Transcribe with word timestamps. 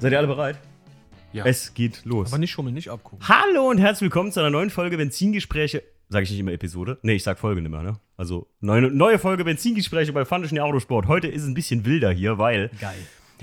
Seid 0.00 0.12
ihr 0.12 0.18
alle 0.18 0.28
bereit? 0.28 0.56
Ja. 1.34 1.44
Es 1.44 1.74
geht 1.74 2.06
los. 2.06 2.32
Aber 2.32 2.38
nicht 2.38 2.50
schummeln, 2.50 2.74
nicht 2.74 2.88
abgucken. 2.88 3.28
Hallo 3.28 3.68
und 3.68 3.76
herzlich 3.76 4.00
willkommen 4.00 4.32
zu 4.32 4.40
einer 4.40 4.48
neuen 4.48 4.70
Folge 4.70 4.96
Benzingespräche. 4.96 5.82
Sag 6.08 6.22
ich 6.22 6.30
nicht 6.30 6.40
immer 6.40 6.52
Episode? 6.52 6.96
Nee, 7.02 7.16
ich 7.16 7.22
sag 7.22 7.38
Folge 7.38 7.60
nicht 7.60 7.70
mehr, 7.70 7.82
ne? 7.82 8.00
Also, 8.16 8.48
neue, 8.60 8.90
neue 8.90 9.18
Folge 9.18 9.44
Benzingespräche 9.44 10.14
bei 10.14 10.24
Fandischen 10.24 10.58
Autosport. 10.58 11.06
Heute 11.06 11.28
ist 11.28 11.42
es 11.42 11.48
ein 11.48 11.52
bisschen 11.52 11.84
wilder 11.84 12.12
hier, 12.12 12.38
weil. 12.38 12.70
Geil. 12.80 12.96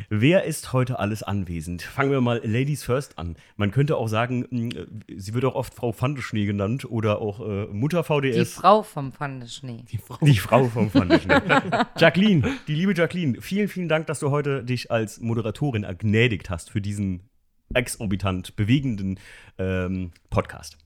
Wer 0.09 0.43
ist 0.43 0.73
heute 0.73 1.00
alles 1.00 1.23
anwesend? 1.23 1.82
Fangen 1.82 2.11
wir 2.11 2.21
mal 2.21 2.41
Ladies 2.43 2.84
First 2.84 3.18
an. 3.18 3.36
Man 3.55 3.71
könnte 3.71 3.97
auch 3.97 4.07
sagen, 4.07 4.46
mh, 4.50 4.86
sie 5.16 5.34
wird 5.34 5.46
auch 5.46 5.55
oft 5.55 5.73
Frau 5.73 5.91
Fandeschnee 5.91 6.46
genannt 6.46 6.89
oder 6.89 7.21
auch 7.21 7.39
äh, 7.39 7.66
Mutter 7.68 8.04
Die 8.04 8.32
VDS. 8.32 8.54
Frau 8.54 8.83
vom 8.83 9.11
Pfandeschnee. 9.11 9.83
Die 9.91 9.97
Frau. 9.97 10.18
Die 10.25 10.38
Frau 10.38 10.65
vom 10.65 10.89
Fandeschnee. 10.89 11.36
Jacqueline, 11.97 12.51
die 12.68 12.75
liebe 12.75 12.93
Jacqueline, 12.96 13.42
vielen, 13.42 13.68
vielen 13.68 13.89
Dank, 13.89 14.07
dass 14.07 14.20
du 14.20 14.32
heute 14.32 14.64
dich 14.64 14.92
als 14.92 15.20
Moderatorin 15.20 15.83
ergnädigt 15.83 16.50
hast 16.50 16.70
für 16.70 16.82
diesen 16.82 17.29
exorbitant 17.73 18.56
bewegenden 18.56 19.20
ähm, 19.57 20.11
Podcast. 20.29 20.78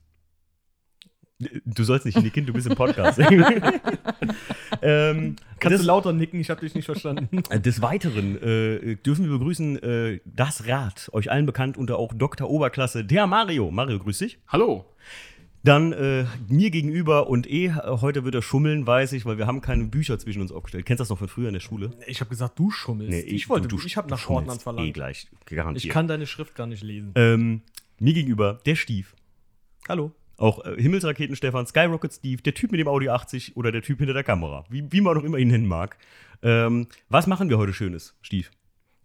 Du 1.64 1.84
sollst 1.84 2.06
nicht 2.06 2.20
nicken, 2.20 2.46
du 2.46 2.52
bist 2.52 2.66
im 2.66 2.74
Podcast. 2.74 3.18
ähm, 4.82 5.36
Kannst 5.58 5.74
des, 5.74 5.80
du 5.80 5.86
lauter 5.86 6.12
nicken? 6.12 6.40
Ich 6.40 6.50
habe 6.50 6.60
dich 6.60 6.74
nicht 6.74 6.86
verstanden. 6.86 7.42
des 7.52 7.82
Weiteren 7.82 8.40
äh, 8.42 8.96
dürfen 8.96 9.24
wir 9.24 9.38
begrüßen 9.38 9.82
äh, 9.82 10.20
das 10.24 10.66
Rad, 10.66 11.10
euch 11.12 11.30
allen 11.30 11.46
bekannt 11.46 11.76
unter 11.76 11.98
auch 11.98 12.12
Dr. 12.14 12.48
Oberklasse, 12.48 13.04
der 13.04 13.26
Mario. 13.26 13.70
Mario, 13.70 13.98
grüß 13.98 14.18
dich. 14.18 14.38
Hallo. 14.48 14.86
Dann 15.64 15.92
äh, 15.92 16.24
mir 16.48 16.70
gegenüber 16.70 17.28
und 17.28 17.48
eh, 17.48 17.66
äh, 17.66 17.72
heute 17.86 18.24
wird 18.24 18.34
er 18.34 18.42
schummeln, 18.42 18.84
weiß 18.84 19.12
ich, 19.12 19.24
weil 19.24 19.38
wir 19.38 19.46
haben 19.46 19.60
keine 19.60 19.84
Bücher 19.84 20.18
zwischen 20.18 20.42
uns 20.42 20.50
aufgestellt. 20.50 20.86
Kennst 20.86 20.98
du 20.98 21.02
das 21.02 21.08
noch 21.10 21.18
von 21.18 21.28
früher 21.28 21.48
in 21.48 21.54
der 21.54 21.60
Schule? 21.60 21.92
Ich 22.08 22.20
habe 22.20 22.30
gesagt, 22.30 22.58
du 22.58 22.70
schummelst. 22.72 23.26
ich 23.26 23.48
wollte, 23.48 23.68
ich 23.86 23.96
habe 23.96 24.10
nach 24.10 24.28
Ordnern 24.28 24.58
verlangt. 24.58 24.88
Eh 24.88 24.92
gleich, 24.92 25.28
garantiert. 25.46 25.84
ich 25.84 25.90
kann 25.90 26.08
deine 26.08 26.26
Schrift 26.26 26.56
gar 26.56 26.66
nicht 26.66 26.82
lesen. 26.82 27.12
ähm, 27.14 27.62
mir 28.00 28.12
gegenüber 28.12 28.60
der 28.66 28.74
Stief. 28.74 29.14
Hallo. 29.88 30.12
Auch 30.42 30.64
äh, 30.64 30.74
Himmelsraketen 30.76 31.36
Stefan, 31.36 31.68
Skyrocket 31.68 32.12
Steve, 32.12 32.42
der 32.42 32.52
Typ 32.52 32.72
mit 32.72 32.80
dem 32.80 32.88
Audi 32.88 33.08
80 33.08 33.56
oder 33.56 33.70
der 33.70 33.80
Typ 33.80 33.98
hinter 33.98 34.12
der 34.12 34.24
Kamera. 34.24 34.64
Wie, 34.68 34.90
wie 34.90 35.00
man 35.00 35.16
auch 35.16 35.22
immer 35.22 35.38
ihn 35.38 35.46
nennen 35.46 35.68
mag. 35.68 35.96
Ähm, 36.42 36.88
was 37.08 37.28
machen 37.28 37.48
wir 37.48 37.58
heute 37.58 37.72
Schönes, 37.72 38.16
Stief? 38.22 38.50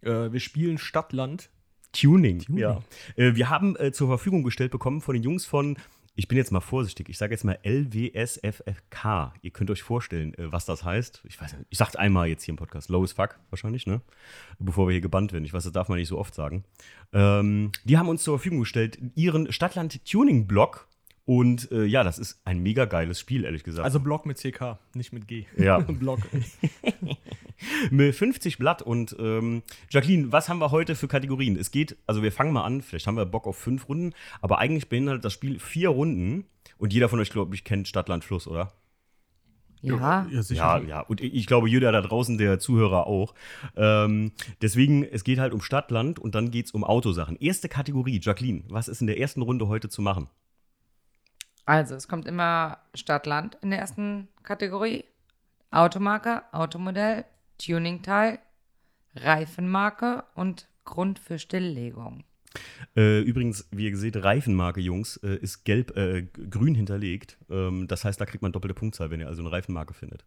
Äh, 0.00 0.32
wir 0.32 0.40
spielen 0.40 0.78
Stadtland. 0.78 1.48
Tuning. 1.92 2.40
Tuning. 2.40 2.60
Ja. 2.60 2.82
Äh, 3.14 3.36
wir 3.36 3.50
haben 3.50 3.76
äh, 3.76 3.92
zur 3.92 4.08
Verfügung 4.08 4.42
gestellt 4.42 4.72
bekommen 4.72 5.00
von 5.00 5.14
den 5.14 5.22
Jungs 5.22 5.46
von, 5.46 5.76
ich 6.16 6.26
bin 6.26 6.36
jetzt 6.36 6.50
mal 6.50 6.58
vorsichtig, 6.58 7.08
ich 7.08 7.18
sage 7.18 7.34
jetzt 7.34 7.44
mal 7.44 7.56
LWSFFK. 7.62 9.32
Ihr 9.40 9.52
könnt 9.52 9.70
euch 9.70 9.84
vorstellen, 9.84 10.34
äh, 10.34 10.50
was 10.50 10.64
das 10.64 10.82
heißt. 10.82 11.22
Ich 11.28 11.40
weiß 11.40 11.52
nicht, 11.52 11.66
ich 11.70 11.78
sag's 11.78 11.94
einmal 11.94 12.26
jetzt 12.26 12.42
hier 12.42 12.52
im 12.52 12.58
Podcast. 12.58 12.88
Low 12.88 13.04
as 13.04 13.12
fuck, 13.12 13.38
wahrscheinlich, 13.50 13.86
ne? 13.86 14.00
Bevor 14.58 14.88
wir 14.88 14.92
hier 14.92 15.00
gebannt 15.00 15.32
werden. 15.32 15.44
Ich 15.44 15.52
weiß, 15.52 15.62
das 15.62 15.72
darf 15.72 15.88
man 15.88 15.98
nicht 15.98 16.08
so 16.08 16.18
oft 16.18 16.34
sagen. 16.34 16.64
Ähm, 17.12 17.70
die 17.84 17.96
haben 17.96 18.08
uns 18.08 18.24
zur 18.24 18.38
Verfügung 18.38 18.58
gestellt 18.58 18.98
ihren 19.14 19.52
Stadtland-Tuning-Blog. 19.52 20.88
Und 21.28 21.70
äh, 21.72 21.84
ja, 21.84 22.04
das 22.04 22.18
ist 22.18 22.40
ein 22.46 22.62
mega 22.62 22.86
geiles 22.86 23.20
Spiel, 23.20 23.44
ehrlich 23.44 23.62
gesagt. 23.62 23.84
Also 23.84 24.00
Block 24.00 24.24
mit 24.24 24.38
CK, 24.38 24.78
nicht 24.94 25.12
mit 25.12 25.28
G. 25.28 25.44
Ja. 25.58 25.78
Block. 25.86 26.20
mit 27.90 28.14
50 28.14 28.56
Blatt. 28.56 28.80
Und 28.80 29.14
ähm, 29.20 29.62
Jacqueline, 29.90 30.32
was 30.32 30.48
haben 30.48 30.58
wir 30.58 30.70
heute 30.70 30.94
für 30.94 31.06
Kategorien? 31.06 31.56
Es 31.56 31.70
geht, 31.70 31.98
also 32.06 32.22
wir 32.22 32.32
fangen 32.32 32.54
mal 32.54 32.64
an, 32.64 32.80
vielleicht 32.80 33.06
haben 33.06 33.18
wir 33.18 33.26
Bock 33.26 33.46
auf 33.46 33.58
fünf 33.58 33.90
Runden, 33.90 34.14
aber 34.40 34.58
eigentlich 34.58 34.88
beinhaltet 34.88 35.26
das 35.26 35.34
Spiel 35.34 35.58
vier 35.58 35.90
Runden. 35.90 36.46
Und 36.78 36.94
jeder 36.94 37.10
von 37.10 37.20
euch, 37.20 37.28
glaube 37.28 37.54
ich, 37.54 37.62
kennt 37.62 37.88
Stadt, 37.88 38.08
Land, 38.08 38.24
Fluss, 38.24 38.48
oder? 38.48 38.72
Ja. 39.82 40.26
Ja. 40.32 40.42
Ja, 40.48 40.78
ja. 40.78 41.00
Und 41.00 41.20
ich 41.20 41.46
glaube, 41.46 41.68
jeder 41.68 41.92
da 41.92 42.00
draußen, 42.00 42.38
der 42.38 42.58
Zuhörer 42.58 43.06
auch. 43.06 43.34
Ähm, 43.76 44.32
deswegen, 44.62 45.04
es 45.04 45.24
geht 45.24 45.40
halt 45.40 45.52
um 45.52 45.60
Stadt, 45.60 45.90
Land 45.90 46.18
und 46.18 46.34
dann 46.34 46.50
geht 46.50 46.64
es 46.64 46.72
um 46.72 46.84
Autosachen. 46.84 47.36
Erste 47.36 47.68
Kategorie, 47.68 48.18
Jacqueline, 48.22 48.62
was 48.70 48.88
ist 48.88 49.02
in 49.02 49.06
der 49.06 49.20
ersten 49.20 49.42
Runde 49.42 49.68
heute 49.68 49.90
zu 49.90 50.00
machen? 50.00 50.30
Also, 51.68 51.96
es 51.96 52.08
kommt 52.08 52.26
immer 52.26 52.78
Stadt-Land 52.94 53.58
in 53.60 53.68
der 53.68 53.78
ersten 53.78 54.28
Kategorie. 54.42 55.04
Automarke, 55.70 56.42
Automodell, 56.50 57.26
Tuningteil, 57.58 58.38
Reifenmarke 59.14 60.24
und 60.34 60.66
Grund 60.86 61.18
für 61.18 61.38
Stilllegung. 61.38 62.24
Äh, 62.96 63.20
übrigens, 63.20 63.68
wie 63.70 63.90
ihr 63.90 63.98
seht, 63.98 64.16
Reifenmarke, 64.16 64.80
Jungs, 64.80 65.18
äh, 65.18 65.36
ist 65.36 65.64
gelb, 65.64 65.94
äh, 65.94 66.22
grün 66.22 66.74
hinterlegt. 66.74 67.36
Ähm, 67.50 67.86
das 67.86 68.02
heißt, 68.02 68.18
da 68.18 68.24
kriegt 68.24 68.40
man 68.40 68.52
doppelte 68.52 68.72
Punktzahl, 68.72 69.10
wenn 69.10 69.20
ihr 69.20 69.28
also 69.28 69.42
eine 69.42 69.52
Reifenmarke 69.52 69.92
findet. 69.92 70.24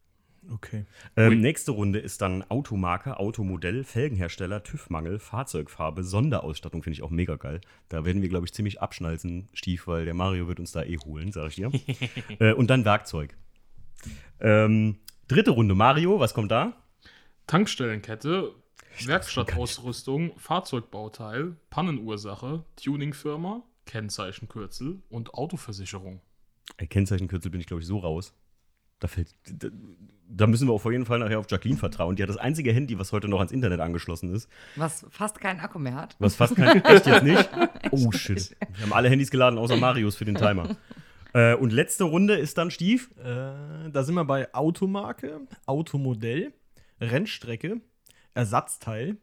Okay. 0.54 0.86
Ähm, 1.16 1.40
nächste 1.40 1.72
Runde 1.72 2.00
ist 2.00 2.22
dann 2.22 2.44
Automarke, 2.50 3.18
Automodell, 3.18 3.84
Felgenhersteller, 3.84 4.64
TÜV-Mangel, 4.64 5.20
Fahrzeugfarbe, 5.20 6.04
Sonderausstattung, 6.04 6.84
finde 6.84 6.96
ich 6.96 7.04
auch 7.04 7.10
mega 7.10 7.38
geil. 7.38 7.62
Da 7.88 8.04
werden 8.04 8.22
wir, 8.22 8.30
glaube 8.30 8.46
ich, 8.46 8.54
ziemlich 8.54 8.82
abschnalzen, 8.82 9.48
Stief, 9.54 9.88
weil 9.88 10.06
der 10.06 10.14
Mario 10.14 10.48
wird 10.48 10.60
uns 10.60 10.74
da 10.74 10.84
eh 10.84 10.98
holen, 10.98 11.32
sage 11.32 11.48
ich 11.48 11.56
dir. 11.56 11.72
äh, 12.40 12.54
und 12.54 12.70
dann 12.70 12.84
Werkzeug. 12.84 13.38
Ähm, 14.40 14.98
dritte 15.28 15.52
Runde, 15.52 15.74
Mario, 15.74 16.20
was 16.20 16.34
kommt 16.34 16.52
da? 16.52 16.74
Tankstellenkette, 17.48 18.54
Werkstattausrüstung, 19.06 20.38
Fahrzeugbauteil, 20.38 21.56
Pannenursache, 21.70 22.66
Tuningfirma, 22.76 23.64
Kennzeichenkürzel 23.86 25.02
und 25.10 25.34
Autoversicherung. 25.34 26.22
Kennzeichenkürzel 26.78 27.52
bin 27.52 27.62
ich, 27.62 27.68
glaube 27.68 27.82
ich, 27.82 27.88
so 27.88 28.00
raus. 28.00 28.34
Da 29.00 29.08
fällt. 29.08 29.36
Da, 29.46 29.70
da 30.34 30.48
müssen 30.48 30.68
wir 30.68 30.74
auf 30.74 30.86
jeden 30.86 31.06
Fall 31.06 31.20
nachher 31.20 31.40
auf 31.40 31.46
Jacqueline 31.50 31.78
vertrauen. 31.78 32.16
Die 32.16 32.24
hat 32.24 32.30
das 32.30 32.38
einzige 32.38 32.72
Handy, 32.72 32.98
was 32.98 33.12
heute 33.12 33.28
noch 33.28 33.40
ans 33.40 33.52
Internet 33.52 33.80
angeschlossen 33.80 34.34
ist. 34.34 34.50
Was 34.76 35.06
fast 35.10 35.40
keinen 35.40 35.60
Akku 35.60 35.80
mehr 35.80 35.96
hat. 35.96 36.16
Was 36.20 36.36
fast 36.36 36.56
kein. 36.56 36.84
Echt 36.84 37.06
jetzt 37.06 37.24
nicht? 37.24 37.50
Oh 37.94 38.12
shit. 38.14 38.56
Wir 38.76 38.86
haben 38.86 38.94
alle 38.94 39.10
Handys 39.10 39.32
geladen, 39.32 39.60
außer 39.60 39.76
Marius 39.76 40.16
für 40.16 40.24
den 40.24 40.36
Timer. 40.36 40.78
Äh, 41.34 41.56
und 41.56 41.74
letzte 41.74 42.06
Runde 42.06 42.36
ist 42.36 42.58
dann 42.58 42.72
Stief. 42.72 43.10
Äh, 43.18 43.90
da 43.92 44.04
sind 44.04 44.16
wir 44.16 44.24
bei 44.24 44.54
Automarke, 44.54 45.42
Automodell, 45.66 46.54
Rennstrecke, 47.02 47.82
Ersatzteil, 48.34 49.18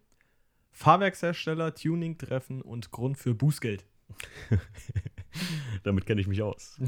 Fahrwerkshersteller, 0.73 1.75
Tuning-Treffen 1.75 2.61
und 2.61 2.91
Grund 2.91 3.17
für 3.17 3.35
Bußgeld. 3.35 3.87
Damit 5.85 6.07
kenne 6.07 6.21
ich 6.21 6.27
mich 6.27 6.43
aus. 6.43 6.79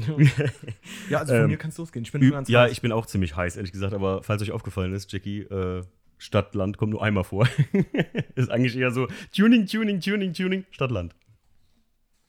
Ja, 1.09 1.19
also 1.19 1.33
von 1.33 1.43
Ähm, 1.43 1.47
mir 1.49 1.57
kann 1.57 1.69
es 1.69 1.77
losgehen. 1.77 2.03
Ich 2.03 2.11
bin 2.11 2.29
ganz 2.29 2.49
ja, 2.49 2.61
heiß. 2.61 2.71
ich 2.71 2.81
bin 2.81 2.91
auch 2.91 3.05
ziemlich 3.05 3.35
heiß, 3.35 3.57
ehrlich 3.57 3.71
gesagt. 3.71 3.93
Aber 3.93 4.23
falls 4.23 4.41
euch 4.41 4.51
aufgefallen 4.51 4.93
ist, 4.93 5.11
Jackie, 5.11 5.41
äh, 5.41 5.83
Stadt, 6.17 6.53
Land 6.53 6.77
kommt 6.77 6.91
nur 6.91 7.03
einmal 7.03 7.23
vor. 7.23 7.47
ist 8.35 8.51
eigentlich 8.51 8.77
eher 8.77 8.91
so 8.91 9.07
Tuning, 9.35 9.65
Tuning, 9.65 9.99
Tuning, 9.99 10.33
Tuning, 10.33 10.65
Stadt, 10.71 10.91
Land. 10.91 11.15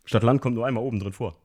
Stadt, 0.04 0.22
Land 0.22 0.40
kommt 0.40 0.54
nur 0.54 0.66
einmal 0.66 0.82
oben 0.82 0.98
drin 0.98 1.12
vor. 1.12 1.36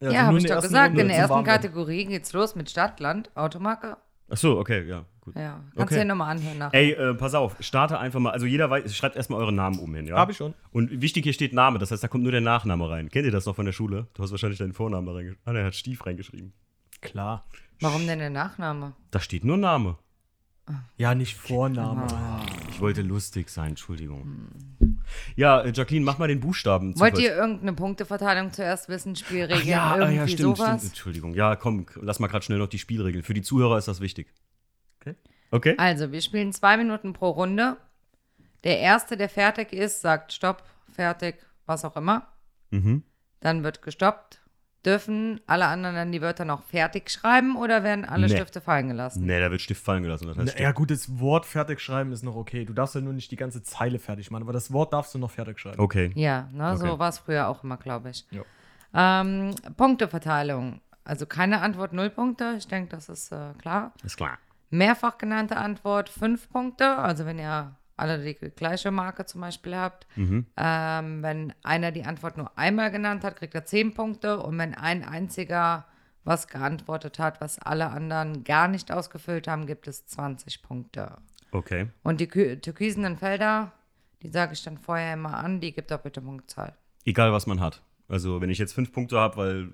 Ja, 0.00 0.08
also 0.08 0.18
habe 0.18 0.30
nur 0.32 0.38
ich 0.38 0.46
doch 0.46 0.62
gesagt. 0.62 0.88
Runde 0.90 1.02
in 1.02 1.08
der 1.08 1.16
ersten. 1.18 1.44
Kategorie 1.44 2.04
geht's 2.06 2.32
los 2.32 2.56
mit 2.56 2.68
Stadt, 2.68 3.00
Land, 3.00 3.30
Automarke. 3.36 3.96
Ach 4.30 4.36
so, 4.36 4.58
okay, 4.58 4.86
ja, 4.88 5.04
gut. 5.20 5.34
Ja, 5.36 5.60
kannst 5.62 5.76
Okay. 5.76 5.94
du 5.94 6.00
dir 6.00 6.04
nochmal 6.06 6.30
anhören 6.36 6.58
nachher. 6.58 6.78
Ey, 6.78 6.92
äh, 6.92 7.14
pass 7.14 7.34
auf, 7.34 7.56
starte 7.60 7.98
einfach 7.98 8.20
mal. 8.20 8.30
Also 8.30 8.46
jeder 8.46 8.70
weiß, 8.70 8.94
schreibt 8.96 9.16
erstmal 9.16 9.40
euren 9.40 9.54
Namen 9.54 9.78
um 9.78 9.94
hin, 9.94 10.06
ja? 10.06 10.16
Hab 10.16 10.30
ich 10.30 10.36
schon. 10.38 10.54
Und 10.72 11.02
wichtig, 11.02 11.24
hier 11.24 11.32
steht 11.34 11.52
Name, 11.52 11.78
das 11.78 11.90
heißt, 11.90 12.02
da 12.02 12.08
kommt 12.08 12.22
nur 12.22 12.32
der 12.32 12.40
Nachname 12.40 12.88
rein. 12.88 13.10
Kennt 13.10 13.26
ihr 13.26 13.32
das 13.32 13.44
noch 13.46 13.54
von 13.56 13.66
der 13.66 13.72
Schule? 13.72 14.06
Du 14.14 14.22
hast 14.22 14.30
wahrscheinlich 14.30 14.58
deinen 14.58 14.72
Vornamen 14.72 15.06
da 15.06 15.12
reingeschrieben. 15.12 15.42
Ah, 15.44 15.52
der 15.52 15.64
hat 15.66 15.74
Stief 15.74 16.06
reingeschrieben. 16.06 16.52
Klar. 17.02 17.44
Warum 17.80 18.06
denn 18.06 18.18
der 18.18 18.30
Nachname? 18.30 18.94
Da 19.10 19.20
steht 19.20 19.44
nur 19.44 19.58
Name. 19.58 19.98
Ja, 20.96 21.14
nicht 21.14 21.36
Vorname. 21.36 22.06
Ich 22.70 22.80
wollte 22.80 23.02
lustig 23.02 23.50
sein, 23.50 23.70
Entschuldigung. 23.70 24.48
Ja, 25.36 25.60
äh, 25.62 25.72
Jacqueline, 25.72 26.04
mach 26.04 26.18
mal 26.18 26.28
den 26.28 26.40
Buchstaben. 26.40 26.98
Wollt 26.98 27.18
ihr 27.18 27.34
irgendeine 27.34 27.72
Punkteverteilung 27.72 28.52
zuerst 28.52 28.88
wissen? 28.88 29.16
Spielregeln? 29.16 29.60
Ach 29.62 29.66
ja, 29.66 29.92
ah, 29.92 29.98
irgendwie 29.98 30.16
ja, 30.16 30.28
stimmt, 30.28 30.56
sowas? 30.56 30.80
stimmt. 30.80 30.84
Entschuldigung. 30.84 31.34
Ja, 31.34 31.56
komm, 31.56 31.86
lass 31.96 32.18
mal 32.20 32.28
gerade 32.28 32.44
schnell 32.44 32.58
noch 32.58 32.68
die 32.68 32.78
Spielregeln. 32.78 33.24
Für 33.24 33.34
die 33.34 33.42
Zuhörer 33.42 33.78
ist 33.78 33.88
das 33.88 34.00
wichtig. 34.00 34.32
Okay. 35.00 35.14
Okay? 35.50 35.74
Also, 35.78 36.12
wir 36.12 36.20
spielen 36.20 36.52
zwei 36.52 36.76
Minuten 36.76 37.12
pro 37.12 37.30
Runde. 37.30 37.76
Der 38.64 38.78
Erste, 38.80 39.16
der 39.16 39.28
fertig 39.28 39.72
ist, 39.72 40.00
sagt 40.00 40.32
Stopp, 40.32 40.62
fertig, 40.90 41.36
was 41.66 41.84
auch 41.84 41.96
immer. 41.96 42.28
Mhm. 42.70 43.02
Dann 43.40 43.62
wird 43.62 43.82
gestoppt. 43.82 44.40
Dürfen 44.86 45.40
alle 45.46 45.66
anderen 45.66 45.94
dann 45.96 46.12
die 46.12 46.20
Wörter 46.20 46.44
noch 46.44 46.62
fertig 46.64 47.10
schreiben 47.10 47.56
oder 47.56 47.82
werden 47.82 48.04
alle 48.04 48.26
Nee. 48.26 48.34
Stifte 48.36 48.60
fallen 48.60 48.88
gelassen? 48.88 49.24
Nee, 49.24 49.40
da 49.40 49.50
wird 49.50 49.60
Stift 49.62 49.82
fallen 49.82 50.02
gelassen. 50.02 50.26
Das 50.28 50.36
heißt 50.36 50.54
Na, 50.56 50.62
ja, 50.62 50.72
gut, 50.72 50.90
das 50.90 51.18
Wort 51.20 51.46
fertig 51.46 51.80
schreiben 51.80 52.12
ist 52.12 52.22
noch 52.22 52.36
okay. 52.36 52.64
Du 52.66 52.74
darfst 52.74 52.94
ja 52.94 53.00
nur 53.00 53.14
nicht 53.14 53.30
die 53.30 53.36
ganze 53.36 53.62
Zeile 53.62 53.98
fertig 53.98 54.30
machen, 54.30 54.42
aber 54.42 54.52
das 54.52 54.72
Wort 54.72 54.92
darfst 54.92 55.14
du 55.14 55.18
noch 55.18 55.30
fertig 55.30 55.58
schreiben. 55.58 55.80
Okay. 55.80 56.12
Ja, 56.14 56.48
ne, 56.52 56.76
so 56.76 56.86
Okay. 56.86 56.98
war 56.98 57.08
es 57.08 57.18
früher 57.18 57.48
auch 57.48 57.64
immer, 57.64 57.78
glaube 57.78 58.10
ich. 58.10 58.26
Ja. 58.30 58.42
Ähm, 58.92 59.54
Punkteverteilung. 59.76 60.80
Also 61.04 61.26
keine 61.26 61.60
Antwort, 61.60 61.92
null 61.92 62.10
Punkte. 62.10 62.54
Ich 62.58 62.66
denke, 62.68 62.90
das 62.94 63.08
ist 63.08 63.32
äh, 63.32 63.52
klar. 63.58 63.92
Ist 64.04 64.16
klar. 64.16 64.38
Mehrfach 64.70 65.18
genannte 65.18 65.56
Antwort, 65.56 66.08
fünf 66.08 66.48
Punkte. 66.50 66.96
Also 66.98 67.26
wenn 67.26 67.38
ihr 67.38 67.74
alle 67.96 68.18
die 68.22 68.34
gleiche 68.34 68.90
Marke 68.90 69.24
zum 69.26 69.40
Beispiel 69.40 69.76
habt. 69.76 70.06
Mhm. 70.16 70.46
Ähm, 70.56 71.22
wenn 71.22 71.52
einer 71.62 71.92
die 71.92 72.04
Antwort 72.04 72.36
nur 72.36 72.56
einmal 72.58 72.90
genannt 72.90 73.24
hat, 73.24 73.36
kriegt 73.36 73.54
er 73.54 73.64
zehn 73.64 73.94
Punkte. 73.94 74.40
Und 74.40 74.58
wenn 74.58 74.74
ein 74.74 75.04
einziger 75.04 75.86
was 76.24 76.48
geantwortet 76.48 77.18
hat, 77.18 77.40
was 77.40 77.58
alle 77.58 77.90
anderen 77.90 78.44
gar 78.44 78.66
nicht 78.68 78.90
ausgefüllt 78.90 79.46
haben, 79.46 79.66
gibt 79.66 79.86
es 79.88 80.06
20 80.06 80.62
Punkte. 80.62 81.18
Okay. 81.52 81.88
Und 82.02 82.20
die 82.20 82.28
türkisenen 82.28 83.16
Felder, 83.16 83.72
Die 84.22 84.30
sage 84.30 84.54
ich 84.54 84.62
dann 84.62 84.78
vorher 84.78 85.12
immer 85.14 85.34
an, 85.36 85.60
die 85.60 85.72
gibt 85.74 85.90
doppelte 85.90 86.22
Punktzahl. 86.22 86.74
Egal, 87.04 87.30
was 87.32 87.46
man 87.46 87.60
hat. 87.60 87.82
Also, 88.08 88.40
wenn 88.40 88.48
ich 88.48 88.56
jetzt 88.58 88.72
fünf 88.72 88.90
Punkte 88.90 89.18
habe, 89.18 89.36
weil 89.36 89.70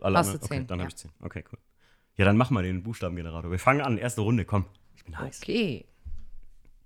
alle 0.00 0.16
Hast 0.18 0.28
du 0.28 0.32
anderen- 0.32 0.48
zehn, 0.48 0.56
okay, 0.58 0.66
dann 0.68 0.78
ja. 0.78 0.84
habe 0.84 0.88
ich 0.90 0.96
zehn. 0.96 1.10
Okay, 1.20 1.44
cool. 1.52 1.58
Ja, 2.16 2.24
dann 2.24 2.38
mach 2.38 2.48
mal 2.48 2.62
den 2.62 2.82
Buchstabengenerator. 2.82 3.50
Wir 3.50 3.58
fangen 3.58 3.82
an, 3.82 3.98
erste 3.98 4.22
Runde, 4.22 4.46
komm. 4.46 4.64
Ich 4.96 5.04
bin 5.04 5.18
heiß. 5.18 5.40
Okay. 5.42 5.84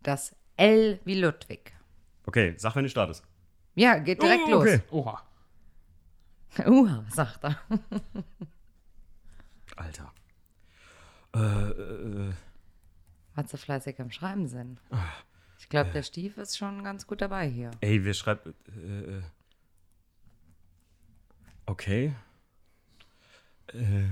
Das 0.03 0.35
L 0.57 1.01
wie 1.05 1.21
Ludwig. 1.21 1.73
Okay, 2.27 2.55
sag, 2.57 2.75
wenn 2.77 2.85
du 2.85 2.91
startest. 2.91 3.25
Ja, 3.75 3.99
geht 3.99 4.23
direkt 4.23 4.45
Oh, 4.49 4.61
okay. 4.61 4.81
Oha. 4.91 5.23
los. 6.59 6.67
Uha, 6.67 7.05
sagt 7.11 7.45
er. 7.45 7.59
Alter. 9.77 10.13
Äh, 11.35 11.39
äh, 11.41 12.33
Hat 13.35 13.49
sie 13.49 13.59
fleißig 13.59 14.01
am 14.01 14.11
Schreiben 14.13 14.47
sind. 14.47 14.81
Ich 15.59 15.69
glaube, 15.69 15.91
der 15.91 16.05
Stief 16.05 16.39
ist 16.39 16.57
schon 16.57 16.85
ganz 16.85 17.07
gut 17.07 17.21
dabei 17.21 17.49
hier. 17.49 17.73
ey, 17.81 18.05
wir 18.05 18.15
schreiben. 18.15 18.55
Äh, 18.69 19.17
äh, 19.19 19.23
okay. 21.67 22.15
Äh. 23.73 24.05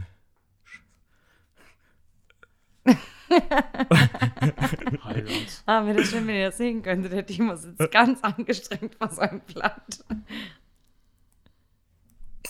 Ah, 5.66 5.86
wäre 5.86 5.98
das 5.98 6.08
schön, 6.10 6.26
wenn 6.26 6.34
ihr 6.36 6.46
das 6.46 6.58
sehen 6.58 6.82
könntet. 6.82 7.12
Der 7.12 7.24
Timo 7.24 7.54
sitzt 7.56 7.90
ganz 7.90 8.22
angestrengt 8.22 8.94
vor 8.96 9.08
seinem 9.10 9.40
Blatt. 9.40 10.04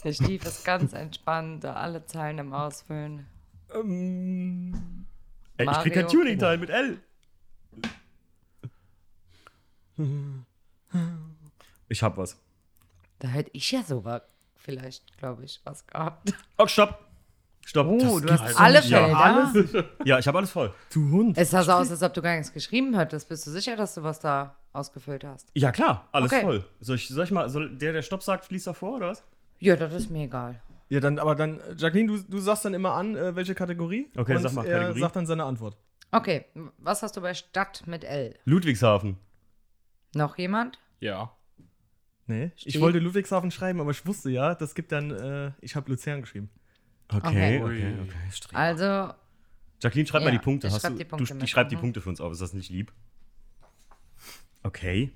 Der 0.05 0.13
Stief 0.13 0.45
ist 0.45 0.65
ganz 0.65 0.93
entspannt, 0.95 1.63
da 1.65 1.75
alle 1.75 2.05
Zeilen 2.07 2.39
im 2.39 2.53
Ausfüllen. 2.53 3.27
ähm, 3.75 5.07
ey, 5.59 5.67
ich 5.71 5.79
krieg 5.79 5.95
kein 5.95 6.09
Tuning-Teil 6.09 6.59
mit 6.59 6.71
L. 6.71 7.01
Ich 11.89 12.03
hab 12.03 12.17
was. 12.17 12.37
Da 13.21 13.29
hätte 13.29 13.51
ich 13.53 13.71
ja 13.71 13.83
sogar 13.83 14.23
vielleicht, 14.57 15.17
glaube 15.19 15.45
ich, 15.45 15.61
was 15.65 15.87
gehabt. 15.87 16.35
Oh, 16.59 16.67
stopp. 16.67 17.07
Stopp. 17.65 17.87
Oh, 17.87 17.99
Das 17.99 18.21
du 18.23 18.33
hast 18.33 18.41
gibt's 18.43 18.57
alle 18.57 18.81
nicht. 18.81 18.91
ja, 18.91 18.99
Felder. 18.99 19.21
alles. 19.21 19.85
Ja, 20.05 20.19
ich 20.19 20.27
habe 20.27 20.39
alles 20.39 20.51
voll. 20.51 20.75
Du 20.93 21.11
Hund. 21.11 21.39
Es 21.39 21.51
sah 21.51 21.63
so 21.63 21.73
aus, 21.73 21.91
als 21.91 22.03
ob 22.03 22.13
du 22.15 22.21
gar 22.23 22.35
nichts 22.37 22.53
geschrieben 22.53 22.97
hättest. 22.97 23.29
Bist 23.29 23.47
du 23.47 23.51
sicher, 23.51 23.77
dass 23.77 23.95
du 23.95 24.03
was 24.03 24.19
da 24.21 24.57
ausgefüllt 24.73 25.25
hast? 25.25 25.49
Ja, 25.55 25.71
klar, 25.71 26.09
alles 26.13 26.33
Okay. 26.33 26.43
voll. 26.43 26.65
Soll 26.81 26.97
ich, 26.97 27.09
soll 27.09 27.25
ich 27.25 27.31
mal, 27.31 27.49
soll 27.49 27.77
der, 27.77 27.93
der 27.93 28.03
Stopp 28.03 28.23
sagt, 28.23 28.45
fließt 28.47 28.67
davor, 28.67 28.97
oder 28.97 29.09
was? 29.11 29.25
Ja, 29.61 29.77
das 29.77 29.93
ist 29.95 30.11
mir 30.11 30.25
egal. 30.25 30.61
Ja, 30.89 31.01
dann, 31.01 31.19
aber 31.19 31.35
dann, 31.37 31.61
Jacqueline, 31.77 32.09
du, 32.13 32.19
du 32.23 32.39
sagst 32.39 32.65
dann 32.65 32.75
immer 32.75 32.95
an, 32.95 33.17
äh, 33.17 33.35
welche 33.37 33.55
Kategorie. 33.55 34.11
Okay, 34.17 34.35
und 34.37 34.43
sag 34.43 34.53
mal 34.55 34.67
er 34.67 34.79
Kategorie. 34.81 35.01
sagt 35.01 35.17
dann 35.17 35.27
seine 35.27 35.45
Antwort. 35.45 35.77
Okay, 36.11 36.45
was 36.79 37.03
hast 37.03 37.17
du 37.17 37.21
bei 37.23 37.33
Stadt 37.33 37.85
mit 37.87 38.05
L? 38.05 38.35
Ludwigshafen. 38.45 39.17
Noch 40.15 40.37
jemand? 40.37 40.79
Ja. 41.01 41.33
Nee. 42.27 42.51
Ich 42.57 42.63
Steht- 42.73 42.81
wollte 42.83 42.99
Ludwigshafen 42.99 43.51
schreiben, 43.51 43.81
aber 43.81 43.91
ich 43.93 44.05
wusste 44.07 44.31
ja, 44.31 44.55
das 44.55 44.75
gibt 44.75 44.93
dann, 44.93 45.11
äh, 45.11 45.53
ich 45.61 45.75
habe 45.77 45.91
Luzern 45.91 46.21
geschrieben. 46.21 46.51
Okay, 47.09 47.61
Okay. 47.61 47.63
okay, 47.63 47.97
okay. 48.03 48.55
Also, 48.57 49.13
Jacqueline, 49.81 50.07
schreib 50.07 50.23
mal 50.23 50.29
Ja, 50.33 50.39
die 50.39 50.45
Punkte. 50.45 50.67
ich 50.69 50.73
Hast 50.75 50.83
schreib 50.83 50.93
du, 50.93 50.99
die 50.99 51.05
Punkte 51.05 51.27
du, 51.29 51.35
mit, 51.35 51.43
die 51.43 51.49
schreibt 51.49 51.71
die 51.73 51.77
mhm. 51.77 51.81
Punkte 51.81 52.01
für 52.01 52.09
uns 52.09 52.21
auf. 52.21 52.33
Ist 52.33 52.41
das 52.41 52.53
nicht 52.55 52.71
lieb? 52.71 52.93
Okay. 54.63 55.11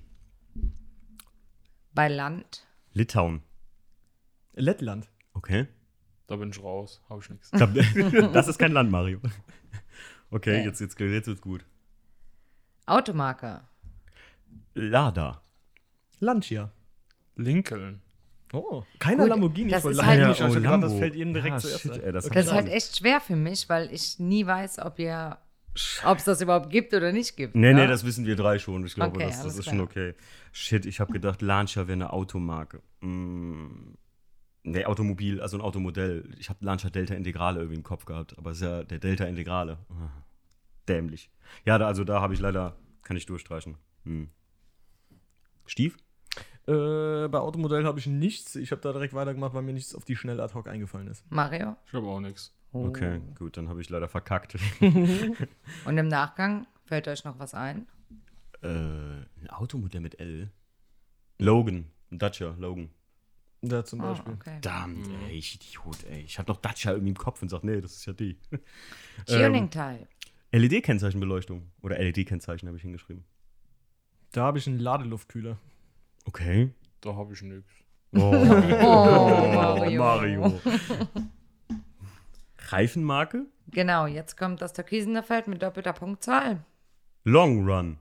bei 1.95 2.09
Land. 2.09 2.67
Litauen. 2.93 3.43
Lettland. 4.55 5.09
Okay. 5.35 5.67
Da 6.27 6.37
bin 6.37 6.51
ich 6.51 6.63
raus. 6.63 7.01
Hab 7.09 7.21
ich 7.23 7.31
nichts. 7.31 7.51
Ich 7.55 8.33
das 8.33 8.49
ist 8.49 8.59
kein 8.59 8.73
Land, 8.73 8.91
Mario. 8.91 9.19
Okay, 9.19 9.31
Okay. 10.31 10.65
jetzt, 10.65 10.81
jetzt, 10.81 10.99
jetzt 10.99 11.27
wird's 11.29 11.41
gut. 11.41 11.65
Automarke. 12.87 13.63
Lada. 14.75 15.43
Lancia. 16.19 16.73
Lincoln. 17.37 18.03
Oh, 18.53 18.83
keiner 18.99 19.23
Gut, 19.25 19.29
Lamborghini. 19.31 19.71
das 19.71 19.83
voll 19.83 19.91
ist 19.93 19.97
Lamborghini. 19.99 20.25
halt- 20.27 20.39
Ja, 20.39 20.49
oh, 20.49 20.63
grad, 20.63 20.83
das 20.83 20.95
fällt 20.95 21.15
jedem 21.17 21.35
direkt 21.35 21.55
Ja, 21.55 21.59
zuerst 21.59 21.81
shit, 21.83 22.03
ey, 22.03 22.13
das 22.13 22.27
Okay. 22.27 22.35
Das 22.35 22.47
ist 22.47 22.53
halt 22.53 22.69
echt 22.69 22.97
schwer 22.99 23.21
für 23.21 23.37
mich, 23.37 23.69
weil 23.69 23.93
ich 23.93 24.19
nie 24.19 24.47
weiß, 24.47 24.79
ob 24.79 24.99
ihr, 24.99 25.37
ob 26.05 26.19
es 26.19 26.25
das 26.25 26.41
überhaupt 26.41 26.71
gibt 26.71 26.95
oder 26.95 27.13
nicht 27.13 27.37
gibt. 27.37 27.55
Nee, 27.55 27.71
ja? 27.71 27.75
nee, 27.75 27.87
das 27.87 28.05
wissen 28.05 28.25
wir 28.25 28.37
drei 28.37 28.59
schon. 28.59 28.87
Ich 28.87 28.95
glaube, 28.95 29.17
Okay, 29.17 29.27
das, 29.27 29.43
das 29.43 29.57
ist 29.57 29.63
klar. 29.65 29.75
schon 29.75 29.85
okay. 29.85 30.15
Shit, 30.53 30.87
ich 30.87 31.01
habe 31.01 31.13
gedacht, 31.13 31.43
Lancia 31.43 31.87
wäre 31.89 31.95
eine 31.95 32.13
Automarke. 32.13 32.83
Mm. 33.01 33.95
Nee, 34.63 34.85
Automobil, 34.85 35.41
also 35.41 35.57
ein 35.59 35.61
Automodell. 35.61 36.29
Ich 36.39 36.49
habe 36.49 36.65
Lancia 36.65 36.91
Delta 36.91 37.15
Integrale 37.15 37.59
irgendwie 37.61 37.77
im 37.77 37.85
Kopf 37.85 38.05
gehabt, 38.05 38.37
aber 38.39 38.51
es 38.53 38.57
ist 38.59 38.63
ja 38.63 38.83
der 38.85 38.99
Delta 38.99 39.25
Integrale. 39.25 39.79
Dämlich. 40.89 41.31
Ja, 41.65 41.79
da, 41.79 41.87
also 41.87 42.05
da 42.05 42.21
habe 42.21 42.33
ich 42.35 42.41
leider, 42.41 42.77
kann 43.03 43.17
ich 43.17 43.27
durchstreichen. 43.27 43.77
Hm. 44.05 44.29
Stief? 45.67 45.97
Äh, 46.69 47.29
bei 47.29 47.39
Automodell 47.39 47.85
habe 47.85 47.99
ich 47.99 48.07
nichts. 48.07 48.57
Ich 48.57 48.73
habe 48.73 48.81
da 48.83 48.93
direkt 48.93 49.15
weitergemacht, 49.15 49.55
weil 49.55 49.63
mir 49.63 49.73
nichts 49.73 49.95
auf 49.95 50.05
die 50.05 50.17
schnell 50.17 50.41
ad 50.41 50.55
hoc 50.55 50.67
eingefallen 50.69 51.07
ist. 51.09 51.25
Mario. 51.31 51.77
Ich 51.87 51.93
habe 51.93 52.07
auch 52.07 52.21
nichts. 52.21 52.53
Oh. 52.73 52.87
Okay, 52.89 53.21
gut, 53.39 53.57
dann 53.57 53.69
habe 53.69 53.81
ich 53.81 53.89
leider 53.89 54.09
verkackt. 54.09 54.57
Und 54.81 55.99
im 55.99 56.09
Nachgang 56.09 56.67
fällt 56.85 57.09
euch 57.09 57.25
noch 57.25 57.39
was 57.39 57.55
ein? 57.55 57.87
äh, 58.63 58.69
ein 58.69 59.51
Automodell 59.51 60.01
mit 60.01 60.19
L. 60.19 60.51
Logan, 61.39 61.87
ein 62.11 62.19
Dacia, 62.19 62.55
Logan. 62.59 62.91
Da 63.63 63.85
zum 63.85 64.01
Oh, 64.01 64.05
Beispiel. 64.05 64.33
okay. 64.35 64.51
Verdammt, 64.63 65.09
ey, 65.29 65.37
ich 65.39 65.55
Idiot, 65.57 66.05
ey. 66.05 66.21
Ich 66.23 66.39
habe 66.39 66.51
noch 66.51 66.59
Dacia 66.61 66.93
irgendwie 66.93 67.11
im 67.11 67.17
Kopf 67.19 67.41
und 67.43 67.49
sag, 67.49 67.63
nee, 67.65 67.81
das 67.81 67.93
ist 67.97 68.07
ja 68.07 68.13
die. 68.13 68.39
Tuning-Teil. 69.27 70.07
LED-Kennzeichenbeleuchtung. 70.53 71.71
Oder 71.83 71.99
LED-Kennzeichen 71.99 72.67
habe 72.69 72.77
ich 72.77 72.83
hingeschrieben. 72.83 73.25
Da 74.33 74.43
habe 74.45 74.59
ich 74.59 74.67
einen 74.67 74.79
Ladeluftkühler. 74.79 75.59
Okay. 76.27 76.71
Da 77.01 77.15
habe 77.15 77.33
ich 77.33 77.43
nichts. 77.43 77.71
Oh, 78.15 78.21
Oh, 78.21 79.53
Mario. 79.55 79.99
Mario. 80.03 80.61
Reifenmarke? 82.69 83.47
Genau, 83.69 84.07
jetzt 84.07 84.37
kommt 84.37 84.63
das 84.63 84.73
türkisene 84.73 85.23
Feld 85.23 85.49
mit 85.49 85.63
doppelter 85.63 85.93
Punktzahl. 85.93 86.65
Long 87.25 87.69
Run. 87.69 87.99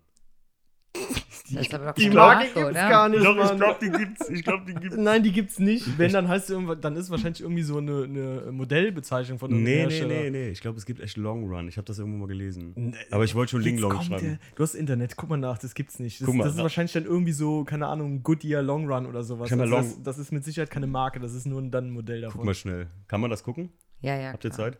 Das 1.53 1.61
ist 1.67 1.73
aber 1.75 1.85
doch 1.85 1.93
Die 1.93 2.09
Marke 2.09 2.45
gibt's 2.45 2.57
oder? 2.69 2.73
gar 2.89 3.07
nicht, 3.07 3.23
Mann. 3.23 3.59
die 3.79 3.89
gibt's. 3.91 4.29
Ich 4.29 4.43
glaube, 4.43 4.65
die 4.65 4.73
gibt's. 4.73 4.97
Nein, 4.97 5.21
die 5.21 5.31
gibt's 5.31 5.59
nicht. 5.59 5.97
Wenn, 5.99 6.11
dann 6.11 6.27
heißt 6.27 6.49
dann 6.81 6.95
ist 6.95 7.11
wahrscheinlich 7.11 7.41
irgendwie 7.41 7.61
so 7.61 7.77
eine, 7.77 8.03
eine 8.05 8.51
Modellbezeichnung 8.51 9.37
von 9.37 9.51
einem 9.51 9.61
Nee, 9.63 9.75
nee, 9.75 9.81
Hersteller. 9.81 10.07
nee, 10.23 10.29
nee. 10.31 10.49
Ich 10.49 10.61
glaube, 10.61 10.79
es 10.79 10.85
gibt 10.87 11.01
echt 11.01 11.17
Long 11.17 11.47
Run. 11.47 11.67
Ich 11.67 11.77
habe 11.77 11.85
das 11.85 11.99
irgendwo 11.99 12.17
mal 12.17 12.27
gelesen. 12.27 12.73
Nee, 12.75 12.95
Aber 13.11 13.23
ich 13.25 13.35
wollte 13.35 13.51
schon 13.51 13.61
Ling 13.61 13.77
Long 13.77 14.01
schreiben. 14.01 14.25
der- 14.25 14.39
Du 14.55 14.63
hast 14.63 14.73
Internet, 14.73 15.15
guck 15.17 15.29
mal 15.29 15.37
nach, 15.37 15.59
das 15.59 15.75
gibt's 15.75 15.99
nicht. 15.99 16.19
Das, 16.21 16.25
Guck 16.25 16.35
mal, 16.35 16.45
das 16.45 16.55
ist 16.55 16.61
wahrscheinlich 16.61 16.93
dann 16.93 17.05
irgendwie 17.05 17.31
so, 17.33 17.63
keine 17.63 17.87
Ahnung, 17.87 18.23
Goodyear 18.23 18.63
Long 18.63 18.91
Run 18.91 19.05
oder 19.05 19.23
sowas. 19.23 19.47
Kann 19.47 19.59
man 19.59 19.71
Also 19.71 19.75
Long- 19.87 19.95
das, 19.97 20.03
das 20.03 20.17
ist 20.17 20.31
mit 20.31 20.43
Sicherheit 20.43 20.71
keine 20.71 20.87
Marke, 20.87 21.19
das 21.19 21.33
ist 21.35 21.45
nur 21.45 21.61
dann 21.61 21.87
ein 21.87 21.91
Modell 21.91 22.21
davon. 22.21 22.39
Guck 22.39 22.45
mal 22.45 22.55
schnell. 22.55 22.87
Kann 23.07 23.21
man 23.21 23.29
das 23.29 23.43
gucken? 23.43 23.69
Ja, 24.01 24.17
ja. 24.17 24.31
Habt 24.33 24.43
ihr 24.45 24.49
klar. 24.49 24.71
Zeit? 24.71 24.79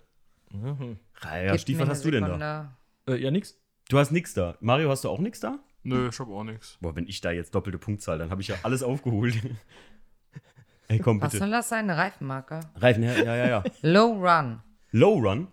Mhm. 0.52 0.98
Ja, 1.24 1.58
Stief, 1.60 1.78
was 1.80 1.90
hast 1.90 2.06
du 2.06 2.12
denn 2.12 2.24
da? 2.24 2.76
Äh, 3.08 3.18
ja, 3.18 3.30
nix. 3.30 3.60
Du 3.90 4.00
hast 4.00 4.12
nix 4.12 4.34
da. 4.34 4.58
Mario, 4.62 4.90
hast 4.90 5.04
du 5.04 5.10
auch 5.10 5.20
nix 5.20 5.40
da? 5.40 5.60
Nö, 5.86 6.10
ich 6.10 6.20
habe 6.20 6.32
auch 6.34 6.44
nichts. 6.44 6.78
Boah, 6.82 6.96
wenn 6.96 7.08
ich 7.08 7.22
da 7.22 7.32
jetzt 7.32 7.54
doppelte 7.56 7.78
Punktzahl, 7.78 8.18
dann 8.18 8.30
habe 8.32 8.42
ich 8.42 8.48
ja 8.50 8.56
alles 8.64 8.84
aufgeholt. 8.84 9.36
Ey, 10.88 11.00
komm 11.00 11.20
Was 11.22 11.32
bitte. 11.32 11.44
soll 11.44 11.52
das 11.52 11.70
sein? 11.70 11.90
Eine 11.90 11.98
Reifenmarke? 11.98 12.60
Reifen, 12.76 13.04
ja, 13.04 13.14
ja, 13.14 13.36
ja. 13.36 13.48
ja. 13.48 13.64
Low 13.82 14.14
Run. 14.14 14.62
Low 14.92 15.14
Run? 15.18 15.48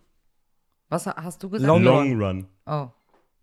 Was 0.88 1.06
ha- 1.06 1.16
hast 1.22 1.42
du 1.42 1.48
gesagt? 1.48 1.66
Long 1.66 1.82
Long 1.82 2.20
Run. 2.22 2.46
Oh, 2.66 2.88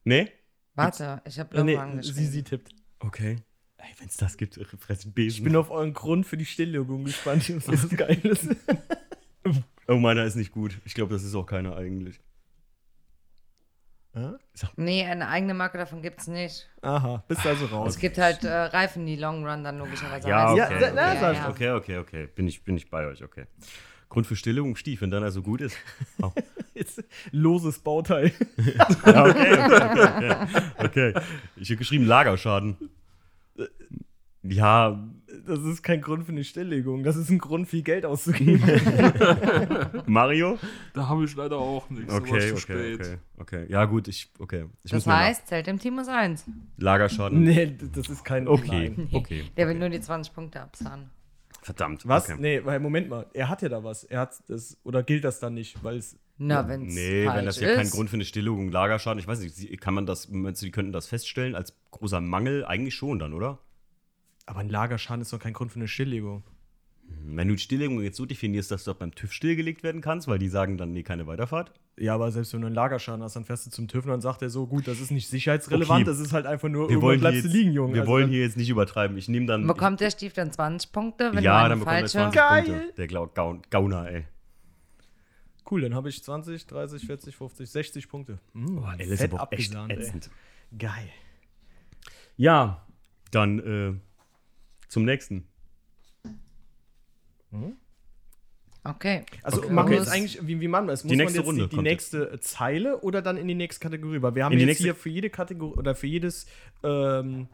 Nee? 0.03 0.31
warte, 0.75 1.21
ich 1.25 1.39
habe 1.39 1.57
Low 1.57 1.63
nee, 1.63 1.75
Run 1.75 2.01
sie, 2.01 2.09
geschrieben. 2.09 2.31
sie 2.31 2.43
tippt. 2.43 2.75
Okay. 2.99 3.37
Ey, 3.77 3.87
wenn 3.97 4.07
es 4.07 4.17
das 4.17 4.37
gibt, 4.37 4.57
äh, 4.57 4.65
fress 4.65 5.03
einen 5.05 5.13
Besen. 5.13 5.37
Ich 5.37 5.43
bin 5.43 5.55
auf 5.55 5.71
euren 5.71 5.93
Grund 5.93 6.25
für 6.27 6.37
die 6.37 6.45
Stilllegung 6.45 7.05
gespannt, 7.05 7.49
was 7.67 7.83
ist. 7.85 8.55
oh, 9.87 9.95
meiner 9.95 10.25
ist 10.25 10.35
nicht 10.35 10.51
gut. 10.51 10.77
Ich 10.85 10.93
glaube, 10.93 11.13
das 11.13 11.23
ist 11.23 11.33
auch 11.33 11.45
keiner 11.45 11.75
eigentlich. 11.75 12.19
Nee, 14.75 15.05
eine 15.05 15.27
eigene 15.27 15.53
Marke 15.53 15.77
davon 15.77 16.01
gibt's 16.01 16.27
nicht. 16.27 16.67
Aha, 16.81 17.23
bist 17.27 17.45
also 17.45 17.67
raus. 17.67 17.93
Es 17.95 17.99
gibt 17.99 18.17
halt 18.17 18.43
äh, 18.43 18.51
Reifen, 18.51 19.05
die 19.05 19.15
Long 19.15 19.45
Run 19.47 19.63
dann 19.63 19.77
logischerweise 19.77 20.27
Ja, 20.27 20.49
heißen. 20.49 20.75
okay. 20.75 20.95
Ja, 20.95 21.13
ja, 21.13 21.31
ja. 21.31 21.49
Okay, 21.49 21.69
okay, 21.71 21.97
okay. 21.97 22.27
Bin 22.27 22.47
ich, 22.47 22.63
bin 22.63 22.75
ich 22.75 22.89
bei 22.89 23.05
euch, 23.05 23.23
okay. 23.23 23.45
Grund 24.09 24.25
für 24.25 24.35
Stilllegung, 24.35 24.75
Stief, 24.75 25.01
wenn 25.01 25.11
deiner 25.11 25.29
so 25.31 25.43
gut 25.43 25.61
ist. 25.61 25.77
Oh. 26.21 26.31
Jetzt, 26.73 27.03
loses 27.31 27.79
Bauteil. 27.79 28.31
Ja, 29.05 29.25
okay, 29.25 29.53
okay, 29.53 29.75
okay, 29.75 30.35
okay. 30.77 31.13
okay. 31.13 31.21
Ich 31.57 31.69
habe 31.69 31.77
geschrieben 31.77 32.05
Lagerschaden. 32.05 32.77
Ja, 34.41 35.03
Das 35.45 35.59
ist 35.59 35.83
kein 35.83 36.01
Grund 36.01 36.25
für 36.25 36.31
eine 36.31 36.43
Stilllegung. 36.43 37.03
Das 37.03 37.15
ist 37.17 37.29
ein 37.29 37.39
Grund, 37.39 37.67
viel 37.67 37.81
Geld 37.83 38.05
auszugeben. 38.05 38.63
Mario? 40.05 40.57
Da 40.93 41.07
habe 41.09 41.25
ich 41.25 41.35
leider 41.35 41.57
auch 41.57 41.89
nichts. 41.89 42.13
Okay, 42.13 42.39
zu 42.39 42.53
okay, 42.53 42.57
spät. 42.57 42.99
okay, 42.99 43.17
okay. 43.37 43.65
Ja, 43.69 43.85
gut, 43.85 44.07
ich, 44.07 44.31
okay. 44.39 44.65
Ich 44.83 44.91
Das 44.91 45.05
heißt, 45.05 45.47
zählt 45.47 45.67
dem 45.67 45.79
Team 45.79 45.99
1. 45.99 46.07
nach- 46.47 46.53
Lagerschaden. 46.77 47.43
nee, 47.43 47.75
das 47.93 48.09
ist 48.09 48.23
kein. 48.23 48.47
Okay, 48.47 48.93
Nein. 48.95 49.09
okay. 49.11 49.43
Der 49.57 49.67
will 49.67 49.75
nur 49.75 49.89
die 49.89 49.99
20 49.99 50.33
Punkte 50.33 50.61
abzahlen. 50.61 51.09
Verdammt. 51.61 52.07
Was? 52.07 52.29
Okay. 52.29 52.37
Nee, 52.39 52.61
weil, 52.63 52.79
Moment 52.79 53.09
mal. 53.09 53.25
Er 53.33 53.49
hat 53.49 53.61
ja 53.61 53.67
da 53.69 53.83
was. 53.83 54.05
Er 54.05 54.21
hat 54.21 54.33
das. 54.47 54.77
Oder 54.83 55.03
gilt 55.03 55.25
das 55.25 55.39
dann 55.39 55.53
nicht? 55.55 55.83
Weil 55.83 55.97
es. 55.97 56.17
Na, 56.37 56.65
wenn 56.69 56.87
es 56.87 56.95
Nee, 56.95 57.27
wenn 57.27 57.43
das 57.45 57.59
ja 57.59 57.67
ist. 57.71 57.75
kein 57.75 57.89
Grund 57.89 58.09
für 58.09 58.15
eine 58.15 58.23
Stilllegung, 58.23 58.71
Lagerschaden, 58.71 59.19
ich 59.19 59.27
weiß 59.27 59.41
nicht, 59.41 59.81
kann 59.81 59.93
man 59.93 60.05
das, 60.05 60.29
meinst 60.29 60.61
du, 60.61 60.67
die 60.67 60.71
könnten 60.71 60.93
das 60.93 61.07
feststellen 61.07 61.53
als 61.53 61.73
großer 61.91 62.21
Mangel? 62.21 62.63
Eigentlich 62.63 62.95
schon 62.95 63.19
dann, 63.19 63.33
oder? 63.33 63.59
Aber 64.49 64.61
ein 64.61 64.69
Lagerschaden 64.69 65.21
ist 65.21 65.31
doch 65.31 65.37
kein 65.37 65.53
Grund 65.53 65.71
für 65.71 65.77
eine 65.79 65.87
Stilllegung. 65.87 66.41
Wenn 67.23 67.47
du 67.49 67.55
Stilllegung 67.57 68.01
jetzt 68.01 68.17
so 68.17 68.25
definierst, 68.25 68.71
dass 68.71 68.83
du 68.83 68.91
auch 68.91 68.95
beim 68.95 69.13
TÜV 69.13 69.31
stillgelegt 69.31 69.83
werden 69.83 70.01
kannst, 70.01 70.27
weil 70.27 70.39
die 70.39 70.49
sagen 70.49 70.75
dann, 70.75 70.91
nee, 70.91 71.03
keine 71.03 71.27
Weiterfahrt. 71.27 71.71
Ja, 71.99 72.15
aber 72.15 72.31
selbst 72.31 72.51
wenn 72.53 72.61
du 72.61 72.65
einen 72.67 72.75
Lagerschaden 72.75 73.21
hast, 73.21 73.35
dann 73.35 73.45
fährst 73.45 73.67
du 73.67 73.69
zum 73.69 73.87
TÜV 73.87 74.05
und 74.05 74.09
dann 74.11 74.21
sagt 74.21 74.41
er 74.41 74.49
so, 74.49 74.65
gut, 74.65 74.87
das 74.87 74.99
ist 74.99 75.11
nicht 75.11 75.27
sicherheitsrelevant, 75.27 76.01
Okay. 76.01 76.03
das 76.09 76.19
ist 76.19 76.33
halt 76.33 76.47
einfach 76.47 76.67
nur, 76.67 76.89
Wir 76.89 76.99
wollen, 76.99 77.19
hier 77.19 77.29
bleibst 77.29 77.43
jetzt, 77.43 77.53
du 77.53 77.57
liegen, 77.59 77.73
Junge. 77.73 77.93
wir 77.93 78.01
Also 78.01 78.11
wollen 78.11 78.29
hier 78.29 78.41
jetzt 78.41 78.57
nicht 78.57 78.69
übertreiben. 78.71 79.17
Ich 79.17 79.27
nehme 79.29 79.45
dann. 79.45 79.67
Bekommt 79.67 79.99
der 79.99 80.09
Stief 80.09 80.33
dann 80.33 80.51
20 80.51 80.91
Punkte, 80.91 81.31
wenn 81.35 81.43
ja, 81.43 81.63
du 81.63 81.69
dann 81.69 81.71
eine 81.73 81.79
bekommt 81.79 81.93
er 81.95 81.99
falsche... 81.99 82.17
20 82.31 82.35
Geil. 82.41 82.63
Punkte. 82.63 82.93
Der 82.97 83.07
Glau- 83.07 83.27
Gaun, 83.27 83.61
Gauner, 83.69 84.09
ey. 84.09 84.25
Cool, 85.69 85.81
dann 85.81 85.93
habe 85.93 86.09
ich 86.09 86.23
20, 86.23 86.65
30, 86.65 87.05
40, 87.05 87.35
50, 87.35 87.69
60 87.69 88.09
Punkte. 88.09 88.39
Mm, 88.53 88.75
Boah, 88.77 88.95
L 88.97 89.07
ist 89.11 89.19
fett 89.21 89.31
aber 89.35 89.53
echt 89.53 89.75
ey. 89.75 89.91
ätzend. 89.91 90.31
Geil. 90.77 91.09
Ja, 92.37 92.85
dann 93.31 93.59
äh, 93.59 93.93
zum 94.89 95.05
nächsten. 95.05 95.47
Okay. 98.83 99.23
Also 99.43 99.61
Okay. 99.61 99.73
machen 99.73 99.89
wir 99.91 99.97
jetzt 99.97 100.09
eigentlich, 100.11 100.45
wie, 100.47 100.61
wie 100.61 100.67
machen 100.67 100.87
wir 100.87 100.93
es? 100.93 101.03
Muss 101.03 101.11
Die 101.11 101.17
man 101.17 101.23
nächste 101.25 101.39
jetzt 101.39 101.47
Runde 101.47 101.67
die, 101.67 101.75
die 101.75 101.81
nächste 101.81 102.39
Zeile 102.39 102.99
oder 103.01 103.21
dann 103.21 103.37
in 103.37 103.47
die 103.47 103.55
nächste 103.55 103.81
Kategorie? 103.81 104.21
Weil 104.21 104.35
wir 104.35 104.45
haben 104.45 104.51
In 104.53 104.59
die 104.59 104.63
jetzt 104.65 104.69
nächste- 104.69 104.83
hier 104.85 104.95
für 104.95 105.09
jede 105.09 105.29
Kategorie 105.29 105.77
oder 105.77 105.95
für 105.95 106.07
jedes 106.07 106.47
ähm, 106.83 107.47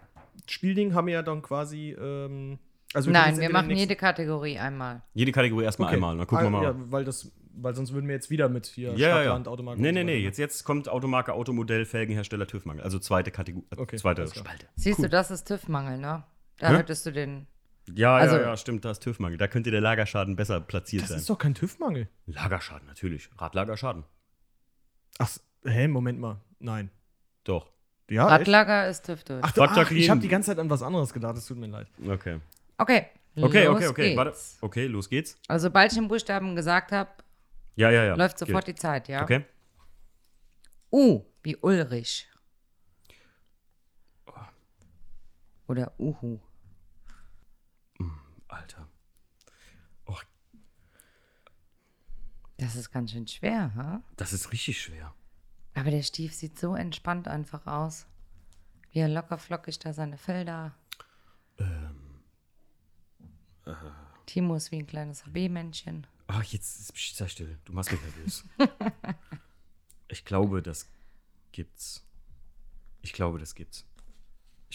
Spielding 0.48 0.94
haben 0.94 1.08
wir 1.08 1.16
ja 1.16 1.22
dann 1.24 1.42
quasi. 1.42 1.92
Ähm, 2.00 2.60
also 2.94 3.08
können 3.08 3.14
Nein, 3.14 3.34
jetzt 3.34 3.42
wir 3.42 3.50
machen 3.50 3.72
jede 3.72 3.96
Kategorie 3.96 4.58
einmal. 4.60 5.02
Jede 5.14 5.32
Kategorie 5.32 5.64
erstmal 5.66 5.88
Okay. 5.88 5.96
einmal, 5.96 6.18
dann 6.18 6.28
gucken 6.28 6.46
wir 6.46 6.48
Ah, 6.48 6.52
mal. 6.52 6.64
Ja, 6.64 6.76
weil, 6.92 7.04
das, 7.04 7.32
weil 7.56 7.74
sonst 7.76 7.92
würden 7.94 8.08
wir 8.08 8.16
jetzt 8.16 8.30
wieder 8.30 8.48
mit 8.48 8.68
hier 8.68 8.94
Ja, 8.96 9.22
ja, 9.22 9.24
ja. 9.24 9.44
Automarke. 9.46 9.82
Nee, 9.82 9.92
nee, 9.92 10.04
nee. 10.04 10.14
weiter. 10.14 10.24
Jetzt, 10.24 10.38
jetzt 10.38 10.64
kommt 10.64 10.88
Automarke, 10.90 11.34
Automodell, 11.34 11.86
Felgenhersteller, 11.86 12.48
TÜV-Mangel. 12.48 12.84
Also 12.84 13.00
zweite 13.00 13.32
Kategorie. 13.32 13.66
Äh, 13.76 13.82
Okay, 13.82 13.98
zweite. 13.98 14.28
Spalte. 14.28 14.68
Siehst 14.76 15.00
Cool. 15.00 15.06
du, 15.06 15.10
das 15.10 15.32
ist 15.32 15.46
TÜV-Mangel, 15.48 15.98
ne? 15.98 16.24
Da 16.60 16.70
Hä? 16.70 16.78
hättest 16.78 17.06
du 17.06 17.12
den... 17.12 17.48
Ja, 17.94 18.16
Also- 18.16 18.38
ja, 18.38 18.42
ja, 18.44 18.58
stimmt, 18.58 18.84
da 18.86 18.92
ist 18.92 19.00
TÜV-Mangel. 19.04 19.38
Da 19.38 19.48
könnte 19.48 19.70
der 19.72 19.82
Lagerschaden 19.82 20.36
besser 20.36 20.60
platziert 20.62 21.04
Das 21.04 21.10
sein. 21.10 21.20
ist 21.20 21.30
doch 21.30 21.38
kein 21.38 21.54
TÜV-Mangel. 21.54 22.08
Lagerschaden, 22.26 22.88
natürlich. 22.88 23.30
Radlagerschaden. 23.38 24.04
Ach, 25.20 25.30
hä, 25.66 25.88
Moment 25.88 26.20
mal. 26.20 26.42
Nein. 26.60 26.90
Doch. 27.44 27.72
Ja, 28.10 28.24
echt? 28.30 28.42
Radlager 28.42 28.88
ist 28.90 29.06
TÜV 29.06 29.24
durch. 29.24 29.44
Ach, 29.44 29.54
ach 29.58 29.78
Jacqueline. 29.78 30.04
ich 30.04 30.10
habe 30.10 30.20
die 30.22 30.28
ganze 30.28 30.52
Zeit 30.52 30.60
an 30.60 30.70
was 30.70 30.82
anderes 30.82 31.14
gedacht, 31.14 31.38
es 31.38 31.46
tut 31.46 31.58
mir 31.58 31.68
leid. 31.68 31.88
Okay. 32.08 32.40
Okay. 32.78 33.06
Okay, 33.38 33.66
los 33.66 33.76
okay, 33.76 33.88
okay. 33.88 34.04
Geht's. 34.10 34.18
Warte. 34.18 34.38
Okay, 34.62 34.88
los 34.88 35.10
geht's. 35.10 35.38
Also, 35.48 35.68
sobald 35.68 35.92
ich 35.92 35.98
den 35.98 36.08
Buchstaben 36.08 36.56
gesagt 36.56 36.92
habe, 36.92 37.10
Ja, 37.76 37.90
ja, 37.92 38.04
ja. 38.06 38.16
läuft 38.16 38.40
sofort 38.40 38.66
Gilt. 38.66 38.78
die 38.78 38.82
Zeit, 38.82 39.08
ja? 39.10 39.24
Okay. 39.24 39.44
U, 40.92 41.22
wie 41.44 41.58
Ulrich. 41.58 42.28
Oder 45.68 45.94
Uhu. 46.00 46.40
Alter. 48.48 48.88
Das 52.58 52.76
ist 52.76 52.92
ganz 52.92 53.12
schön 53.12 53.28
schwer, 53.28 53.74
ha? 53.76 54.02
Das 54.16 54.32
ist 54.32 54.52
richtig 54.52 54.82
schwer. 54.82 55.14
Aber 55.74 55.92
der 55.92 56.04
Stief 56.04 56.34
sieht 56.34 56.58
so 56.58 56.76
entspannt 56.76 57.28
einfach 57.28 57.68
aus. 57.68 58.08
Wie 58.92 59.00
er 59.00 59.10
locker 59.10 59.38
flockig 59.38 59.78
da 59.80 59.92
seine 59.92 60.18
Felder. 60.18 60.74
Ähm. 61.58 62.22
Timo 64.26 64.56
ist 64.56 64.72
wie 64.72 64.78
ein 64.78 64.88
kleines 64.88 65.26
HB-Männchen. 65.26 66.08
Ach, 66.28 66.44
jetzt 66.44 66.96
sei 66.96 67.28
still. 67.28 67.60
Du 67.66 67.74
machst 67.74 67.92
mich 67.92 68.02
nervös. 68.02 68.46
ich 70.08 70.24
glaube, 70.24 70.62
das 70.62 70.90
gibt's. 71.52 72.06
Ich 73.02 73.12
glaube, 73.12 73.38
das 73.38 73.54
gibt's. 73.54 73.86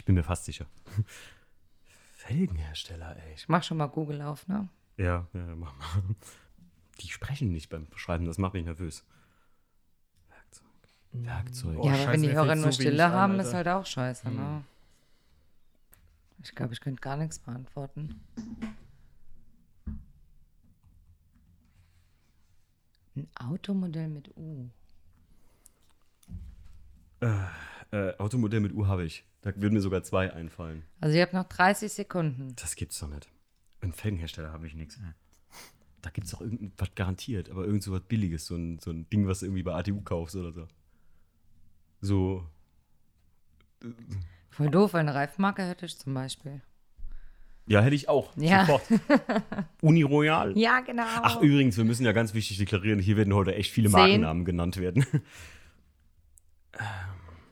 Ich 0.01 0.05
bin 0.07 0.15
mir 0.15 0.23
fast 0.23 0.47
sicher. 0.47 0.65
Felgenhersteller, 2.15 3.19
ey. 3.19 3.35
Ich 3.35 3.51
mach 3.51 3.63
schon 3.63 3.77
mal 3.77 3.87
Google 3.87 4.23
auf, 4.23 4.49
ne? 4.49 4.67
Ja, 4.97 5.27
ja, 5.35 5.55
mach 5.57 5.77
mal. 5.77 6.03
Die 7.01 7.09
sprechen 7.09 7.53
nicht 7.53 7.69
beim 7.69 7.87
Schreiben, 7.97 8.25
das 8.25 8.39
macht 8.39 8.55
mich 8.55 8.65
nervös. 8.65 9.05
Werkzeug. 10.31 10.67
Werkzeug. 11.13 11.77
Boah, 11.77 11.85
ja, 11.85 11.93
aber 11.93 11.99
scheiße, 11.99 12.13
wenn 12.15 12.23
die 12.23 12.33
Hörer 12.33 12.55
nur 12.55 12.73
so 12.73 12.81
Stille 12.81 13.11
haben, 13.11 13.33
Alter. 13.33 13.45
ist 13.45 13.53
halt 13.53 13.69
auch 13.69 13.85
scheiße, 13.85 14.31
ne? 14.31 14.65
Ich 16.43 16.55
glaube, 16.55 16.73
ich 16.73 16.81
könnte 16.81 17.03
gar 17.03 17.19
nichts 17.19 17.39
beantworten. 17.39 18.23
Ein 23.17 23.29
Automodell 23.35 24.09
mit 24.09 24.35
U. 24.35 24.71
Äh, 27.21 28.17
Automodell 28.17 28.61
mit 28.61 28.73
U 28.73 28.87
habe 28.87 29.05
ich. 29.05 29.27
Da 29.43 29.55
würden 29.57 29.75
mir 29.75 29.81
sogar 29.81 30.03
zwei 30.03 30.33
einfallen. 30.33 30.85
Also 31.01 31.17
ihr 31.17 31.23
habt 31.23 31.33
noch 31.33 31.45
30 31.49 31.91
Sekunden. 31.91 32.55
Das 32.57 32.77
gibt's 32.77 32.99
doch 32.99 33.09
nicht. 33.09 33.29
Ein 33.81 33.93
Felgenhersteller 33.93 34.53
habe 34.53 34.67
ich 34.67 34.75
nichts. 34.75 35.01
Da 36.03 36.11
gibt's 36.11 36.31
doch 36.31 36.41
irgendwas 36.41 36.95
garantiert, 36.95 37.51
aber 37.51 37.65
irgend 37.65 37.83
so 37.83 37.93
was 37.93 38.03
Billiges, 38.03 38.47
so 38.47 38.57
ein, 38.57 38.79
so 38.79 38.91
ein 38.91 39.09
Ding, 39.11 39.27
was 39.27 39.41
du 39.41 39.47
irgendwie 39.47 39.63
bei 39.63 39.75
ATU 39.75 40.01
kaufst 40.03 40.37
oder 40.37 40.53
so. 40.53 40.67
So. 42.01 42.47
Voll 44.51 44.71
doof, 44.71 44.95
eine 44.95 45.15
Reifmarke 45.15 45.63
hätte 45.63 45.87
ich 45.87 45.99
zum 45.99 46.15
Beispiel. 46.15 46.63
Ja, 47.67 47.83
hätte 47.83 47.95
ich 47.95 48.09
auch. 48.09 48.37
Ja. 48.37 48.67
Sofort. 48.67 48.83
Uni 49.81 50.03
Royal. 50.03 50.57
Ja, 50.59 50.81
genau. 50.81 51.05
Ach, 51.07 51.41
übrigens, 51.41 51.77
wir 51.77 51.85
müssen 51.85 52.05
ja 52.05 52.13
ganz 52.13 52.35
wichtig 52.35 52.59
deklarieren, 52.59 52.99
hier 52.99 53.17
werden 53.17 53.35
heute 53.35 53.55
echt 53.55 53.71
viele 53.71 53.89
Zehn. 53.89 53.99
Markennamen 53.99 54.45
genannt 54.45 54.77
werden. 54.77 55.07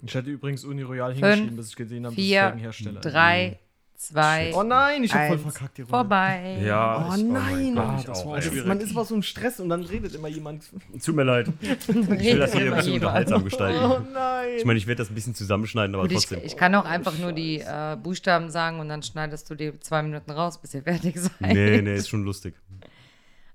Ich 0.02 0.14
hatte 0.14 0.31
übrigens 0.31 0.64
Uni 0.64 0.83
Royal 0.83 1.12
hingeschrieben, 1.14 1.57
bis 1.57 1.69
ich 1.71 1.76
gesehen 1.76 2.07
habe, 2.07 2.14
dass 2.14 2.23
es 2.23 2.28
vier, 2.28 2.57
ist. 2.71 3.05
drei, 3.05 3.59
zwei, 3.97 4.52
Oh 4.55 4.62
nein, 4.62 5.02
ich 5.02 5.12
habe 5.12 5.26
voll 5.28 5.38
verkackt 5.38 5.76
die 5.78 5.83
Runde. 5.83 5.90
vorbei. 5.90 6.59
Ja. 6.64 7.09
Oh 7.11 7.14
ich- 7.17 7.25
nein, 7.25 7.75
mein 7.75 7.78
oh, 7.78 7.97
Gott, 7.97 8.09
das 8.09 8.21
auch, 8.21 8.31
war 8.31 8.40
schwierig. 8.43 8.67
Man 8.67 8.81
ist 8.81 8.95
was 8.95 9.09
so 9.09 9.17
ein 9.17 9.23
Stress 9.25 9.59
und 9.59 9.69
dann 9.71 9.83
redet 9.83 10.14
immer 10.14 10.28
jemand. 10.28 10.64
Tut 11.05 11.17
mir 11.17 11.25
leid. 11.25 11.49
Ich 11.61 11.88
will 11.88 12.38
das 12.38 12.52
hier 12.55 12.67
ein 12.71 12.76
bisschen 12.76 12.93
unterhaltsam 12.95 13.43
gestalten. 13.45 13.78
Oh 13.85 13.99
nein. 14.12 14.49
Ich 14.57 14.64
meine, 14.64 14.78
ich 14.78 14.87
werde 14.87 14.99
das 15.02 15.11
ein 15.11 15.14
bisschen 15.14 15.35
zusammenschneiden, 15.35 15.95
aber 15.97 16.05
Gut, 16.05 16.12
ich, 16.12 16.19
trotzdem. 16.26 16.40
ich 16.45 16.57
kann 16.57 16.75
auch 16.76 16.85
einfach 16.85 17.19
nur 17.19 17.33
die 17.33 17.59
äh, 17.59 17.97
Buchstaben 18.00 18.50
sagen 18.50 18.78
und 18.78 18.88
dann 18.88 19.02
schneidest 19.02 19.50
du 19.50 19.57
die 19.57 19.78
zwei 19.81 20.02
Minuten 20.02 20.31
raus, 20.31 20.61
bis 20.61 20.75
ihr 20.75 20.83
fertig 20.85 21.19
seid. 21.19 21.33
Nee, 21.40 21.83
nee, 21.83 21.95
ist 21.97 22.09
schon 22.09 22.23
lustig. 22.23 22.55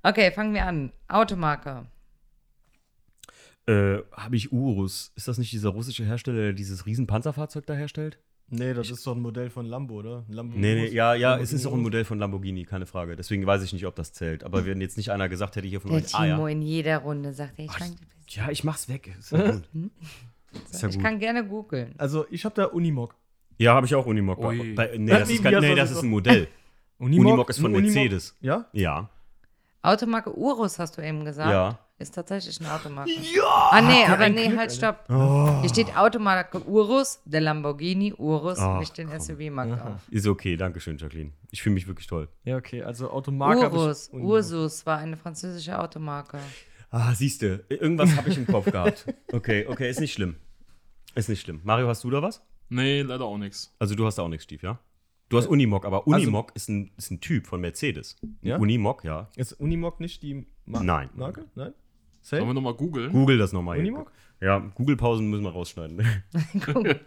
Okay, 0.04 0.32
fangen 0.32 0.54
wir 0.54 0.66
an. 0.66 0.92
Automarke. 1.08 1.86
Äh, 3.66 4.00
habe 4.12 4.36
ich 4.36 4.52
Urus. 4.52 5.12
Ist 5.16 5.28
das 5.28 5.38
nicht 5.38 5.52
dieser 5.54 5.70
russische 5.70 6.04
Hersteller, 6.04 6.38
der 6.38 6.54
dieses 6.54 6.86
riesen 6.86 7.08
Panzerfahrzeug 7.08 7.66
da 7.66 7.74
herstellt? 7.74 8.20
Nee, 8.50 8.74
das 8.74 8.90
ist 8.90 9.08
doch 9.08 9.16
ein 9.16 9.22
Modell 9.22 9.50
von 9.50 9.66
Lambo, 9.66 9.96
oder? 9.96 10.26
Lambo 10.28 10.58
Nee, 10.58 10.76
nee, 10.76 10.88
ja, 10.90 11.16
ja, 11.16 11.38
es 11.40 11.54
ist 11.54 11.66
auch 11.66 11.74
ein. 11.74 11.82
Modell 11.82 12.04
von 12.04 12.20
Lamborghini, 12.20 12.66
keine 12.66 12.86
Frage. 12.86 13.16
Deswegen 13.16 13.46
weiß 13.46 13.64
ich 13.64 13.74
nicht, 13.74 13.86
ob 13.86 13.96
das 13.96 14.12
zählt. 14.14 14.44
Aber 14.44 14.66
wenn 14.66 14.82
jetzt 14.82 14.98
nicht 14.98 15.12
einer 15.12 15.30
gesagt 15.30 15.56
hätte 15.56 15.68
hier 15.68 15.80
von 15.82 15.92
Der 15.92 16.02
euch, 16.02 16.14
ah 16.14 16.24
Timo 16.24 16.48
ja. 16.48 16.52
in 16.52 16.62
jeder 16.62 17.00
Runde 17.00 17.34
sagt, 17.34 17.54
ey, 17.58 17.66
ich, 17.66 17.72
kann, 17.72 17.96
Ja, 18.28 18.50
ich 18.50 18.64
mach's 18.64 18.90
weg. 18.90 19.16
Ist 19.18 19.32
ja 19.32 19.52
gut. 19.52 19.70
Ist 20.70 20.84
ja 20.84 20.90
ich 20.90 20.96
gut. 20.96 21.04
kann 21.04 21.20
gerne 21.20 21.48
googeln. 21.48 21.96
Also, 21.98 22.26
ich 22.30 22.44
habe 22.46 22.54
da 22.54 22.66
Unimog. 22.66 23.16
Ja, 23.58 23.74
habe 23.76 23.86
ich 23.86 23.96
auch 23.96 24.06
Unimog. 24.06 24.42
Bei, 24.42 24.74
bei, 24.76 24.98
nee, 24.98 25.10
das 25.10 25.30
ist, 25.30 25.42
kein, 25.42 25.60
nee, 25.62 25.74
das 25.74 25.92
ist 25.92 26.04
ein 26.04 26.10
Modell. 26.10 26.48
Unimog 27.00 27.50
ist 27.50 27.60
von 27.60 27.74
Unimog? 27.74 27.94
Mercedes. 27.94 28.36
Ja? 28.42 28.68
Ja, 28.74 29.10
Automarke 29.84 30.36
Urus, 30.38 30.80
hast 30.80 30.98
du 30.98 31.02
eben 31.02 31.26
gesagt. 31.26 31.52
ja. 31.52 31.80
Ist 32.00 32.16
tatsächlich 32.16 32.60
eine 32.60 32.74
Automarke. 32.74 33.12
Ja! 33.12 33.70
Ah, 33.72 33.82
nee, 33.82 34.04
aber 34.06 34.28
nee, 34.28 34.56
halt, 34.58 34.72
stopp. 34.72 35.06
Hier 35.08 35.70
steht 35.70 35.96
Automarke 35.96 36.66
Urus, 36.68 37.22
der 37.24 37.42
Lamborghini 37.42 38.14
Urus, 38.18 38.58
Ach, 38.60 38.80
nicht 38.80 38.98
den 38.98 39.08
SUV-Markt 39.08 39.82
auf. 39.82 40.02
Ist 40.10 40.28
okay, 40.28 40.58
danke 40.58 40.80
schön, 40.80 40.98
Jacqueline. 40.98 41.32
Ich 41.52 41.62
fühle 41.62 41.76
mich 41.76 41.88
wirklich 41.88 42.08
toll. 42.08 42.30
Ja, 42.44 42.58
okay. 42.58 42.82
Also, 42.82 43.12
Automarke. 43.12 43.62
hab 43.62 43.74
ich 43.74 43.78
Urus, 43.80 44.08
Unimog. 44.10 44.32
Ursus 44.32 44.86
war 44.86 44.98
eine 44.98 45.18
französische 45.18 45.80
Automarke. 45.80 46.40
Ah, 46.90 47.14
siehst 47.14 47.42
du, 47.42 47.64
irgendwas 47.70 48.16
habe 48.16 48.30
ich 48.30 48.38
im 48.38 48.48
Kopf 48.48 48.66
gehabt. 48.66 49.06
Okay, 49.32 49.66
okay, 49.68 49.90
ist 49.90 50.00
nicht 50.00 50.14
schlimm. 50.14 50.36
Ist 51.16 51.30
nicht 51.30 51.42
schlimm. 51.42 51.62
Mario, 51.64 51.88
hast 51.88 52.04
du 52.04 52.10
da 52.10 52.22
was? 52.22 52.42
Nee, 52.70 53.02
leider 53.02 53.26
auch 53.26 53.38
nichts. 53.38 53.74
Also 53.80 53.96
du 53.96 54.06
hast 54.06 54.18
da 54.18 54.24
auch 54.24 54.28
nichts, 54.28 54.44
Stief, 54.44 54.64
ja? 54.64 54.80
Du 55.30 55.38
hast 55.38 55.48
Unimog, 55.48 55.86
aber 55.86 56.06
Unimog 56.06 56.52
ist, 56.56 56.70
ein, 56.70 56.92
ist 56.98 57.12
ein 57.12 57.22
Typ 57.22 57.48
von 57.48 57.62
Mercedes. 57.62 58.16
Ja? 58.42 58.58
Unimog, 58.58 59.04
ja. 59.04 59.30
Ist 59.36 59.54
Unimog 59.54 60.00
nicht 60.00 60.22
die 60.22 60.46
Mar 60.66 60.84
Nein. 60.84 61.10
Marke? 61.16 61.46
Nein? 61.56 61.74
Sollen 62.24 62.42
wir 62.42 62.46
Safe? 62.48 62.54
nochmal 62.56 62.74
googeln? 62.74 63.12
Google 63.12 63.38
das 63.38 63.54
nochmal. 63.54 63.78
Unimog? 63.78 64.12
Ja, 64.42 64.58
Google-Pausen 64.60 65.30
müssen 65.30 65.44
wir 65.44 65.52
rausschneiden. 65.52 66.02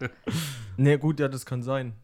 Nee, 0.78 0.99
gut, 0.99 1.18
ja, 1.20 1.28
das 1.28 1.44
kann 1.46 1.62
sein. 1.62 1.94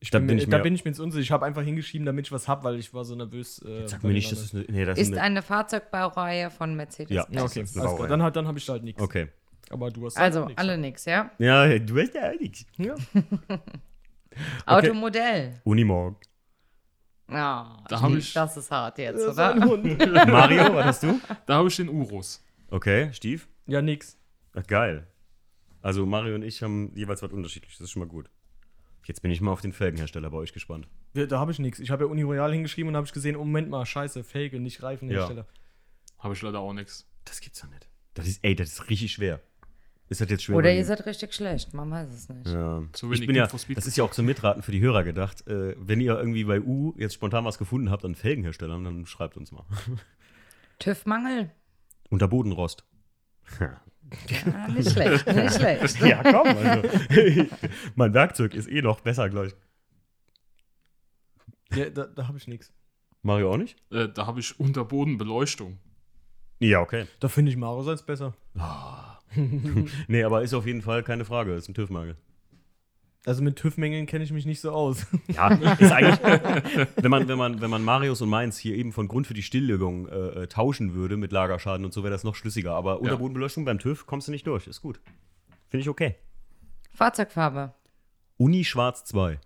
Ich 0.00 0.10
Da 0.10 0.18
bin, 0.18 0.28
bin 0.28 0.36
mir, 0.36 0.42
ich 0.42 0.48
da 0.48 0.56
mir- 0.58 0.62
bin 0.62 0.74
ich 0.74 0.84
mir 0.84 0.90
jetzt 0.92 1.00
unsicher. 1.00 1.20
Ich 1.22 1.30
habe 1.32 1.44
einfach 1.44 1.62
hingeschrieben, 1.62 2.06
damit 2.06 2.26
ich 2.26 2.32
was 2.32 2.46
hab, 2.48 2.64
weil 2.64 2.78
ich 2.78 2.94
war 2.94 3.04
so 3.04 3.14
nervös. 3.16 3.60
Äh, 3.62 3.86
Sag 3.88 4.02
mir 4.04 4.12
nicht, 4.12 4.30
das 4.32 4.40
ist 4.42 4.54
eine. 4.54 4.64
Nee, 4.68 4.84
das 4.84 4.96
Ist 4.98 5.08
ist 5.08 5.12
eine. 5.14 5.22
eine 5.22 5.42
Fahrzeugbaureihe 5.42 6.50
von 6.50 6.74
Mercedes. 6.76 7.10
Ja. 7.14 7.26
Ja, 7.30 7.42
okay. 7.44 7.60
Das 7.60 7.70
ist 7.70 7.76
Alles 7.76 7.88
eine 7.90 7.96
klar. 7.96 8.08
Dann, 8.08 8.22
hat- 8.22 8.36
dann 8.36 8.46
habe 8.46 8.58
ich 8.58 8.68
halt 8.68 8.82
nichts. 8.84 9.02
Okay. 9.02 9.28
Aber 9.70 9.90
du 9.90 10.06
hast 10.06 10.16
Also, 10.16 10.46
halt 10.46 10.56
alle 10.58 10.78
nix, 10.78 11.04
ja? 11.04 11.30
Ja, 11.38 11.78
du 11.78 11.98
hast 12.00 12.14
ja 12.14 12.32
nichts. 12.40 12.64
Ja. 12.78 12.94
Automodell. 14.66 15.60
Unimog. 15.64 16.16
Ja, 17.30 17.76
Da 17.88 18.00
hab 18.00 18.10
ich- 18.12 18.32
das 18.32 18.56
ist 18.56 18.70
hart 18.70 18.98
jetzt, 18.98 19.20
Das 19.22 19.32
ist 19.32 19.38
ein 19.38 19.58
oder? 19.62 19.68
Hund. 19.70 19.98
Mario, 20.28 20.74
was 20.74 20.84
hast 20.86 21.02
du? 21.02 21.20
Da 21.46 21.56
habe 21.56 21.68
ich 21.68 21.76
den 21.76 21.88
Urus. 21.88 22.42
Okay, 22.70 23.12
Stief? 23.12 23.48
Ja, 23.66 23.82
nix. 23.82 24.16
Ach, 24.54 24.66
geil. 24.66 25.06
Also 25.82 26.06
Mario 26.06 26.34
und 26.34 26.42
ich 26.42 26.62
haben 26.62 26.90
jeweils 26.94 27.22
was 27.22 27.32
unterschiedliches. 27.32 27.78
Das 27.78 27.84
ist 27.86 27.90
schon 27.92 28.00
mal 28.00 28.08
gut. 28.08 28.30
Jetzt 29.04 29.22
bin 29.22 29.30
ich 29.30 29.40
mal 29.40 29.52
auf 29.52 29.60
den 29.60 29.72
Felgenhersteller 29.72 30.30
bei 30.30 30.36
euch 30.38 30.52
gespannt. 30.52 30.88
Ja, 31.14 31.26
Da 31.26 31.38
habe 31.38 31.52
ich 31.52 31.58
nichts. 31.58 31.78
Ich 31.78 31.90
habe 31.90 32.04
ja 32.04 32.10
Uni 32.10 32.22
Royal 32.22 32.52
hingeschrieben 32.52 32.88
und 32.90 32.96
habe 32.96 33.06
ich 33.06 33.12
gesehen, 33.12 33.36
oh, 33.36 33.40
Moment 33.44 33.70
mal, 33.70 33.86
scheiße, 33.86 34.24
Felge, 34.24 34.58
nicht 34.60 34.82
Reifenhersteller. 34.82 35.46
Habe 36.18 36.34
ich 36.34 36.42
leider 36.42 36.58
auch 36.60 36.72
nichts. 36.72 37.06
Das 37.24 37.40
gibt's 37.40 37.60
doch 37.60 37.68
nicht. 37.70 37.88
Das 38.14 38.26
ist, 38.26 38.42
ey, 38.44 38.54
das 38.54 38.68
ist 38.72 38.90
richtig 38.90 39.12
schwer. 39.12 39.40
Ist 40.10 40.22
das 40.22 40.30
jetzt 40.30 40.44
schwer? 40.44 40.56
Oder 40.56 40.72
ihr 40.72 40.84
seid 40.84 41.04
richtig 41.04 41.34
schlecht, 41.34 41.74
man 41.74 41.90
weiß 41.90 42.08
es 42.08 42.28
nicht. 42.30 42.46
Ja. 42.46 42.82
Zu 42.92 43.12
ich 43.12 43.18
wenig 43.18 43.26
bin 43.26 43.36
ja, 43.36 43.46
das 43.46 43.86
ist 43.86 43.96
ja 43.96 44.04
auch 44.04 44.10
zum 44.10 44.24
Mitraten 44.24 44.62
für 44.62 44.72
die 44.72 44.80
Hörer 44.80 45.04
gedacht. 45.04 45.46
Äh, 45.46 45.74
wenn 45.78 46.00
ihr 46.00 46.16
irgendwie 46.18 46.44
bei 46.44 46.60
U 46.60 46.94
jetzt 46.96 47.14
spontan 47.14 47.44
was 47.44 47.58
gefunden 47.58 47.90
habt 47.90 48.04
an 48.04 48.14
Felgenherstellern, 48.14 48.84
dann 48.84 49.06
schreibt 49.06 49.36
uns 49.36 49.52
mal. 49.52 49.64
TÜV-Mangel? 50.78 51.50
Unter 52.08 52.28
Bodenrost. 52.28 52.84
Ja, 53.60 54.68
nicht 54.68 54.90
schlecht, 54.90 55.26
nicht 55.34 55.54
schlecht. 55.54 56.00
ja, 56.00 56.22
komm, 56.22 56.56
also. 56.56 56.88
mein 57.94 58.14
Werkzeug 58.14 58.54
ist 58.54 58.68
eh 58.68 58.80
noch 58.80 59.00
besser 59.00 59.28
gleich. 59.28 59.54
Ja, 61.74 61.90
da, 61.90 62.06
da 62.06 62.28
habe 62.28 62.38
ich 62.38 62.48
nichts. 62.48 62.72
Mario 63.22 63.52
auch 63.52 63.58
nicht? 63.58 63.76
Äh, 63.90 64.08
da 64.08 64.26
habe 64.26 64.40
ich 64.40 64.58
Unterbodenbeleuchtung. 64.58 65.78
Ja, 66.60 66.80
okay. 66.80 67.06
Da 67.20 67.28
finde 67.28 67.50
ich 67.50 67.58
Mario 67.58 67.88
als 67.88 68.02
besser. 68.04 68.34
Nee, 70.08 70.22
aber 70.22 70.42
ist 70.42 70.54
auf 70.54 70.66
jeden 70.66 70.82
Fall 70.82 71.02
keine 71.02 71.24
Frage. 71.24 71.54
Ist 71.54 71.68
ein 71.68 71.74
TÜV-Mangel. 71.74 72.16
Also 73.26 73.42
mit 73.42 73.56
TÜV-Mängeln 73.56 74.06
kenne 74.06 74.24
ich 74.24 74.32
mich 74.32 74.46
nicht 74.46 74.60
so 74.60 74.70
aus. 74.70 75.06
Ja, 75.26 75.48
ist 75.48 75.92
eigentlich, 75.92 76.18
wenn 76.96 77.10
man, 77.10 77.28
wenn 77.28 77.36
man, 77.36 77.60
wenn 77.60 77.68
man 77.68 77.84
Marius 77.84 78.22
und 78.22 78.30
Mainz 78.30 78.56
hier 78.56 78.74
eben 78.74 78.92
von 78.92 79.08
Grund 79.08 79.26
für 79.26 79.34
die 79.34 79.42
Stilllegung 79.42 80.08
äh, 80.08 80.14
äh, 80.14 80.46
tauschen 80.46 80.94
würde 80.94 81.16
mit 81.16 81.32
Lagerschaden 81.32 81.84
und 81.84 81.92
so, 81.92 82.02
wäre 82.02 82.12
das 82.12 82.24
noch 82.24 82.34
schlüssiger. 82.34 82.72
Aber 82.72 83.00
Unterbodenbeleuchtung 83.00 83.64
beim 83.64 83.78
TÜV 83.78 84.06
kommst 84.06 84.28
du 84.28 84.32
nicht 84.32 84.46
durch. 84.46 84.66
Ist 84.66 84.80
gut. 84.80 85.00
Finde 85.68 85.82
ich 85.82 85.88
okay. 85.88 86.14
Fahrzeugfarbe? 86.92 87.74
Uni 88.38 88.64
Schwarz 88.64 89.04
2. 89.04 89.38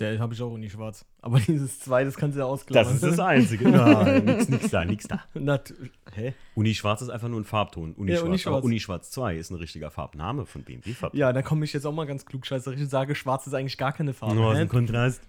Der 0.00 0.18
habe 0.18 0.34
ich 0.34 0.42
auch 0.42 0.50
Uni 0.50 0.68
schwarz. 0.68 1.04
Aber 1.22 1.38
dieses 1.46 1.78
zwei, 1.80 2.02
das 2.04 2.16
kannst 2.16 2.36
du 2.36 2.40
ja 2.40 2.46
ausklammern. 2.46 2.84
Das 2.84 2.94
ist 2.94 3.04
das 3.04 3.18
Einzige. 3.20 3.68
Nein, 3.70 4.24
nix, 4.24 4.48
nix 4.48 4.70
da, 4.70 4.84
nix 4.84 5.06
da. 5.08 5.20
Nat 5.34 5.72
Hä? 6.14 6.34
Uni 6.54 6.74
Schwarz 6.74 7.00
ist 7.02 7.10
einfach 7.10 7.28
nur 7.28 7.40
ein 7.40 7.44
Farbton. 7.44 7.92
Uni, 7.94 8.10
Ja, 8.12 8.16
Schwarz. 8.18 8.26
Uni 8.28 8.32
Aber 8.34 8.38
Schwarz. 8.38 8.64
Uni 8.64 8.80
Schwarz 8.80 9.10
2 9.12 9.36
ist 9.36 9.50
ein 9.50 9.56
richtiger 9.56 9.90
Farbname 9.90 10.46
von 10.46 10.62
BMW. 10.62 10.92
Farb. 10.92 11.14
Ja, 11.14 11.32
dann 11.32 11.44
komme 11.44 11.64
ich 11.64 11.72
jetzt 11.72 11.86
auch 11.86 11.92
mal 11.92 12.06
ganz 12.06 12.26
klugscheißerig 12.26 12.80
und 12.80 12.88
sage, 12.90 13.14
schwarz 13.14 13.46
ist 13.46 13.54
eigentlich 13.54 13.78
gar 13.78 13.92
keine 13.92 14.14
Farbe. 14.14 14.34
Nur 14.34 14.46
aus 14.50 14.58
dem 14.58 14.68
Kontrast. 14.68 15.22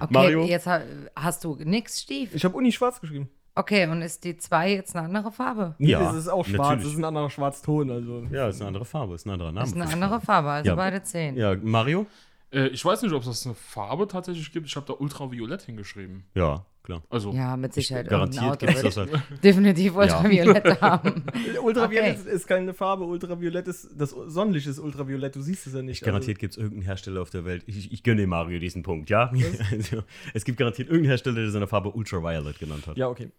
Okay, 0.00 0.12
Mario? 0.12 0.44
jetzt 0.44 0.66
ha 0.66 0.80
hast 1.14 1.44
du 1.44 1.56
nix, 1.62 2.00
Stief. 2.02 2.34
ich 2.34 2.44
habe 2.44 2.56
Uni 2.56 2.72
schwarz 2.72 3.00
geschrieben. 3.00 3.28
Okay, 3.54 3.86
und 3.86 4.02
ist 4.02 4.22
die 4.24 4.36
2 4.36 4.72
jetzt 4.74 4.94
eine 4.94 5.06
andere 5.06 5.32
Farbe? 5.32 5.74
Nee, 5.78 5.92
Ja, 5.92 6.10
es 6.10 6.16
ist 6.18 6.28
auch 6.28 6.44
schwarz, 6.44 6.58
natürlich. 6.68 6.84
es 6.88 6.92
ist 6.92 6.98
ein 6.98 7.04
anderer 7.04 7.30
Schwarzton. 7.30 7.90
Also. 7.90 8.26
Ja, 8.30 8.48
ist 8.48 8.60
eine 8.60 8.68
andere 8.68 8.84
Farbe, 8.84 9.14
ist 9.14 9.24
ein 9.24 9.30
anderer 9.30 9.50
Name. 9.52 9.66
Ist 9.66 9.74
eine 9.74 9.90
andere 9.90 10.20
Farbe, 10.20 10.50
also 10.50 10.68
Ja. 10.68 10.74
beide 10.74 11.02
10. 11.02 11.36
Ja, 11.36 11.56
Mario? 11.62 12.04
Äh, 12.52 12.68
ich 12.68 12.84
weiß 12.84 13.02
nicht, 13.02 13.12
ob 13.12 13.22
es 13.22 13.28
das 13.28 13.44
eine 13.46 13.54
Farbe 13.54 14.06
tatsächlich 14.06 14.52
gibt. 14.52 14.66
Ich 14.66 14.76
habe 14.76 14.86
da 14.86 14.92
Ultraviolett 14.94 15.62
hingeschrieben. 15.62 16.24
Ja, 16.34 16.64
klar. 16.84 17.02
Also, 17.10 17.32
Ja, 17.32 17.56
mit 17.56 17.74
Sicherheit. 17.74 18.08
Garantiert 18.08 18.60
gibt 18.60 18.74
es 18.74 18.82
das 18.82 18.96
halt. 18.96 19.10
definitiv 19.42 19.96
Ultraviolett 19.96 20.80
haben. 20.80 21.24
Ultraviolett 21.62 22.20
Okay. 22.20 22.30
ist 22.30 22.46
keine 22.46 22.72
Farbe, 22.72 23.04
Ultraviolett 23.04 23.66
ist 23.66 23.88
das 23.96 24.10
Sonnenlicht 24.10 24.66
ist 24.68 24.78
Ultraviolett, 24.78 25.34
du 25.34 25.40
siehst 25.42 25.66
es 25.66 25.74
ja 25.74 25.82
nicht. 25.82 26.02
Garantiert 26.02 26.38
gibt 26.38 26.52
es 26.52 26.56
irgendeinen 26.56 26.82
Hersteller 26.86 27.20
auf 27.22 27.30
der 27.30 27.44
Welt. 27.44 27.64
Ich, 27.66 27.92
ich 27.92 28.02
gönne 28.04 28.20
dem 28.22 28.30
Mario 28.30 28.58
diesen 28.60 28.82
Punkt, 28.82 29.10
ja? 29.10 29.32
Also, 29.72 30.04
es 30.32 30.44
gibt 30.44 30.58
garantiert 30.58 30.88
irgendeinen 30.88 31.10
Hersteller, 31.10 31.40
der 31.40 31.50
seine 31.50 31.66
Farbe 31.66 31.90
Ultraviolet 31.90 32.58
genannt 32.58 32.82
hat. 32.82 32.90
Also, 32.90 33.00
ja, 33.00 33.08
okay. 33.08 33.30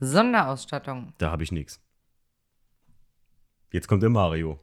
Sonderausstattung. 0.00 1.12
Da 1.18 1.30
habe 1.30 1.42
ich 1.42 1.52
nichts. 1.52 1.80
Jetzt 3.72 3.88
kommt 3.88 4.02
der 4.02 4.10
Mario. 4.10 4.58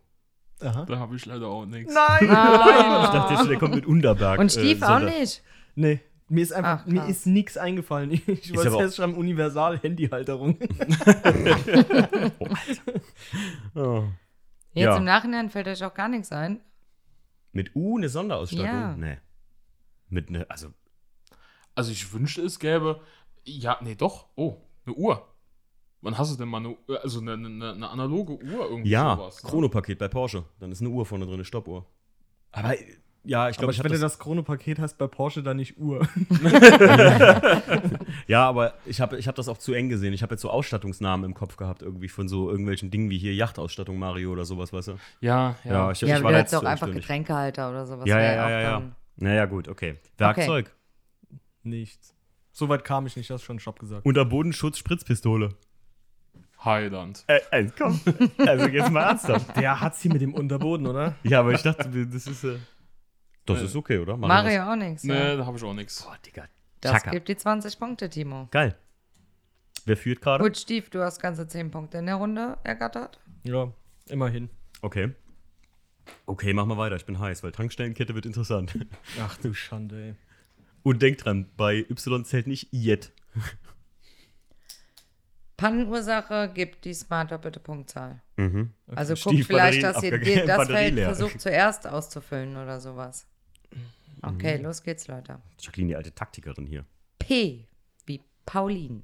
Aha. 0.62 0.86
da 0.86 0.98
habe 1.00 1.15
ich 1.15 1.25
leider 1.25 1.48
auch 1.48 1.65
nichts. 1.65 1.93
Nein! 1.93 2.19
Ich 3.03 3.10
dachte 3.10 3.33
jetzt, 3.33 3.50
der 3.50 3.57
kommt 3.60 3.75
mit 3.75 3.86
Unterberg. 3.86 4.39
Und 4.39 4.51
Stief 4.51 4.81
äh, 4.81 4.85
auch 4.85 5.00
nicht. 5.00 5.44
Nee, 5.75 6.00
mir 6.29 6.42
ist 6.44 6.53
einfach, 6.53 6.81
Ach, 6.83 6.85
mir 6.85 7.05
ist 7.07 7.25
nichts 7.27 7.57
eingefallen. 7.57 8.11
Ich 8.27 8.50
aber 8.51 8.57
wollte 8.57 8.75
auch- 8.75 8.81
festschreiben, 8.81 9.16
Universal-Handyhalterung. 9.16 10.57
Oh. 13.75 14.03
Jetzt 14.74 14.85
Ja. 14.85 14.98
im 14.98 15.03
Nachhinein 15.03 15.50
fällt 15.50 15.68
euch 15.68 15.83
auch 15.83 15.94
gar 15.94 16.07
nichts 16.07 16.31
ein. 16.31 16.61
Mit 17.51 17.75
U 17.75 17.98
eine 17.98 18.09
Sonderausstattung? 18.09 18.66
Ja. 18.66 18.96
Nee. 18.96 19.18
Mit 20.09 20.29
ne, 20.29 20.46
also 20.50 20.70
Also 21.75 21.92
ich 21.92 22.11
wünschte, 22.13 22.42
es 22.42 22.59
gäbe. 22.59 23.01
Ja, 23.46 23.77
nee, 23.81 23.96
doch. 23.96 24.27
Oh, 24.35 24.57
eine 24.85 24.96
Uhr. 24.96 25.27
Wann 26.03 26.18
hast 26.18 26.33
du 26.33 26.37
denn 26.37 26.50
mal 26.50 26.57
eine, 26.57 26.75
also 27.01 27.22
eine, 27.22 27.33
eine, 27.33 27.72
eine 27.72 27.89
analoge 27.89 28.33
Uhr 28.33 28.70
irgendwie 28.70 28.89
ja, 28.89 29.16
sowas? 29.16 29.42
ne? 29.44 29.50
Chronopaket 29.50 29.98
bei 29.98 30.09
Porsche. 30.09 30.44
Dann 30.59 30.72
ist 30.72 30.81
eine 30.81 30.89
Uhr 30.89 31.05
vorne 31.05 31.25
drin, 31.25 31.35
eine 31.35 31.46
Stoppuhr. 31.46 31.85
Aber 32.51 32.75
ja, 33.25 33.48
ich 33.50 33.57
glaube, 33.57 33.72
ich 33.72 33.79
wenn 33.79 33.85
habe 33.85 33.96
du 33.96 34.01
das, 34.01 34.13
das 34.13 34.20
Chrono-Paket 34.20 34.79
hast 34.79 34.98
bei 34.98 35.07
Porsche, 35.07 35.44
dann 35.44 35.57
nicht 35.57 35.77
Uhr. 35.77 36.05
Ja, 38.27 38.48
aber 38.48 38.74
ich 38.85 39.01
habe 39.01 39.18
ich 39.18 39.27
hab 39.27 39.35
das 39.35 39.48
auch 39.48 39.57
zu 39.57 39.74
eng 39.74 39.89
gesehen. 39.89 40.13
Ich 40.13 40.24
habe 40.24 40.33
jetzt 40.33 40.42
so 40.42 40.50
Ausstattungsnamen 40.50 41.25
im 41.25 41.33
Kopf 41.33 41.57
gehabt, 41.57 41.81
irgendwie 41.81 42.07
von 42.07 42.27
so 42.27 42.50
irgendwelchen 42.50 42.92
Dingen 42.92 43.09
wie 43.09 43.18
hier 43.18 43.33
Yachtausstattung 43.33 43.98
Mario 43.98 44.31
oder 44.31 44.46
sowas, 44.46 44.72
weißt 44.72 44.89
du? 44.89 44.96
Ja, 45.22 45.55
ja. 45.63 45.92
ich, 45.92 46.01
Ja, 46.01 46.07
ich 46.07 46.13
aber 46.16 46.29
du 46.29 46.33
da 46.33 46.39
hättest 46.39 46.53
jetzt 46.53 46.61
auch 46.61 46.68
einfach. 46.68 46.92
Getränkehalter 46.92 47.70
oder 47.70 47.85
sowas. 47.85 48.07
Ja, 48.07 48.20
ja, 48.20 48.33
ja, 48.33 48.50
ja, 48.50 48.61
ja. 48.61 48.81
Naja, 49.18 49.46
gut, 49.46 49.68
okay. 49.68 49.96
Werkzeug. 50.18 50.74
Nichts. 51.63 52.13
So 52.51 52.70
weit 52.70 52.83
kam 52.83 53.05
ich 53.07 53.16
nicht, 53.16 53.29
hast 53.29 53.44
schon 53.44 53.59
Shop 53.59 53.79
gesagt. 53.79 54.05
Unterbodenschutz, 54.05 54.77
Spritzpistole. 54.77 55.50
Highland. 56.65 57.23
Äh, 57.27 57.39
äh, 57.51 57.69
komm. 57.77 57.99
Also 58.39 58.67
jetzt 58.67 58.91
mal 58.91 59.03
ernsthaft. 59.03 59.55
Der 59.57 59.79
hat 59.81 59.95
sie 59.95 60.09
mit 60.09 60.21
dem 60.21 60.33
Unterboden, 60.33 60.87
oder? 60.87 61.15
Ja, 61.23 61.39
aber 61.41 61.53
ich 61.53 61.61
dachte, 61.61 61.89
das 62.07 62.27
ist. 62.27 62.43
Äh, 62.43 62.57
das 63.45 63.61
Äh, 63.61 63.65
ist 63.65 63.75
okay, 63.75 63.97
oder? 63.97 64.15
Machen 64.15 64.29
wir 64.47 64.59
Mario 64.59 64.71
auch 64.71 64.75
nichts. 64.75 65.03
Nee, 65.03 65.13
Ja. 65.13 65.35
da 65.35 65.45
habe 65.45 65.57
ich 65.57 65.63
auch 65.63 65.73
nichts. 65.73 65.97
das. 65.97 66.05
Boah, 66.05 66.17
Digga. 66.25 66.45
Das 66.81 66.91
Chaka. 66.93 67.11
gibt 67.11 67.27
die 67.29 67.35
20 67.35 67.77
Punkte, 67.79 68.09
Timo. 68.09 68.47
Geil. 68.51 68.75
Wer 69.85 69.97
führt 69.97 70.21
gerade? 70.21 70.43
Gut, 70.43 70.57
Stief, 70.57 70.89
du 70.89 71.01
hast 71.03 71.19
ganze 71.21 71.45
10 71.47 71.69
Punkte 71.71 71.97
in 71.97 72.05
der 72.05 72.15
Runde 72.15 72.57
ergattert. 72.63 73.19
Ja, 73.43 73.71
immerhin. 74.07 74.49
Okay. 74.81 75.11
Okay, 76.25 76.53
machen 76.53 76.69
wir 76.69 76.77
weiter. 76.77 76.95
Ich 76.95 77.05
bin 77.05 77.19
heiß, 77.19 77.43
weil 77.43 77.51
Tankstellenkette 77.51 78.15
wird 78.15 78.25
interessant. 78.25 78.77
Ach 79.21 79.37
du 79.37 79.53
Schande, 79.53 80.01
ey. 80.01 80.15
Und 80.83 81.01
denkt 81.01 81.23
dran, 81.25 81.49
bei 81.57 81.79
Y 81.89 82.23
zählt 82.25 82.47
nicht 82.47 82.67
Jet. 82.71 83.11
Pannenursache 85.57 86.50
gibt 86.53 86.83
diesmal 86.85 87.27
doppelte 87.27 87.59
Punktzahl. 87.59 88.22
Mhm. 88.37 88.74
Also 88.87 89.16
Stief, 89.16 89.31
guckt 89.35 89.46
vielleicht, 89.48 89.83
dass 89.83 90.01
ihr 90.03 90.11
das 90.46 90.57
Batterie 90.57 90.74
Feld 90.74 90.96
leer. 90.96 91.05
versucht 91.05 91.39
zuerst 91.39 91.87
auszufüllen 91.87 92.57
oder 92.57 92.79
sowas. 92.81 93.27
Okay, 94.22 94.57
Mhm. 94.57 94.63
los 94.66 94.81
geht's, 94.83 95.07
Leute. 95.07 95.39
Jacqueline, 95.59 95.89
die 95.89 95.96
alte 95.96 96.13
Taktikerin 96.16 96.66
hier. 96.66 96.85
P 97.20 97.68
wie 98.05 98.22
Pauline. 98.46 99.03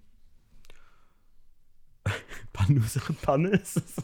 Pannursache 2.53 3.13
Panne 3.13 3.49
ist 3.49 3.77
es. 3.77 3.95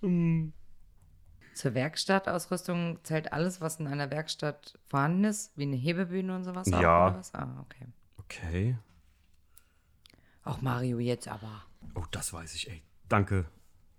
Hm. 0.00 0.52
Zur 1.54 1.74
Werkstattausrüstung 1.74 3.00
zählt 3.02 3.32
alles, 3.32 3.60
was 3.60 3.80
in 3.80 3.88
einer 3.88 4.12
Werkstatt 4.12 4.78
vorhanden 4.86 5.24
ist, 5.24 5.50
wie 5.56 5.64
eine 5.64 5.74
Hebebühne 5.74 6.36
und 6.36 6.44
sowas 6.44 6.72
auch, 6.72 6.80
Ja. 6.80 7.08
oder 7.08 7.18
was? 7.18 7.34
Ah, 7.34 7.48
okay. 7.62 7.86
Okay. 8.30 8.76
Auch 10.44 10.60
Mario 10.60 10.98
jetzt 10.98 11.28
aber. 11.28 11.64
Oh, 11.94 12.04
das 12.10 12.32
weiß 12.32 12.54
ich, 12.54 12.70
ey. 12.70 12.82
Danke, 13.08 13.46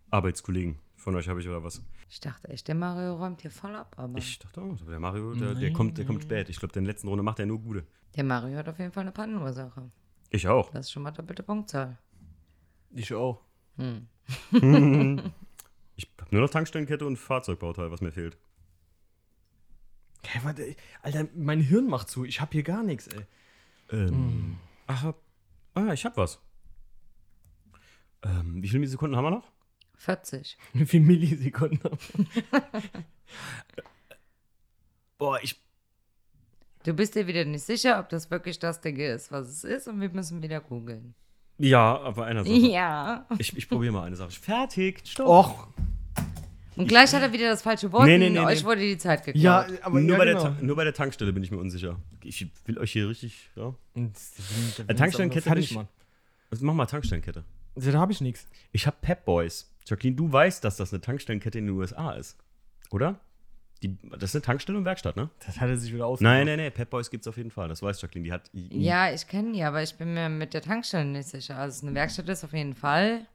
Arbeitskollegen. 0.09 0.79
Von 0.95 1.15
euch 1.15 1.29
habe 1.29 1.39
ich 1.39 1.47
oder 1.47 1.63
was? 1.63 1.81
Ich 2.09 2.19
dachte 2.19 2.49
echt, 2.49 2.67
der 2.67 2.75
Mario 2.75 3.15
räumt 3.15 3.41
hier 3.41 3.51
voll 3.51 3.75
ab, 3.75 3.95
aber 3.97 4.17
Ich 4.17 4.39
dachte 4.39 4.61
auch, 4.61 4.75
der 4.81 4.99
Mario, 4.99 5.33
der, 5.33 5.53
der, 5.53 5.71
kommt, 5.71 5.97
der 5.97 6.05
kommt 6.05 6.23
spät. 6.23 6.49
Ich 6.49 6.59
glaube, 6.59 6.73
in 6.77 6.83
der 6.83 6.93
letzten 6.93 7.07
Runde 7.07 7.23
macht 7.23 7.39
er 7.39 7.45
nur 7.45 7.59
gute. 7.59 7.85
der 8.15 8.23
Mario 8.23 8.57
hat 8.57 8.67
auf 8.67 8.79
jeden 8.79 8.91
Fall 8.91 9.01
eine 9.01 9.11
Pannenursache. 9.11 9.91
Ich 10.31 10.47
auch. 10.47 10.71
Das 10.71 10.87
ist 10.87 10.91
schon 10.91 11.03
mal 11.03 11.11
doppelte 11.11 11.43
Punktzahl. 11.43 11.97
Ich 12.91 13.13
auch. 13.13 13.41
Ich 15.95 16.07
habe 16.19 16.29
nur 16.31 16.41
noch 16.41 16.49
Tankstellenkette 16.49 17.05
und 17.05 17.17
Fahrzeugbauteil, 17.17 17.91
was 17.91 17.99
mir 18.01 18.11
fehlt. 18.11 18.37
Hä, 20.25 20.39
warte, 20.43 20.63
ey. 20.63 20.75
Alter, 21.01 21.27
mein 21.35 21.59
Hirn 21.61 21.87
macht 21.87 22.09
zu. 22.09 22.23
Ich 22.25 22.39
hab 22.41 22.53
hier 22.53 22.63
gar 22.63 22.83
nichts, 22.83 23.07
ey. 23.07 23.25
Ähm, 23.91 24.57
ach, 24.87 25.13
ah, 25.73 25.93
ich 25.93 26.05
hab 26.05 26.17
was. 26.17 26.39
Ähm, 28.23 28.61
wie 28.61 28.67
viele 28.67 28.79
Millisekunden 28.79 29.17
haben 29.17 29.25
wir 29.25 29.31
noch? 29.31 29.51
40. 29.95 30.57
Wie 30.73 30.85
viele 30.85 31.03
Millisekunden? 31.03 31.81
Boah, 35.17 35.39
ich. 35.41 35.61
Du 36.83 36.93
bist 36.93 37.15
dir 37.15 37.27
wieder 37.27 37.43
nicht 37.43 37.63
sicher, 37.63 37.99
ob 37.99 38.07
das 38.07 38.31
wirklich 38.31 38.59
das 38.59 38.79
Ding 38.79 38.95
ist, 38.95 39.29
was 39.31 39.49
es 39.49 39.63
ist, 39.65 39.89
und 39.89 39.99
wir 39.99 40.09
müssen 40.09 40.41
wieder 40.41 40.61
googeln. 40.61 41.15
Ja, 41.57 41.99
aber 41.99 42.25
einer 42.25 42.45
Sache. 42.45 42.55
Ja. 42.57 43.27
Ich, 43.37 43.55
ich 43.57 43.67
probiere 43.67 43.91
mal 43.91 44.03
eine 44.03 44.15
Sache. 44.15 44.31
Fertig, 44.31 45.05
stopp. 45.05 45.27
Och. 45.27 45.67
Und 46.79 46.87
gleich 46.87 47.13
hat 47.13 47.21
er 47.21 47.33
wieder 47.33 47.49
das 47.49 47.61
falsche 47.61 47.91
Wort 47.91 48.05
Nee, 48.05 48.17
nee, 48.17 48.29
nee, 48.29 48.39
euch 48.39 48.61
nee. 48.61 48.65
wurde 48.65 48.81
die 48.81 48.97
Zeit 48.97 49.25
geklaut. 49.25 49.41
Ja, 49.43 49.67
aber 49.81 49.99
nur, 49.99 50.11
ja, 50.11 50.17
bei 50.17 50.25
genau. 50.25 50.43
der 50.43 50.55
Ta- 50.55 50.61
nur 50.61 50.75
bei 50.75 50.83
der 50.85 50.93
Tankstelle 50.93 51.33
bin 51.33 51.43
ich 51.43 51.51
mir 51.51 51.57
unsicher. 51.57 51.99
Ich 52.23 52.47
will 52.65 52.77
euch 52.77 52.91
hier 52.93 53.09
richtig. 53.09 53.49
Ja. 53.55 53.73
Äh, 53.95 54.93
Tankstellenkette 54.95 55.41
fertig, 55.41 55.71
ich- 55.71 55.75
Mann. 55.75 55.87
Also 56.51 56.65
mach 56.65 56.73
mal 56.73 56.85
Tankstellenkette. 56.85 57.43
Da 57.75 57.93
habe 57.99 58.11
ich 58.11 58.21
nichts. 58.21 58.47
Ich 58.71 58.87
habe 58.87 58.97
Pep 59.01 59.25
Boys. 59.25 59.71
Jacqueline, 59.85 60.15
du 60.15 60.31
weißt, 60.31 60.63
dass 60.63 60.77
das 60.77 60.93
eine 60.93 61.01
Tankstellenkette 61.01 61.59
in 61.59 61.67
den 61.67 61.75
USA 61.75 62.11
ist. 62.11 62.37
Oder? 62.91 63.19
Die, 63.81 63.97
das 64.17 64.31
ist 64.31 64.35
eine 64.35 64.41
Tankstelle 64.41 64.77
und 64.77 64.85
Werkstatt, 64.85 65.15
ne? 65.15 65.29
Das 65.45 65.59
hat 65.61 65.69
er 65.69 65.77
sich 65.77 65.93
wieder 65.93 66.05
aus. 66.05 66.19
Nein, 66.21 66.45
nein, 66.47 66.59
nein. 66.59 66.71
Pep 66.71 66.89
Boys 66.89 67.09
gibt's 67.09 67.27
auf 67.27 67.37
jeden 67.37 67.51
Fall. 67.51 67.69
Das 67.69 67.81
weiß 67.81 68.01
Jacqueline. 68.01 68.25
Die 68.25 68.31
hat. 68.33 68.49
Ja, 68.53 69.11
ich 69.13 69.25
kenne 69.27 69.53
die, 69.53 69.63
aber 69.63 69.81
ich 69.83 69.95
bin 69.95 70.13
mir 70.13 70.27
mit 70.29 70.53
der 70.53 70.61
Tankstelle 70.61 71.05
nicht 71.05 71.29
sicher. 71.29 71.57
Also 71.57 71.85
eine 71.87 71.95
Werkstatt 71.95 72.27
ist 72.29 72.43
auf 72.43 72.51
jeden 72.53 72.73
Fall. 72.73 73.25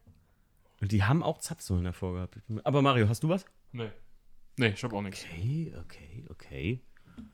Und 0.80 0.92
die 0.92 1.02
haben 1.04 1.22
auch 1.22 1.38
Zapfsäulen 1.38 1.84
davor 1.84 2.14
gehabt. 2.14 2.38
Aber 2.64 2.82
Mario, 2.82 3.08
hast 3.08 3.22
du 3.22 3.28
was? 3.28 3.44
Nee. 3.72 3.90
Nee, 4.56 4.68
ich 4.68 4.82
hab 4.84 4.92
auch 4.92 5.02
nichts. 5.02 5.24
Okay, 5.32 5.74
okay, 5.80 6.24
okay. 6.30 6.80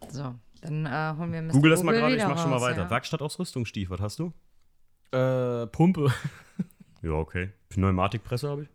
So, 0.08 0.34
dann 0.62 0.86
äh, 0.86 1.14
holen 1.18 1.32
wir 1.32 1.42
Mr. 1.42 1.52
Google 1.52 1.70
das 1.70 1.82
mal 1.82 1.92
gerade, 1.92 2.16
ich 2.16 2.22
mach 2.24 2.40
schon 2.40 2.50
mal 2.50 2.60
weiter. 2.60 2.82
Ja? 2.82 2.90
Werkstattausrüstung, 2.90 3.66
Stief, 3.66 3.90
was 3.90 4.00
hast 4.00 4.18
du? 4.18 4.32
Äh, 5.16 5.66
Pumpe. 5.68 6.12
Ja, 7.02 7.12
okay. 7.12 7.50
Pneumatikpresse 7.70 8.46
habe 8.46 8.64
ich. 8.64 8.68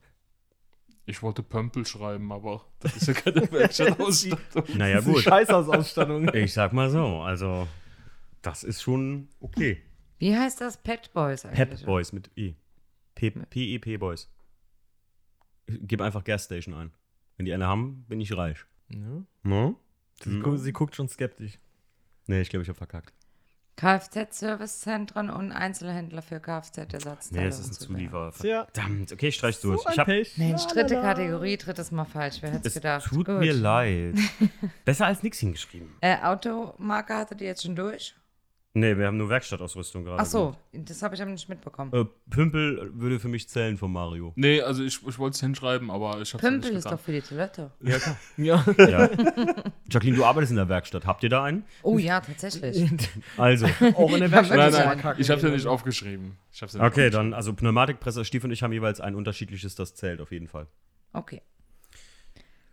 Ich 1.05 1.21
wollte 1.21 1.43
Pömpel 1.43 1.85
schreiben, 1.85 2.31
aber 2.31 2.65
das 2.79 2.95
ist 2.97 3.07
ja 3.07 3.13
keine 3.13 3.51
Werkstattausstattung. 3.51 4.63
Naja, 4.77 4.99
gut. 5.01 5.21
Scheißhausausstattung. 5.21 6.33
Ich 6.33 6.51
sag 6.53 6.73
mal 6.73 6.89
so, 6.89 7.19
also, 7.21 7.67
das 8.41 8.63
ist 8.63 8.81
schon 8.81 9.29
okay. 9.39 9.79
Wie 10.17 10.35
heißt 10.35 10.59
das? 10.59 10.77
Pet 10.77 11.13
Boys 11.13 11.45
eigentlich? 11.45 11.69
Pep 11.81 11.85
Boys 11.85 12.13
mit 12.13 12.31
E. 12.35 12.55
P- 13.13 13.29
P-E-P 13.29 13.97
Boys. 13.97 14.27
Gib 15.67 16.01
einfach 16.01 16.23
Gas 16.23 16.45
Station 16.45 16.73
ein. 16.73 16.91
Wenn 17.37 17.45
die 17.45 17.53
eine 17.53 17.67
haben, 17.67 18.05
bin 18.07 18.21
ich 18.21 18.35
reich. 18.35 18.65
Ja. 18.89 19.23
No? 19.43 19.79
Sie, 20.23 20.39
gu 20.39 20.57
sie 20.57 20.71
guckt 20.71 20.95
schon 20.95 21.09
skeptisch. 21.09 21.59
Nee, 22.27 22.41
ich 22.41 22.49
glaube, 22.49 22.63
ich 22.63 22.69
habe 22.69 22.77
verkackt. 22.77 23.13
Kfz-Servicezentren 23.77 25.29
und 25.29 25.51
Einzelhändler 25.51 26.21
für 26.21 26.39
Kfz-Ersatzteile. 26.39 27.41
Nee, 27.41 27.47
es 27.49 27.59
ist 27.59 27.71
ein 27.71 27.73
Zulieferer. 27.73 28.31
Verdammt, 28.31 29.11
okay, 29.11 29.27
ich 29.27 29.35
streich's 29.35 29.59
durch. 29.59 29.81
So 29.81 29.89
ich 29.89 29.99
hab, 29.99 30.05
Pech. 30.05 30.37
Mensch, 30.37 30.65
dritte. 30.67 30.95
Kategorie, 30.95 31.57
drittes 31.57 31.91
Mal 31.91 32.05
falsch. 32.05 32.37
Wer 32.41 32.51
hätte 32.51 32.67
es 32.69 32.75
es 32.75 32.81
gedacht? 32.81 33.05
tut 33.07 33.25
Gut. 33.25 33.39
mir 33.39 33.53
leid. 33.53 34.17
Besser 34.85 35.07
als 35.07 35.23
nichts 35.23 35.39
hingeschrieben. 35.39 35.89
Äh, 35.99 36.17
Automarke 36.21 37.15
hattet 37.15 37.41
ihr 37.41 37.47
jetzt 37.47 37.63
schon 37.63 37.75
durch? 37.75 38.15
Nee, 38.77 38.97
wir 38.97 39.07
haben 39.07 39.15
nur 39.15 39.29
Werkstattausrüstung 39.29 40.03
gerade. 40.03 40.21
Ach 40.21 40.25
so, 40.25 40.53
das 40.73 41.01
habe 41.01 41.15
ich 41.15 41.21
aber 41.21 41.31
nicht 41.31 41.47
mitbekommen. 41.47 41.93
Äh, 41.93 42.03
Pümpel 42.29 42.91
würde 42.93 43.21
für 43.21 43.29
mich 43.29 43.47
zählen 43.47 43.77
von 43.77 43.89
Mario. 43.89 44.33
Nee, 44.35 44.59
also 44.61 44.83
ich, 44.83 44.99
ich 45.07 45.17
wollte 45.17 45.35
es 45.35 45.39
hinschreiben, 45.39 45.89
aber 45.89 46.19
ich 46.19 46.33
ja 46.33 46.39
Pümpel 46.39 46.71
nicht 46.71 46.79
ist 46.79 46.83
getan. 46.83 46.97
doch 46.97 47.03
für 47.05 47.13
die 47.13 47.21
Toilette. 47.21 47.71
Ja, 47.81 47.97
klar. 47.97 48.17
Ja. 48.37 48.65
Ja. 48.77 49.09
Jacqueline, 49.89 50.17
du 50.17 50.25
arbeitest 50.25 50.51
in 50.51 50.57
der 50.57 50.67
Werkstatt. 50.67 51.05
Habt 51.05 51.23
ihr 51.23 51.29
da 51.29 51.45
einen? 51.45 51.63
Oh 51.83 51.97
ja, 51.97 52.19
tatsächlich. 52.19 52.85
Also. 53.37 53.65
Auch 53.95 54.11
in 54.11 54.19
der 54.19 54.31
Werkstatt. 54.31 54.57
Nein, 54.57 54.71
nein, 54.73 54.99
Kacke. 54.99 55.21
ich 55.21 55.29
hab's 55.29 55.41
ja 55.41 55.49
nicht 55.49 55.67
aufgeschrieben. 55.67 56.35
Ich 56.51 56.61
hab's 56.61 56.73
ja 56.73 56.81
nicht 56.81 56.91
Okay, 56.91 57.09
dann, 57.09 57.33
also 57.33 57.53
Pneumatikpresse, 57.53 58.25
Stief 58.25 58.43
und 58.43 58.51
ich 58.51 58.61
haben 58.61 58.73
jeweils 58.73 58.99
ein 58.99 59.15
unterschiedliches, 59.15 59.75
das 59.75 59.95
zählt 59.95 60.19
auf 60.19 60.33
jeden 60.33 60.49
Fall. 60.49 60.67
Okay. 61.13 61.41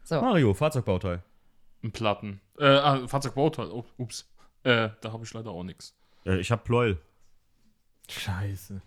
So, 0.02 0.20
Mario, 0.20 0.52
Fahrzeugbauteil. 0.52 1.22
Ein 1.84 1.92
Platten. 1.92 2.40
Äh, 2.58 2.64
ah, 2.66 3.06
Fahrzeugbauteil. 3.06 3.68
Oh, 3.70 3.84
ups. 3.98 4.28
Äh, 4.64 4.90
da 5.00 5.12
habe 5.12 5.24
ich 5.24 5.32
leider 5.34 5.50
auch 5.50 5.64
nichts. 5.64 5.94
Äh, 6.24 6.38
ich 6.38 6.50
habe 6.50 6.62
Pleuel. 6.62 6.98
Scheiße. 8.08 8.80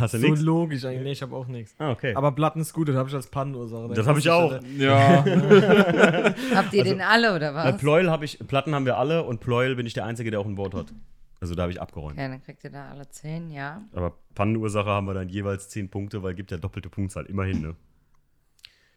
Hast 0.00 0.14
du 0.14 0.18
So 0.18 0.26
nichts? 0.28 0.40
logisch 0.40 0.84
eigentlich. 0.86 1.02
Nee, 1.02 1.12
ich 1.12 1.22
habe 1.22 1.36
auch 1.36 1.46
nichts. 1.46 1.74
Ah, 1.78 1.90
okay. 1.90 2.14
Aber 2.14 2.32
Platten 2.32 2.60
ist 2.60 2.72
gut, 2.72 2.88
das 2.88 2.96
habe 2.96 3.08
ich 3.10 3.14
als 3.14 3.26
Pannenursache. 3.26 3.92
Das 3.92 4.06
habe 4.06 4.18
ich 4.18 4.30
auch. 4.30 4.58
Ja. 4.78 5.22
habt 6.54 6.72
ihr 6.72 6.82
den 6.84 7.02
alle 7.02 7.34
oder 7.36 7.54
was? 7.54 7.76
Pleuel 7.78 8.10
habe 8.10 8.24
ich, 8.24 8.38
Platten 8.48 8.74
haben 8.74 8.86
wir 8.86 8.96
alle 8.96 9.24
und 9.24 9.40
Pleuel 9.40 9.76
bin 9.76 9.84
ich 9.84 9.92
der 9.92 10.06
Einzige, 10.06 10.30
der 10.30 10.40
auch 10.40 10.46
ein 10.46 10.56
Wort 10.56 10.74
hat. 10.74 10.94
Also 11.40 11.54
da 11.54 11.62
habe 11.64 11.72
ich 11.72 11.80
abgeräumt. 11.82 12.16
Ja, 12.18 12.26
dann 12.28 12.42
kriegt 12.42 12.64
ihr 12.64 12.70
da 12.70 12.88
alle 12.88 13.06
zehn, 13.10 13.50
ja. 13.50 13.82
Aber 13.92 14.14
Pannenursache 14.34 14.88
haben 14.88 15.06
wir 15.06 15.12
dann 15.14 15.28
jeweils 15.28 15.68
10 15.68 15.90
Punkte, 15.90 16.22
weil 16.22 16.34
gibt 16.34 16.50
ja 16.50 16.56
doppelte 16.56 16.88
Punktzahl, 16.88 17.26
immerhin, 17.26 17.60
ne? 17.60 17.76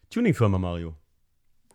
Tuningfirma 0.09 0.57
Mario. 0.57 0.95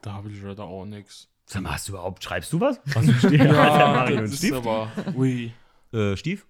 da 0.01 0.15
habe 0.15 0.31
ich 0.31 0.43
leider 0.43 0.65
auch 0.65 0.87
nichts. 0.87 1.29
Sag 1.47 1.63
mal, 1.63 1.73
hast 1.73 1.89
du 1.89 1.93
überhaupt, 1.93 2.23
schreibst 2.25 2.53
du 2.53 2.61
was? 2.61 2.81
Was 2.87 3.05
steht 3.19 3.33
ja, 3.41 3.53
Mario 3.53 4.17
und 4.19 4.23
das 4.25 4.33
ist 4.33 4.39
Stief? 4.39 4.55
aber. 4.55 4.91
Ui. 5.15 5.53
Äh, 5.93 6.17
Stief? 6.17 6.47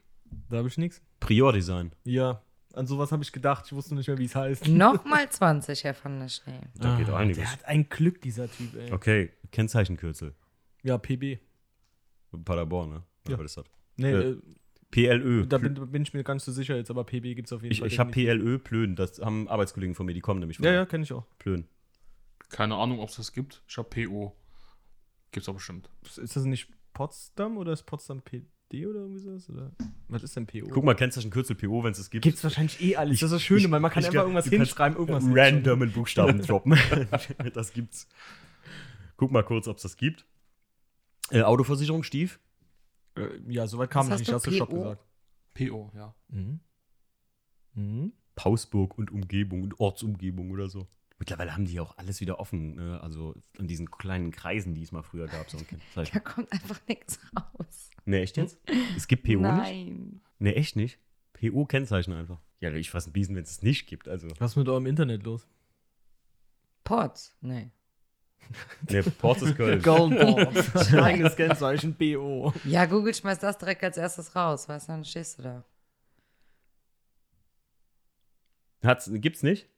Da 0.51 0.59
habe 0.59 0.69
ich 0.69 0.79
nichts. 0.79 1.03
Prior-Design. 1.21 1.93
Ja. 2.05 2.43
An 2.75 2.87
sowas 2.87 3.13
habe 3.13 3.23
ich 3.23 3.31
gedacht. 3.33 3.65
Ich 3.67 3.73
wusste 3.73 3.95
nicht 3.95 4.09
mehr, 4.09 4.19
wie 4.19 4.25
es 4.25 4.35
heißt. 4.35 4.67
Nochmal 4.69 5.29
20, 5.29 5.85
Herr 5.85 5.95
van 6.03 6.21
der 6.21 6.29
Schnee. 6.29 6.59
Da 6.77 6.97
geht 6.97 7.09
Ah, 7.09 7.17
einiges. 7.19 7.39
Der 7.39 7.53
hat 7.53 7.65
ein 7.67 7.89
Glück, 7.89 8.21
dieser 8.21 8.51
Typ, 8.51 8.75
ey. 8.77 8.93
Okay, 8.93 9.31
Kennzeichenkürzel. 9.53 10.35
Ja, 10.83 10.99
PB. 10.99 11.39
Paderborn, 12.45 12.91
ne? 12.91 13.03
Ja. 13.29 13.37
das? 13.37 13.61
Nee, 13.97 14.11
Äh, 14.11 14.31
äh, 14.31 14.37
PLÖ. 14.91 15.47
da 15.47 15.59
bin, 15.59 15.75
bin 15.91 16.03
ich 16.03 16.15
mir 16.15 16.25
ganz 16.25 16.45
so 16.45 16.53
sicher 16.53 16.77
jetzt, 16.77 16.91
aber 16.91 17.05
PB 17.05 17.35
gibt 17.35 17.47
es 17.47 17.53
auf 17.53 17.63
jeden 17.63 17.73
ich 17.73 17.79
Fall. 17.81 17.89
ich 17.89 17.99
habe. 17.99 18.11
PLÖ 18.11 18.59
Plön. 18.59 18.97
Das 18.97 19.21
haben 19.21 19.49
Arbeitskollegen 19.49 19.95
von 19.95 20.07
mir, 20.07 20.15
die 20.15 20.21
kommen 20.21 20.41
nämlich 20.41 20.57
von 20.59 20.67
Ja, 20.67 20.73
ja, 20.73 20.85
kenne 20.87 21.05
ich 21.05 21.13
auch. 21.13 21.25
Plön. 21.39 21.67
Keine 22.49 22.75
Ahnung, 22.77 23.01
ob 23.01 23.09
es 23.09 23.17
das 23.17 23.33
gibt. 23.33 23.63
Ich 23.69 23.77
habe 23.79 23.89
PO. 23.89 24.35
Gibt's 25.35 25.49
auch 25.49 25.55
bestimmt. 25.55 25.91
Ist 26.17 26.37
das 26.37 26.45
nicht 26.45 26.69
Potsdam 26.93 27.57
oder 27.57 27.73
ist 27.73 27.83
Potsdam 27.83 28.23
PD 28.23 28.87
oder 28.87 29.01
irgendwie 29.01 29.19
sowas? 29.19 29.51
Oder? 29.51 29.73
Was 30.07 30.23
ist 30.23 30.37
denn 30.37 30.47
PO? 30.47 30.69
Guck 30.71 30.85
mal, 30.85 30.95
Kennzeichenkürzel 30.95 31.57
PO, 31.57 31.83
wenn 31.83 31.91
es 31.91 31.99
es 31.99 32.09
gibt. 32.09 32.23
Gibt's 32.23 32.45
wahrscheinlich 32.45 32.81
eh 32.81 32.95
alles. 32.95 33.19
Das 33.19 33.31
ist 33.31 33.35
das 33.35 33.43
Schöne, 33.43 33.69
weil 33.73 33.81
man 33.81 33.91
kann 33.91 34.03
ich 34.05 34.07
einfach 34.07 34.23
irgendwas 34.23 34.45
du 34.45 34.51
hinschreiben, 34.53 34.97
irgendwas 34.97 35.25
Random 35.27 35.83
in 35.83 35.91
Buchstaben 35.93 36.41
droppen. 36.47 36.79
das 37.53 37.73
gibt's. 37.73 38.07
Guck 39.17 39.33
mal 39.33 39.43
kurz, 39.43 39.67
ob 39.67 39.79
es 39.79 39.83
das 39.83 39.97
gibt. 39.97 40.25
Äh, 41.31 41.43
Autoversicherung, 41.43 42.05
Stief. 42.05 42.39
Äh, 43.17 43.27
ja, 43.49 43.67
soweit 43.67 43.91
kam 43.91 44.07
ich 44.07 44.13
hast 44.13 44.21
nicht. 44.21 44.31
du, 44.31 44.35
Hast 44.35 44.47
du 44.47 44.57
PO? 44.57 44.67
gesagt. 44.67 45.05
PO, 45.55 45.91
ja. 45.97 46.15
Mhm. 46.29 46.61
Mhm. 47.75 48.13
Pausburg 48.37 48.97
und 48.99 49.11
Umgebung 49.11 49.65
und 49.65 49.81
Ortsumgebung 49.81 50.53
oder 50.53 50.69
so. 50.69 50.87
Mittlerweile 51.19 51.55
haben 51.55 51.65
die 51.65 51.75
ja 51.75 51.83
auch 51.83 51.97
alles 51.97 52.21
wieder 52.21 52.41
offen. 52.41 52.75
Ne? 52.75 53.01
Also 53.01 53.35
in 53.59 53.69
diesen 53.69 53.91
kleinen 53.91 54.31
Kreisen, 54.33 54.75
die 54.75 54.83
es 54.83 54.93
mal 54.93 55.03
früher 55.03 55.27
gab. 55.27 55.49
So 55.51 55.59
ein 55.59 55.67
Kennzeichen. 55.67 56.13
Da 56.13 56.21
kommt 56.21 56.51
einfach 56.53 56.81
nichts 56.89 57.19
raus. 57.37 57.91
Ne, 58.05 58.21
echt 58.21 58.37
jetzt? 58.37 58.59
Es 58.97 59.07
gibt 59.07 59.25
PO 59.25 59.33
nicht? 59.33 59.41
Nein. 59.43 60.21
Ne, 60.39 60.55
echt 60.57 60.77
nicht? 60.77 60.99
PO-Kennzeichen 61.35 62.13
einfach. 62.13 62.41
Ja, 62.61 62.73
ich 62.73 62.91
fasse 62.91 63.11
ein 63.11 63.13
Biesen, 63.13 63.37
wenn 63.37 63.45
es 63.45 63.53
es 63.53 63.63
nicht 63.63 63.87
gibt. 63.87 64.09
Also, 64.09 64.29
Was 64.39 64.53
ist 64.53 64.57
mit 64.57 64.69
eurem 64.69 64.87
Internet 64.87 65.23
los? 65.25 65.47
Ports? 66.83 67.35
Nee. 67.41 67.71
ne, 68.91 69.03
Ports 69.03 69.43
ist 69.43 69.57
Köln. 69.57 69.81
Goldboard. 69.83 70.95
Eigenes 70.95 71.37
Kennzeichen 71.37 71.95
BO. 71.95 72.53
Ja, 72.65 72.85
Google 72.87 73.15
schmeißt 73.15 73.43
das 73.43 73.57
direkt 73.59 73.83
als 73.85 73.97
erstes 73.97 74.37
raus. 74.37 74.69
Weißt 74.69 74.89
du, 74.89 74.93
dann 74.93 75.05
stehst 75.05 75.39
du 75.39 75.43
da. 75.43 75.65
Hat's, 78.83 79.11
gibt's 79.15 79.43
nicht? 79.43 79.69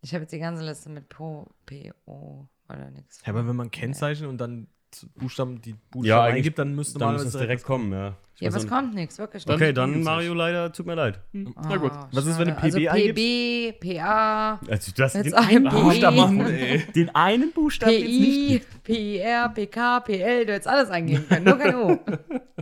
Ich 0.00 0.14
habe 0.14 0.22
jetzt 0.22 0.32
die 0.32 0.38
ganze 0.38 0.64
Liste 0.64 0.90
mit 0.90 1.08
Po, 1.08 1.48
PO 1.66 2.48
oder 2.68 2.90
nichts. 2.90 3.20
Ja, 3.24 3.32
aber 3.32 3.46
wenn 3.48 3.56
man 3.56 3.70
Kennzeichen 3.70 4.26
und 4.26 4.38
dann 4.38 4.68
Buchstaben, 5.16 5.60
die 5.60 5.74
Buchstaben 5.90 6.06
Ja, 6.06 6.22
eingibt, 6.22 6.58
dann 6.58 6.74
müsste 6.74 6.98
Dann 6.98 7.08
man 7.08 7.16
muss 7.16 7.26
es 7.26 7.38
direkt 7.38 7.62
kommen, 7.62 7.92
ja. 7.92 8.16
Ich 8.36 8.42
Ja, 8.42 8.54
was 8.54 8.64
auch 8.64 8.68
kommt 8.68 8.94
nichts, 8.94 9.18
wirklich 9.18 9.44
nicht. 9.44 9.54
Okay, 9.54 9.72
Dann 9.72 10.02
Mario 10.02 10.32
leider, 10.32 10.72
tut 10.72 10.86
mir 10.86 10.94
leid. 10.94 11.20
Na 11.32 11.76
gut. 11.76 11.90
Ah, 11.92 12.08
Was 12.12 12.24
ist, 12.24 12.38
wenn 12.38 12.48
du. 12.48 12.54
PB 12.54 12.62
also 12.64 12.78
PB, 12.78 13.80
PA, 13.98 14.60
Also, 14.68 14.92
du 14.96 15.02
hast 15.02 15.14
Jetzt 15.16 15.26
den 15.26 15.34
ein 15.34 15.44
einen 15.44 15.68
PI. 15.68 15.82
Buchstaben 15.82 16.40
ey. 16.46 16.84
Den 16.94 17.14
einen 17.14 17.52
Buchstaben 17.52 17.92
den 17.92 18.02
es 18.02 18.08
nicht 18.08 18.84
PI, 18.84 19.18
PIR, 19.18 19.48
PK, 19.54 20.00
PL, 20.00 20.46
du 20.46 20.52
hättest 20.52 20.68
alles 20.68 20.88
eingeben 20.88 21.26
können, 21.28 21.44
nur 21.44 21.58
kein 21.58 21.74
O. 21.74 21.98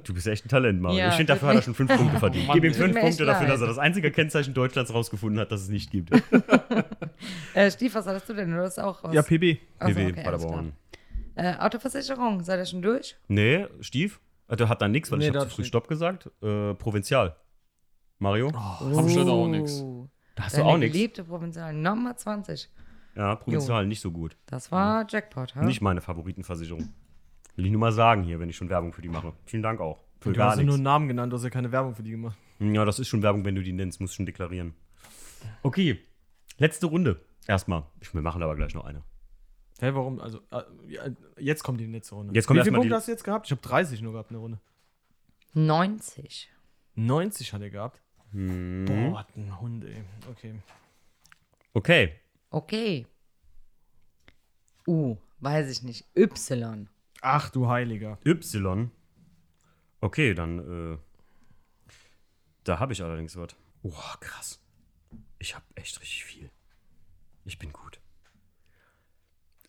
Du 0.05 0.15
bist 0.15 0.27
echt 0.29 0.45
ein 0.45 0.49
Talent, 0.49 0.81
Mario. 0.81 0.99
Ja, 0.99 1.09
ich 1.09 1.15
finde, 1.15 1.33
dafür 1.33 1.49
hat 1.49 1.57
er 1.57 1.63
schon 1.63 1.75
fünf 1.75 1.95
Punkte 1.97 2.19
verdient. 2.19 2.47
Mann, 2.47 2.55
Gib 2.61 2.65
ihm 2.65 2.75
fünf 2.75 2.99
Punkte 2.99 3.25
dafür, 3.25 3.49
dass 3.49 3.61
er 3.61 3.67
das 3.67 3.79
einzige 3.79 4.11
Kennzeichen 4.13 4.55
Deutschlands 4.55 4.95
rausgefunden 4.95 5.41
hat, 5.41 5.51
das 5.51 5.63
es 5.63 5.69
nicht 5.69 5.91
gibt. 5.91 6.11
Äh, 7.55 7.71
Stief, 7.71 7.95
was 7.95 8.07
hattest 8.07 8.29
du 8.29 8.35
denn? 8.35 8.51
Du 8.51 8.61
hast 8.63 8.79
auch 8.79 9.03
was. 9.05 9.15
Ja, 9.15 9.23
PB. 9.23 9.59
Ach 9.79 9.89
so, 9.89 9.95
PW, 9.95 10.07
okay, 10.13 10.23
Paderborn. 10.25 10.73
Äh, 11.35 11.55
Autoversicherung, 11.59 12.43
seid 12.43 12.59
ihr 12.61 12.67
schon 12.67 12.83
durch? 12.83 13.17
Nee, 13.29 13.67
Stief? 13.81 14.21
Der 14.49 14.69
hat 14.69 14.81
dann 14.81 14.93
nichts, 14.93 15.11
weil 15.11 15.19
Nee, 15.19 15.29
ich 15.29 15.35
habe 15.35 15.49
zu 15.49 15.57
früh 15.57 15.63
nicht. 15.63 15.69
Stopp 15.69 15.89
gesagt. 15.89 16.31
Äh, 16.43 16.75
Provinzial. 16.75 17.37
Mario? 18.19 18.53
Hab 18.55 19.07
ich 19.07 19.15
leider 19.15 19.33
auch 19.33 19.49
nix. 19.49 19.81
Oh, 19.83 20.09
da 20.35 20.45
hast 20.45 20.55
Deine 20.55 20.65
du 20.65 20.71
auch 20.71 20.79
nichts. 20.79 20.93
geliebte 20.95 21.25
Provinzial, 21.25 21.73
Nummer 21.75 22.17
20. 22.17 22.71
Ja, 23.17 23.35
Provinzial, 23.37 23.87
nicht 23.87 24.01
so 24.01 24.11
gut. 24.11 24.37
Das 24.47 24.71
war 24.71 25.05
Jackpot, 25.09 25.55
ha? 25.57 25.65
Nicht 25.65 25.81
meine 25.81 26.01
Favoritenversicherung. 26.01 26.89
Will 27.57 27.65
ich 27.67 27.73
nur 27.73 27.81
mal 27.81 27.93
sagen 27.93 28.23
hier, 28.23 28.39
wenn 28.39 28.49
ich 28.49 28.57
schon 28.57 28.69
Werbung 28.69 28.93
für 28.93 29.03
die 29.03 29.09
mache. 29.09 29.33
Vielen 29.47 29.63
Dank 29.63 29.81
auch. 29.81 30.01
Für 30.21 30.31
Du 30.33 30.37
gar 30.39 30.51
hast 30.51 30.57
ja 30.59 30.63
nur 30.63 30.67
nichts. 30.67 30.75
einen 30.77 30.85
Namen 30.85 31.09
genannt, 31.09 31.33
du 31.33 31.37
hast 31.37 31.45
ja 31.45 31.51
keine 31.51 31.73
Werbung 31.73 31.95
für 31.95 32.03
die 32.03 32.11
gemacht. 32.11 32.37
Ja, 32.59 32.85
das 32.85 32.99
ist 32.99 33.09
schon 33.09 33.23
Werbung, 33.23 33.45
wenn 33.45 33.55
du 33.55 33.63
die 33.63 33.73
nennst. 33.73 34.01
Musst 34.01 34.15
schon 34.15 34.27
deklarieren. 34.27 34.75
Okay, 35.63 35.99
letzte 36.59 36.87
Runde. 36.87 37.21
Erstmal. 37.47 37.85
Wir 38.13 38.23
machen 38.23 38.43
aber 38.43 38.57
gleich 38.57 38.75
noch 38.75 38.85
eine. 38.85 39.03
Hä, 39.79 39.91
warum? 39.93 40.21
Also, 40.21 40.41
äh, 40.51 40.63
jetzt 41.39 41.63
kommt 41.63 41.81
die 41.81 41.87
letzte 41.87 42.15
Runde. 42.15 42.35
Jetzt 42.35 42.47
kommt 42.47 42.59
Wie 42.61 42.65
viele 42.65 42.75
Punkte 42.77 42.89
die- 42.89 42.95
hast 42.95 43.09
du 43.09 43.13
jetzt 43.13 43.25
gehabt? 43.25 43.47
Ich 43.47 43.51
habe 43.53 43.61
30 43.61 44.01
nur 44.01 44.13
gehabt 44.13 44.31
in 44.31 44.35
der 44.35 44.41
Runde. 44.41 44.61
90. 45.55 46.51
90 46.95 47.53
hat 47.53 47.61
er 47.63 47.71
gehabt. 47.71 48.03
Hm. 48.33 48.85
Boah, 48.87 49.13
was 49.15 49.37
ein 49.37 49.61
Hund, 49.61 49.85
ey. 49.85 50.03
Okay. 50.31 50.55
Okay. 51.75 52.21
Okay. 52.51 53.07
U, 54.87 55.17
weiß 55.41 55.71
ich 55.71 55.83
nicht. 55.83 56.05
Y. 56.17 56.89
Ach 57.21 57.51
du 57.51 57.69
Heiliger. 57.69 58.19
Y. 58.25 58.91
Okay, 60.01 60.35
dann, 60.35 60.95
äh, 60.95 60.99
da 62.65 62.79
habe 62.79 62.93
ich 62.93 63.03
allerdings 63.03 63.37
was. 63.37 63.57
Oh, 63.83 63.93
krass. 64.21 64.61
Ich 65.39 65.55
habe 65.55 65.65
echt 65.75 66.01
richtig 66.01 66.25
viel. 66.25 66.51
Ich 67.45 67.59
bin 67.59 67.73
gut. 67.73 68.01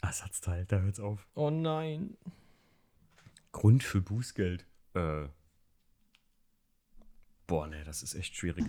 Ersatzteil, 0.02 0.66
da 0.66 0.80
hört's 0.80 1.00
auf. 1.00 1.28
Oh 1.36 1.50
nein. 1.50 2.18
Grund 3.52 3.84
für 3.84 4.02
Bußgeld. 4.02 4.66
Äh. 4.94 5.28
Boah, 7.48 7.68
nee, 7.68 7.84
das 7.84 8.04
ist 8.04 8.16
echt 8.16 8.36
schwierig. 8.36 8.66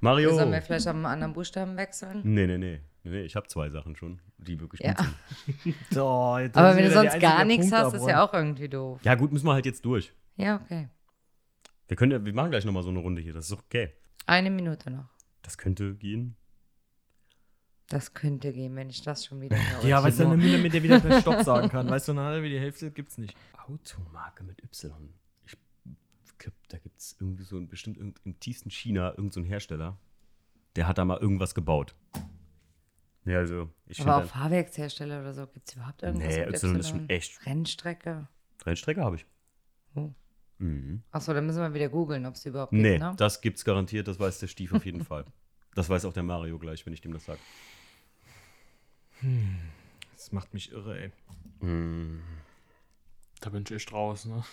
Mario. 0.00 0.34
Sollen 0.34 0.52
wir 0.52 0.62
vielleicht 0.62 0.86
am 0.86 1.04
anderen 1.06 1.32
Buchstaben 1.32 1.76
wechseln? 1.76 2.20
Nee, 2.24 2.46
nee, 2.46 2.58
nee. 2.58 2.80
Nee, 3.04 3.10
nee, 3.10 3.22
ich 3.22 3.36
habe 3.36 3.46
zwei 3.48 3.68
Sachen 3.68 3.96
schon, 3.96 4.20
die 4.38 4.58
wirklich 4.60 4.80
Ja. 4.80 4.94
gut 4.94 5.06
sind. 5.64 5.74
So, 5.90 6.38
jetzt 6.38 6.56
Aber 6.56 6.74
wenn 6.76 6.84
du 6.84 6.90
sonst 6.90 7.20
gar 7.20 7.44
nichts 7.44 7.68
Punkt 7.70 7.84
hast, 7.86 7.94
ist 7.94 8.06
ja 8.06 8.24
auch 8.24 8.32
irgendwie 8.32 8.68
doof. 8.68 9.00
Ja, 9.02 9.14
gut, 9.14 9.32
müssen 9.32 9.46
wir 9.46 9.52
halt 9.52 9.66
jetzt 9.66 9.84
durch. 9.84 10.12
Ja, 10.36 10.56
okay. 10.56 10.88
Wir 11.88 11.96
können 11.96 12.12
ja, 12.12 12.24
wir 12.24 12.32
machen 12.32 12.50
gleich 12.50 12.64
nochmal 12.64 12.82
so 12.82 12.88
eine 12.90 12.98
Runde 13.00 13.20
hier, 13.20 13.34
das 13.34 13.46
ist 13.46 13.52
okay. 13.52 13.92
Eine 14.26 14.50
Minute 14.50 14.90
noch. 14.90 15.13
Das 15.44 15.58
könnte 15.58 15.94
gehen. 15.94 16.36
Das 17.88 18.14
könnte 18.14 18.52
gehen, 18.52 18.74
wenn 18.76 18.88
ich 18.88 19.02
das 19.02 19.26
schon 19.26 19.40
wieder 19.42 19.56
höre. 19.82 19.84
Ja, 19.84 20.02
weißt 20.02 20.20
du, 20.20 20.24
eine 20.24 20.36
Minute, 20.36 20.58
mit 20.58 20.72
der 20.72 20.82
wieder 20.82 21.00
gleich 21.00 21.20
Stopp 21.20 21.42
sagen 21.42 21.68
kann. 21.68 21.88
Weißt 21.90 22.08
du, 22.08 22.12
eine 22.12 22.22
halbe, 22.22 22.48
die 22.48 22.58
Hälfte 22.58 22.90
gibt's 22.90 23.18
nicht. 23.18 23.36
Automarke 23.68 24.42
mit 24.42 24.62
Y. 24.64 25.12
Ich, 25.44 25.56
glaub, 26.38 26.54
da 26.68 26.78
gibt 26.78 26.98
es 26.98 27.16
irgendwie 27.20 27.44
so 27.44 27.58
ein, 27.58 27.68
bestimmt 27.68 27.98
irgend, 27.98 28.20
im 28.24 28.40
tiefsten 28.40 28.70
China 28.70 29.10
irgendein 29.10 29.30
so 29.32 29.40
ein 29.40 29.44
Hersteller. 29.44 29.98
Der 30.76 30.88
hat 30.88 30.96
da 30.96 31.04
mal 31.04 31.18
irgendwas 31.18 31.54
gebaut. 31.54 31.94
Ja, 33.26 33.38
also, 33.38 33.70
ich 33.86 34.00
Aber 34.00 34.24
auch. 34.24 34.28
Fahrwerkshersteller 34.28 35.20
oder 35.20 35.34
so, 35.34 35.46
gibt 35.46 35.68
es 35.68 35.76
überhaupt 35.76 36.02
irgendwas? 36.02 36.34
Nee, 36.34 36.46
mit 36.46 36.62
Y 36.62 36.76
ist 36.76 36.88
schon 36.88 37.08
echt. 37.08 37.46
Rennstrecke. 37.46 38.28
Rennstrecke 38.64 39.02
habe 39.02 39.16
ich. 39.16 39.26
Oh. 39.94 40.10
Mhm. 40.64 41.02
Achso, 41.10 41.34
dann 41.34 41.44
müssen 41.46 41.60
wir 41.60 41.74
wieder 41.74 41.88
googeln, 41.90 42.24
ob 42.26 42.34
es 42.36 42.46
überhaupt 42.46 42.70
gibt, 42.72 42.82
Nee, 42.82 42.98
ne? 42.98 43.12
das 43.18 43.40
gibt's 43.42 43.64
garantiert, 43.64 44.08
das 44.08 44.18
weiß 44.18 44.38
der 44.38 44.46
Stief 44.48 44.72
auf 44.72 44.84
jeden 44.86 45.04
Fall. 45.04 45.24
Das 45.74 45.88
weiß 45.88 46.04
auch 46.04 46.12
der 46.12 46.22
Mario 46.22 46.56
gleich, 46.60 46.86
wenn 46.86 46.92
ich 46.92 47.00
dem 47.00 47.12
das 47.12 47.24
sage. 47.24 47.40
Das 50.12 50.30
macht 50.30 50.54
mich 50.54 50.70
irre, 50.70 50.96
ey. 51.00 51.10
Da 53.40 53.50
bin 53.50 53.64
ich 53.66 53.72
echt 53.72 53.92
raus, 53.92 54.24
ne? 54.24 54.44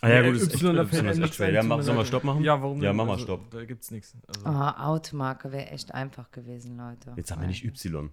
Ah 0.00 0.08
ja, 0.08 0.22
gut, 0.22 0.36
ist 0.36 0.54
echt, 0.54 0.62
Y, 0.62 0.76
ist 1.10 1.18
echt 1.18 1.34
schwer. 1.34 1.50
Ja, 1.52 1.62
mach, 1.62 1.82
sollen 1.82 1.98
wir. 1.98 2.04
Stopp 2.06 2.24
machen? 2.24 2.42
Ja, 2.42 2.60
warum 2.62 2.82
Ja, 2.82 2.92
mach 2.94 3.04
mal 3.04 3.12
Also, 3.12 3.24
Stopp. 3.24 3.50
Da 3.50 3.64
gibt's 3.66 3.90
nichts. 3.90 4.16
Also, 4.26 4.46
Oh, 4.46 4.48
Automarke 4.50 5.52
wäre 5.52 5.66
echt 5.70 5.92
einfach 5.94 6.30
gewesen, 6.30 6.76
Leute. 6.78 7.12
Jetzt 7.16 7.30
haben 7.30 7.42
wir 7.42 7.48
nicht 7.48 7.64
Y. 7.64 8.10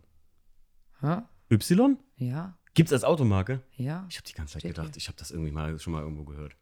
Hä? 1.02 1.22
Y? 1.50 1.98
Ja, 2.17 2.58
Gibt's 2.74 2.91
als 2.93 3.04
Automarke? 3.06 3.62
ja. 3.78 4.06
Ich 4.10 4.17
habe 4.17 4.28
die 4.28 4.34
ganze 4.34 4.54
Zeit 4.54 4.62
Steht 4.63 4.76
gedacht, 4.76 4.98
ich 4.98 5.08
habe 5.08 5.17
das 5.17 5.32
irgendwie 5.32 5.52
mal 5.52 5.80
schon 5.80 5.93
mal 5.93 6.02
irgendwo 6.04 6.26
gehört. 6.26 6.56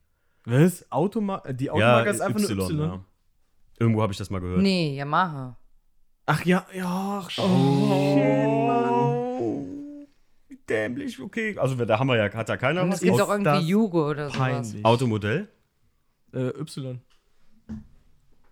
Was? 0.46 0.90
Automa 0.92 1.42
die 1.52 1.70
Automarke 1.72 2.10
ist 2.12 2.22
einfach 2.22 2.40
nur 2.40 2.50
Y. 2.50 2.80
ja. 2.80 3.04
Irgendwo 3.80 4.02
habe 4.02 4.14
ich 4.14 4.18
das 4.18 4.30
mal 4.30 4.40
gehört. 4.40 4.62
Nee, 4.62 4.96
Yamaha. 4.96 5.58
Ach 6.28 6.44
ja, 6.46 6.66
ja. 6.74 7.24
Ach, 7.24 7.30
Oh, 7.38 8.56
dämlich, 10.70 11.20
okay. 11.22 11.58
Also 11.58 11.76
da 11.76 12.00
haben 12.00 12.08
wir 12.08 12.16
ja, 12.18 12.32
hat 12.34 12.50
ja 12.50 12.58
keiner 12.58 12.82
Und 12.84 12.90
was 12.90 12.96
es 12.96 13.02
gibt 13.02 13.16
ist 13.16 13.22
auch 13.22 13.30
irgendwie 13.30 13.68
Jugo 13.68 14.10
oder 14.10 14.30
sowas. 14.30 14.38
Peinlich. 14.40 14.84
Automodell? 14.86 15.48
Äh, 16.34 16.50
y. 16.50 17.00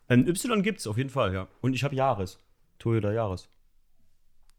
Ein 0.08 0.28
Y 0.28 0.62
gibt's 0.62 0.86
auf 0.88 0.98
jeden 0.98 1.10
Fall, 1.10 1.34
ja. 1.34 1.48
Und 1.62 1.74
ich 1.74 1.84
habe 1.84 1.96
Jahres. 1.96 2.40
Toyota 2.80 3.12
Jahres. 3.12 3.48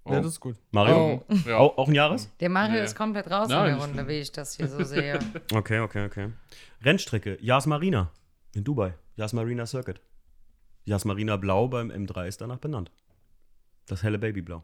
Ja, 0.06 0.16
das 0.20 0.32
ist 0.32 0.40
gut. 0.40 0.56
Mario? 0.70 1.24
Oh, 1.28 1.34
Ja. 1.46 1.56
Auch, 1.58 1.78
auch 1.78 1.88
ein 1.88 1.94
Jahres? 1.94 2.28
der 2.40 2.50
Mario 2.50 2.74
Nee. 2.74 2.84
ist 2.84 2.94
komplett 2.94 3.30
raus 3.30 3.48
Nein, 3.48 3.70
in 3.72 3.78
der 3.78 3.86
Runde, 3.86 4.08
wie 4.08 4.20
ich 4.20 4.30
das 4.32 4.56
hier 4.56 4.68
so 4.68 4.82
sehe. 4.84 5.18
Okay, 5.54 5.80
okay, 5.80 6.04
okay. 6.06 6.28
Rennstrecke, 6.82 7.38
Yas 7.40 7.66
Marina 7.66 8.10
in 8.54 8.64
Dubai. 8.64 8.94
Yas 9.16 9.32
Marina 9.32 9.64
Circuit. 9.66 10.00
Yas 10.84 11.04
Marina 11.06 11.36
Blau 11.38 11.68
beim 11.68 11.90
M3 11.90 12.26
ist 12.28 12.40
danach 12.42 12.58
benannt. 12.58 12.90
Das 13.86 14.02
helle 14.02 14.18
Babyblau. 14.18 14.62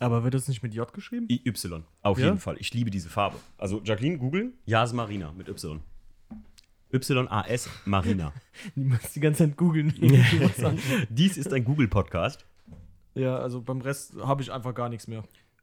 Aber 0.00 0.24
wird 0.24 0.34
das 0.34 0.48
nicht 0.48 0.62
mit 0.62 0.74
J 0.74 0.92
geschrieben? 0.92 1.26
Y, 1.30 1.84
auf 2.02 2.18
Ja? 2.18 2.26
jeden 2.26 2.38
Fall. 2.38 2.56
Ich 2.58 2.74
liebe 2.74 2.90
diese 2.90 3.08
Farbe. 3.08 3.36
Also 3.56 3.80
Jacqueline, 3.84 4.18
googeln. 4.18 4.52
Yas 4.66 4.92
Marina 4.92 5.32
mit 5.32 5.48
Y. 5.48 5.80
Y-A-S 6.92 7.68
Marina. 7.86 8.32
Die 8.76 8.84
muss 8.84 9.12
die 9.14 9.20
ganze 9.20 9.44
Zeit 9.48 9.56
googeln. 9.56 9.94
Dies 11.08 11.36
ist 11.36 11.52
ein 11.52 11.64
Google-Podcast. 11.64 12.44
Ja, 13.14 13.36
also 13.36 13.60
beim 13.62 13.80
Rest 13.80 14.14
habe 14.20 14.42
ich 14.42 14.52
einfach 14.52 14.74
gar 14.74 14.88
nichts 14.88 15.06
mehr. 15.06 15.22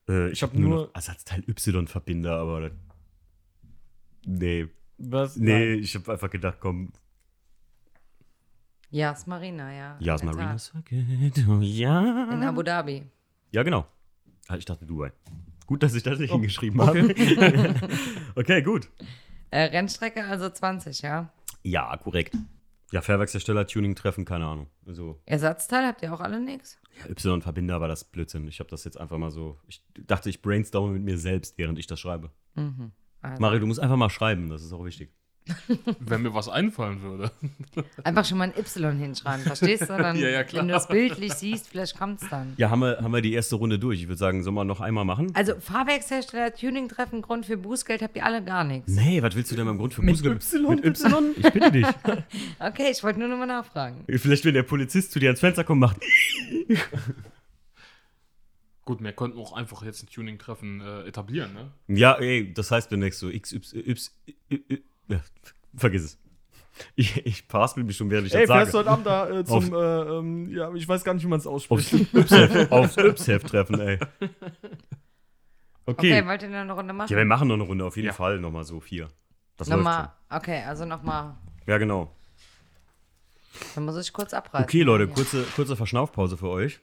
Äh, 0.10 0.28
ich 0.28 0.34
Ich 0.34 0.44
hab 0.44 0.52
habe 0.52 0.62
nur 0.62 0.70
nur- 0.70 0.86
noch 0.88 0.96
Ersatzteil 0.96 1.44
Y-Verbinder, 1.48 2.38
aber 2.38 2.72
nee, 4.26 4.68
Was? 4.98 5.36
nee, 5.38 5.74
ich 5.74 5.96
habe 5.96 6.12
einfach 6.12 6.30
gedacht, 6.30 6.58
komm, 6.60 6.92
Yas 8.90 9.26
Marina, 9.26 9.72
ja. 9.74 9.98
Yas 10.02 10.22
Marina. 10.22 10.58
Circuit, 10.58 11.46
oh, 11.48 11.60
ja. 11.62 12.30
In 12.32 12.44
Abu 12.44 12.62
Dhabi. 12.62 13.04
Ja, 13.52 13.64
genau. 13.64 13.86
Ah, 14.50 14.58
Ich 14.58 14.66
dachte 14.66 14.86
Dubai. 14.86 15.14
Gut, 15.66 15.82
dass 15.82 15.94
ich 15.96 16.04
das 16.04 16.18
Oh, 16.18 16.22
nicht 16.22 16.32
hingeschrieben 16.32 16.82
habe. 16.82 17.00
okay, 18.36 18.62
gut. 18.62 18.90
Äh, 19.50 19.62
Rennstrecke 19.66 20.26
also 20.26 20.50
20, 20.50 21.02
ja. 21.04 21.32
Ja, 21.64 21.96
korrekt. 21.98 22.36
Ja, 22.92 23.02
Fahrwerkshersteller, 23.02 23.66
Tuning-Treffen, 23.68 24.26
keine 24.26 24.46
Ahnung. 24.46 24.68
Also, 24.86 25.22
Ersatzteil 25.26 25.86
habt 25.86 26.02
ihr 26.02 26.14
auch 26.14 26.20
alle 26.20 26.40
nix? 26.40 26.78
ja, 27.00 27.10
Y-Verbinder 27.10 27.80
war 27.80 27.88
das 27.88 28.04
Blödsinn. 28.04 28.48
Ich 28.48 28.60
habe 28.60 28.70
das 28.70 28.84
jetzt 28.84 29.00
einfach 29.00 29.18
mal 29.18 29.32
so. 29.32 29.60
Ich 29.68 29.84
dachte, 30.08 30.30
ich 30.30 30.42
brainstorme 30.42 30.94
mit 30.94 31.04
mir 31.04 31.18
selbst, 31.18 31.58
während 31.58 31.80
ich 31.80 31.88
das 31.88 32.00
schreibe. 32.00 32.32
Mhm. 32.56 32.92
Also, 33.22 33.42
Mario, 33.42 33.60
du 33.60 33.68
musst 33.68 33.80
einfach 33.80 33.98
mal 33.98 34.10
schreiben, 34.10 34.50
das 34.50 34.64
ist 34.64 34.74
auch 34.74 34.84
wichtig. 34.84 35.14
Wenn 36.00 36.22
mir 36.22 36.34
was 36.34 36.48
einfallen 36.48 37.02
würde. 37.02 37.32
einfach 38.04 38.26
schon 38.26 38.38
mal 38.38 38.46
ein 38.46 38.54
Y 38.58 38.98
hinschreiben, 38.98 39.44
verstehst 39.44 39.84
du? 39.84 39.98
Dann, 39.98 40.18
Ja, 40.18 40.30
ja, 40.30 40.44
klar. 40.44 40.62
Wenn 40.62 40.68
du 40.68 40.74
das 40.74 40.88
bildlich 40.88 41.34
siehst, 41.34 41.68
vielleicht 41.68 41.98
kommt 41.98 42.22
es 42.22 42.30
dann. 42.30 42.54
Ja, 42.58 42.70
haben 42.70 42.82
wir, 42.82 43.00
haben 43.02 43.12
wir 43.12 43.22
die 43.22 43.34
erste 43.34 43.56
Runde 43.56 43.80
durch. 43.80 44.02
Ich 44.02 44.08
würde 44.08 44.18
sagen, 44.20 44.44
sollen 44.44 44.56
wir 44.56 44.64
noch 44.64 44.82
einmal 44.82 45.06
machen? 45.06 45.32
Also 45.34 45.56
Fahrwerkshersteller, 45.60 46.54
Tuning-Treffen, 46.54 47.22
Grund 47.22 47.46
für 47.46 47.58
Bußgeld 47.58 48.02
habt 48.02 48.16
ihr 48.16 48.26
alle 48.26 48.44
gar 48.44 48.64
nichts. 48.64 48.92
Nee, 48.92 49.22
was 49.22 49.36
willst 49.36 49.52
du 49.52 49.56
denn 49.56 49.66
beim 49.66 49.78
Grund 49.78 49.94
für 49.94 50.02
Mit 50.02 50.16
Bußgeld? 50.22 50.44
Y? 50.54 50.76
Mit 50.76 50.86
Y? 50.86 51.36
Ich 51.38 51.54
bitte 51.54 51.72
dich. 51.72 51.88
Okay, 52.60 52.90
ich 52.92 53.04
wollte 53.04 53.20
nur 53.20 53.28
noch 53.28 53.38
mal 53.38 53.46
nachfragen. 53.46 54.06
Vielleicht, 54.08 54.46
wenn 54.46 54.54
der 54.54 54.64
Polizist 54.64 55.12
zu 55.12 55.20
dir 55.20 55.30
ans 55.30 55.40
Fenster 55.40 55.64
kommt, 55.64 55.82
macht. 55.82 55.98
Gut, 58.86 59.04
wir 59.04 59.12
könnten 59.14 59.38
auch 59.40 59.54
einfach 59.54 59.84
jetzt 59.84 60.04
ein 60.04 60.08
Tuning-Treffen 60.08 60.82
äh, 60.82 61.08
etablieren, 61.08 61.54
ne? 61.54 61.72
Ja, 61.88 62.14
ey, 62.20 62.52
das 62.54 62.72
heißt 62.72 62.92
demnächst 62.92 63.20
so 63.20 63.30
X, 63.30 63.54
Y, 63.54 63.88
Y, 63.88 64.12
Y, 64.50 64.82
ja, 65.12 65.20
vergiss 65.76 66.04
es. 66.04 66.18
Ich, 66.96 67.26
ich 67.26 67.44
verhaspel 67.44 67.84
mich 67.84 67.98
schon, 67.98 68.10
während 68.10 68.28
ich 68.28 68.34
Ey, 68.34 68.48
das 68.48 68.56
fährst 68.56 68.74
du 68.74 68.78
sage. 68.78 68.90
heute 68.90 68.92
Abend 68.92 69.06
da 69.06 69.40
äh, 69.40 69.46
zum, 69.46 69.74
äh, 69.74 70.18
ähm, 70.18 70.50
ja, 70.50 70.74
ich 70.74 70.88
weiß 70.88 71.04
gar 71.04 71.14
nicht, 71.14 71.24
wie 71.24 71.28
man 71.28 71.40
es 71.40 71.46
ausspricht. 71.46 71.94
Aufs 72.72 72.98
Y-Heft 72.98 73.48
treffen, 73.48 73.80
ey. 73.80 74.00
Okay, 75.86 76.20
Okay. 76.20 76.28
wollt 76.28 76.44
ihr 76.44 76.50
noch 76.50 76.58
eine 76.60 76.74
Runde 76.74 76.94
machen? 76.94 77.12
Ja, 77.12 77.18
wir 77.18 77.26
machen 77.26 77.48
noch 77.48 77.56
eine 77.56 77.64
Runde, 77.64 77.84
auf 77.86 77.96
jeden 77.98 78.08
Ja. 78.08 78.14
Fall 78.14 78.40
nochmal 78.40 78.64
so 78.64 78.80
vier. 78.80 79.10
Das 79.58 79.68
Nochmal, 79.68 80.12
okay, 80.30 80.64
also 80.66 80.86
nochmal. 80.86 81.36
Ja, 81.66 81.78
genau. 81.80 82.16
Dann 83.76 83.86
muss 83.86 83.98
ich 83.98 84.14
kurz 84.14 84.34
abreißen. 84.34 84.64
Okay, 84.64 84.84
Leute, 84.84 85.08
kurze, 85.08 85.44
kurze 85.56 85.76
Verschnaufpause 85.76 86.38
für 86.38 86.50
euch. 86.50 86.80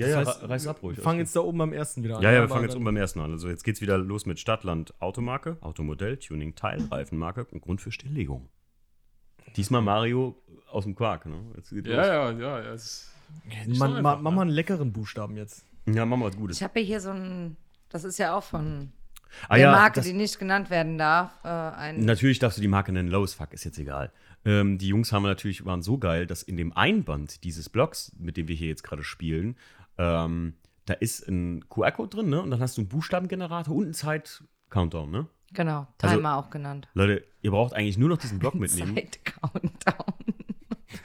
Ja, 0.00 0.08
ja, 0.08 0.18
Das 0.20 0.28
heißt, 0.28 0.42
re- 0.42 0.48
reiß 0.50 0.66
ab 0.66 0.82
ruhig. 0.82 0.96
Wir 0.96 1.04
fangen 1.04 1.18
jetzt 1.20 1.34
da 1.36 1.40
oben 1.40 1.58
beim 1.58 1.72
ersten 1.72 2.02
wieder 2.02 2.16
an. 2.16 2.22
Ja, 2.22 2.32
ja, 2.32 2.40
wir 2.40 2.48
fangen 2.48 2.64
jetzt 2.64 2.74
um 2.74 2.84
beim 2.84 2.96
ersten 2.96 3.20
an. 3.20 3.30
Also 3.32 3.48
jetzt 3.48 3.62
geht's 3.64 3.80
wieder 3.80 3.98
los 3.98 4.26
mit 4.26 4.38
Stadtland 4.40 4.94
Automarke, 5.00 5.56
Automodell, 5.60 6.16
Tuning, 6.16 6.54
Teil, 6.54 6.82
Reifenmarke 6.90 7.44
und 7.52 7.60
Grund 7.60 7.80
für 7.80 7.92
Stilllegung. 7.92 8.48
Diesmal 9.56 9.82
Mario 9.82 10.36
aus 10.70 10.84
dem 10.84 10.94
Quark, 10.94 11.26
ne? 11.26 11.40
Jetzt 11.56 11.70
geht 11.70 11.86
Ja, 11.86 12.30
los. 12.30 12.40
ja, 12.40 12.60
ja. 12.60 12.74
ja 12.74 12.78
Man, 13.78 14.02
ma, 14.02 14.16
mach 14.16 14.30
ne? 14.30 14.36
mal 14.36 14.42
einen 14.42 14.50
leckeren 14.50 14.92
Buchstaben 14.92 15.36
jetzt. 15.36 15.64
Ja, 15.86 16.04
machen 16.06 16.20
wir 16.20 16.26
was 16.26 16.36
Gutes. 16.36 16.56
Ich 16.58 16.62
habe 16.62 16.78
hier 16.80 17.00
so 17.00 17.10
ein, 17.10 17.56
das 17.88 18.04
ist 18.04 18.18
ja 18.18 18.34
auch 18.36 18.44
von 18.44 18.92
Ah, 19.48 19.54
der 19.54 19.64
ja, 19.66 19.72
Marke, 19.72 19.96
das, 20.00 20.06
die 20.06 20.12
nicht 20.12 20.38
genannt 20.38 20.70
werden 20.70 20.98
darf, 20.98 21.32
äh, 21.44 21.48
ein 21.48 22.04
natürlich 22.04 22.40
darfst 22.40 22.58
du 22.58 22.62
die 22.62 22.68
Marke 22.68 22.90
nennen, 22.92 23.08
Low 23.08 23.22
as 23.22 23.32
fuck, 23.34 23.52
ist 23.52 23.62
jetzt 23.64 23.78
egal. 23.78 24.12
Ähm, 24.44 24.76
die 24.78 24.88
Jungs 24.88 25.12
haben 25.12 25.22
natürlich, 25.22 25.64
waren 25.64 25.82
so 25.82 25.98
geil, 25.98 26.26
dass 26.26 26.42
in 26.42 26.56
dem 26.56 26.72
Einband 26.76 27.44
dieses 27.44 27.68
Blocks, 27.68 28.12
mit 28.18 28.36
dem 28.36 28.48
wir 28.48 28.56
hier 28.56 28.66
jetzt 28.68 28.82
gerade 28.82 29.04
spielen, 29.04 29.56
ähm, 30.00 30.54
da 30.86 30.94
ist 30.94 31.28
ein 31.28 31.68
QR-Code 31.68 32.08
drin, 32.16 32.30
ne? 32.30 32.40
Und 32.42 32.50
dann 32.50 32.60
hast 32.60 32.76
du 32.78 32.80
einen 32.82 32.88
Buchstabengenerator 32.88 33.74
und 33.76 33.84
einen 33.84 33.94
Zeit-Countdown, 33.94 35.10
ne? 35.10 35.26
genau, 35.52 35.86
Also- 36.00 36.16
Timer 36.16 36.36
auch 36.36 36.48
genannt. 36.50 36.88
Leute, 36.94 37.24
ihr 37.42 37.50
braucht 37.50 37.74
eigentlich 37.74 37.98
nur 37.98 38.08
noch 38.08 38.18
diesen 38.18 38.38
Block 38.38 38.54
mitnehmen. 38.56 38.94
Zeit 38.96 39.20
Countdown. 39.24 40.14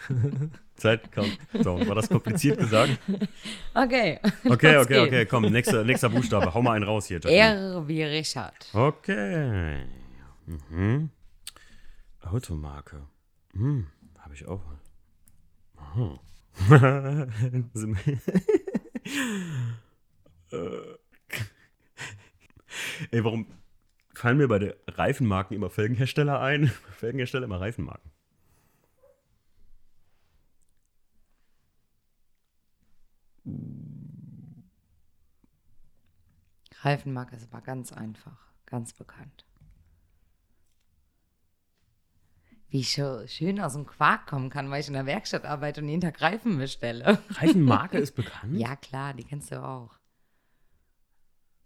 Zeit-Countdown. 0.75 1.87
War 1.87 1.95
das 1.95 2.09
kompliziert 2.09 2.57
gesagt? 2.59 2.97
Okay. 3.73 4.19
Okay, 4.45 4.77
okay, 4.77 4.85
geht's. 4.87 4.99
okay, 5.07 5.25
komm, 5.25 5.43
nächster, 5.51 5.83
nächster 5.83 6.09
Buchstabe. 6.09 6.53
Hau 6.53 6.61
mal 6.61 6.73
einen 6.73 6.85
raus 6.85 7.07
hier, 7.07 7.17
Jacqueline. 7.17 7.73
R 7.75 7.87
wie 7.87 8.03
Richard. 8.03 8.53
Okay. 8.73 9.83
Mhm. 10.69 11.09
Automarke. 12.21 13.01
Hm, 13.53 13.87
habe 14.19 14.33
ich 14.33 14.47
auch. 14.47 14.61
Aha. 15.77 16.19
Äh. 19.05 20.97
Ey, 23.11 23.23
warum 23.23 23.47
fallen 24.13 24.37
mir 24.37 24.47
bei 24.47 24.59
den 24.59 24.73
Reifenmarken 24.87 25.55
immer 25.55 25.69
Felgenhersteller 25.69 26.39
ein? 26.41 26.67
Felgenhersteller 26.97 27.45
immer 27.45 27.61
Reifenmarken. 27.61 28.11
Reifenmarke 36.81 37.35
ist 37.35 37.51
aber 37.51 37.61
ganz 37.61 37.91
einfach, 37.91 38.53
ganz 38.65 38.93
bekannt. 38.93 39.45
Wie 42.75 42.81
ich 42.81 42.91
so 42.91 43.25
schön 43.25 43.61
aus 43.61 43.71
dem 43.71 43.85
Quark 43.85 44.27
kommen 44.27 44.49
kann, 44.49 44.69
weil 44.69 44.81
ich 44.81 44.89
in 44.89 44.95
der 44.95 45.05
Werkstatt 45.05 45.45
arbeite 45.45 45.79
und 45.79 45.87
jeden 45.87 46.01
Tag 46.01 46.21
Reifen 46.21 46.57
bestelle. 46.57 47.19
Reifenmarke 47.29 47.97
ist 47.99 48.11
bekannt? 48.17 48.57
Ja, 48.57 48.75
klar, 48.75 49.13
die 49.13 49.23
kennst 49.23 49.49
du 49.53 49.63
auch. 49.63 49.91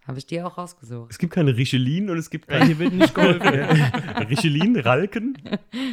Habe 0.05 0.19
ich 0.19 0.27
dir 0.27 0.45
auch 0.45 0.59
rausgesucht. 0.59 1.09
Es 1.09 1.17
gibt 1.17 1.33
keine 1.33 1.57
Richelin 1.57 2.11
und 2.11 2.19
es 2.19 2.29
gibt 2.29 2.47
keine 2.47 2.67
hier 2.67 2.77
wird 2.77 2.93
nicht 2.93 3.15
geholfen. 3.15 3.41
Richelin, 4.29 4.77
Ralken, 4.79 5.35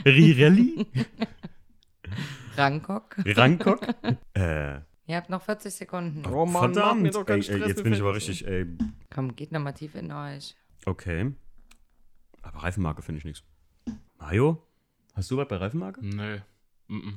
Rirelli, 0.04 0.86
Rankok. 2.58 3.16
Rankok. 3.24 3.80
äh, 4.34 4.80
Ihr 5.06 5.16
habt 5.16 5.30
noch 5.30 5.40
40 5.40 5.72
Sekunden. 5.72 6.26
Oh 6.26 6.44
Mann, 6.44 6.72
mach 6.74 6.94
mir 6.94 7.10
doch 7.10 7.24
keinen 7.24 7.40
ey, 7.40 7.62
ey, 7.62 7.68
jetzt 7.68 7.82
bin 7.82 7.94
ich 7.94 8.02
aber 8.02 8.14
richtig, 8.14 8.46
ey, 8.46 8.66
Komm, 9.08 9.34
geht 9.34 9.50
nochmal 9.50 9.72
tief 9.72 9.94
in 9.94 10.12
euch. 10.12 10.54
okay. 10.84 11.32
Aber 12.42 12.62
Reifenmarke 12.64 13.00
finde 13.00 13.20
ich 13.20 13.24
nichts. 13.24 13.42
Mario, 14.18 14.62
hast 15.16 15.30
du 15.30 15.36
was 15.36 15.48
bei 15.48 15.56
Reifenmarke? 15.56 16.00
Nee. 16.04 16.40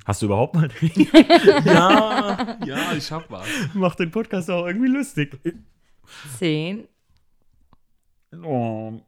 Hast 0.05 0.21
du 0.23 0.25
überhaupt 0.25 0.55
mal? 0.55 0.67
Ja, 1.63 2.57
ja, 2.65 2.93
ich 2.93 3.11
hab 3.11 3.29
was. 3.29 3.47
Macht 3.75 3.99
den 3.99 4.09
Podcast 4.09 4.49
auch 4.49 4.65
irgendwie 4.65 4.87
lustig. 4.89 5.37
10, 6.39 6.87
Oh. 8.43 8.99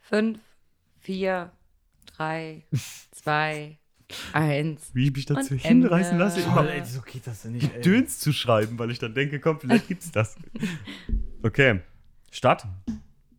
5, 0.00 0.38
4, 1.00 1.50
3, 2.16 2.64
2, 3.12 3.78
1. 4.34 4.90
Wie 4.94 5.04
ich 5.06 5.12
mich 5.12 5.26
dazu 5.26 5.54
hinreißen 5.54 6.12
Ende. 6.12 6.24
lasse, 6.24 6.40
Oh, 6.46 6.50
immer 6.52 6.68
ey, 6.70 6.84
so 6.84 7.00
geht 7.00 7.26
das 7.26 7.42
denn 7.42 7.52
nicht, 7.52 7.72
ey. 7.74 7.80
Döns 7.80 8.18
zu 8.18 8.32
schreiben, 8.32 8.78
weil 8.78 8.90
ich 8.90 8.98
dann 8.98 9.14
denke, 9.14 9.40
komm, 9.40 9.58
vielleicht 9.58 9.88
gibt's 9.88 10.10
das. 10.12 10.36
Okay. 11.42 11.80
Stadt? 12.30 12.66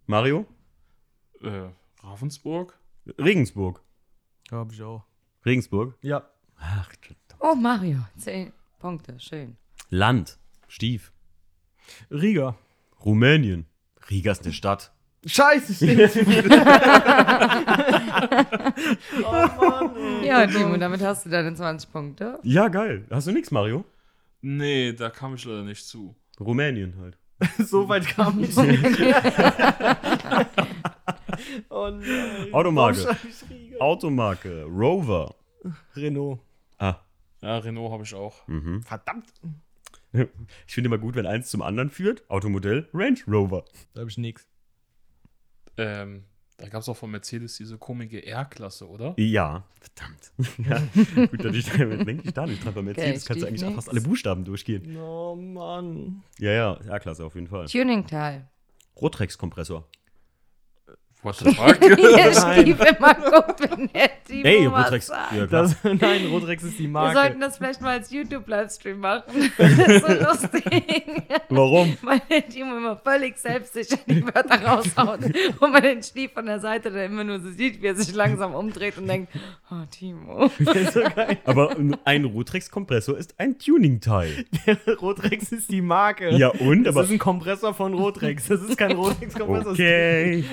Mario? 0.08 0.46
Äh, 1.42 1.70
Ravensburg? 2.02 2.78
Regensburg. 3.18 3.82
Hab 4.52 4.72
ich 4.72 4.82
auch. 4.82 5.04
Regensburg? 5.46 5.96
Ja. 6.02 6.24
Ach, 6.58 6.90
Oh, 7.40 7.56
Mario, 7.56 7.98
10 8.18 8.54
Punkte, 8.80 9.20
schön. 9.20 9.58
Land. 9.90 10.38
Stief. 10.70 11.12
Riga. 12.10 12.56
Rumänien. 13.04 13.66
Riga 14.10 14.32
ist 14.32 14.44
eine 14.44 14.54
Stadt. 14.54 14.94
Scheiße, 15.26 15.74
stimmt. 15.74 16.00
oh 19.24 19.32
Mann, 19.60 19.96
ey. 20.22 20.28
Ja, 20.28 20.48
Timo, 20.48 20.78
damit 20.78 21.02
hast 21.02 21.26
du 21.26 21.30
deine 21.30 21.54
20 21.54 21.92
Punkte. 21.92 22.40
Ja, 22.44 22.68
geil. 22.70 23.06
Hast 23.10 23.28
du 23.28 23.32
nichts, 23.32 23.52
Mario? 23.52 23.86
Nee, 24.42 24.94
da 24.94 25.10
kam 25.10 25.36
ich 25.36 25.44
leider 25.46 25.64
nicht 25.64 25.86
zu. 25.86 26.16
Rumänien 26.40 26.96
halt. 27.00 27.18
So 27.60 27.90
weit 27.90 28.08
kam 28.08 28.42
ich 28.42 28.56
nicht. 28.58 28.84
oh 31.70 31.90
nein. 31.90 32.54
Automarke. 32.54 33.18
Automarke. 33.80 34.64
Rover. 34.64 35.36
Renault. 35.96 36.40
Ah. 36.78 37.00
Ja, 37.42 37.58
Renault 37.58 37.92
habe 37.92 38.04
ich 38.04 38.14
auch. 38.14 38.48
Mhm. 38.48 38.82
Verdammt. 38.84 39.34
Ich 40.68 40.76
finde 40.76 40.90
immer 40.90 41.00
gut, 41.00 41.16
wenn 41.16 41.26
eins 41.26 41.50
zum 41.50 41.64
anderen 41.64 41.90
führt. 41.90 42.30
Automodell 42.30 42.88
Range 42.94 43.18
Rover. 43.28 43.66
Da 43.96 44.02
hab 44.02 44.08
ich 44.08 44.20
nix. 44.20 44.48
Ähm, 45.76 46.26
da 46.58 46.70
gab 46.70 46.82
es 46.82 46.90
auch 46.90 46.96
von 46.96 47.10
Mercedes 47.10 47.58
diese 47.58 47.78
komische 47.78 48.24
R-Klasse, 48.26 48.88
oder? 48.88 49.16
Ja. 49.18 49.64
Verdammt. 49.82 50.32
ja. 51.18 51.26
Gut, 51.26 51.44
dass 51.44 51.56
ich 51.56 51.66
da 51.66 51.84
denke 51.84 52.28
ich 52.28 52.34
da 52.34 52.46
nicht 52.46 52.64
dran. 52.64 52.74
Bei 52.76 52.82
Mercedes 52.84 53.24
Okay, 53.24 53.28
kannst 53.28 53.44
du 53.44 53.48
eigentlich 53.48 53.66
auch 53.66 53.74
fast 53.74 53.90
alle 53.90 54.02
Buchstaben 54.02 54.46
durchgehen. 54.46 54.96
Oh 54.98 55.36
Mann. 55.36 56.22
Ja, 56.40 56.52
ja. 56.52 56.80
Ja-Klasse 56.88 57.26
auf 57.26 57.36
jeden 57.36 57.48
Fall. 57.48 57.66
Tuning-Teil. 57.66 58.48
Rotrex-Kompressor. 59.02 59.88
What 61.24 61.36
the 61.38 61.54
fuck? 61.54 61.82
Ihr 61.90 61.98
Nein. 61.98 62.62
Stief 62.62 62.80
immer 62.80 63.14
guckt, 63.14 63.62
wenn 63.62 63.90
der 63.94 64.10
Timo 64.28 64.44
Ey, 64.48 64.72
was 64.72 64.86
Rotrex. 64.86 65.08
sagt. 65.08 65.32
Ja. 65.34 65.46
Das, 65.48 65.76
nein, 65.84 66.26
Rodrex 66.30 66.64
ist 66.64 66.78
die 66.80 66.84
Wir 66.84 66.90
Marke. 66.90 67.18
sollten 67.20 67.40
das 67.40 67.58
vielleicht 67.58 67.82
mal 67.82 67.92
als 67.98 68.12
YouTube-Livestream 68.12 69.00
machen. 69.00 69.52
Das 69.58 69.72
ist 69.88 70.06
so 70.06 70.14
lustig. 70.14 71.04
Warum? 71.50 71.98
Weil 72.02 72.22
der 72.30 72.48
Timo 72.48 72.76
immer 72.78 72.98
völlig 72.98 73.38
selbstsicher 73.38 73.98
die 74.08 74.24
Wörter 74.26 74.62
raushaut. 74.64 75.20
Und 75.60 75.72
man 75.72 75.82
den 75.82 76.04
Stief 76.04 76.34
von 76.34 76.46
der 76.46 76.60
Seite 76.60 76.92
dann 76.92 77.06
immer 77.12 77.24
nur 77.24 77.40
so 77.40 77.50
sieht, 77.52 77.82
wie 77.82 77.88
er 77.88 77.96
sich 77.96 78.14
langsam 78.14 78.54
umdreht 78.54 78.98
und 78.98 79.08
denkt, 79.08 79.32
oh 79.72 79.76
Timo. 79.90 80.50
Aber 81.46 81.76
ein 82.06 82.26
Rotrex-Kompressor 82.26 83.18
ist 83.18 83.36
ein 83.38 83.58
Tuning-Teil. 83.58 84.46
Rodrex 85.02 85.52
ist 85.52 85.72
die 85.72 85.82
Marke. 85.82 86.32
Ja, 86.36 86.50
und? 86.50 86.84
Das 86.84 86.96
Aber 86.96 87.06
ist 87.06 87.12
ein 87.12 87.20
Kompressor 87.20 87.74
von 87.74 87.94
Rodrex. 87.94 88.48
Das 88.48 88.62
ist 88.62 88.78
kein 88.78 88.92
Rodrex-Kompressor. 88.94 89.72
okay. 89.74 90.44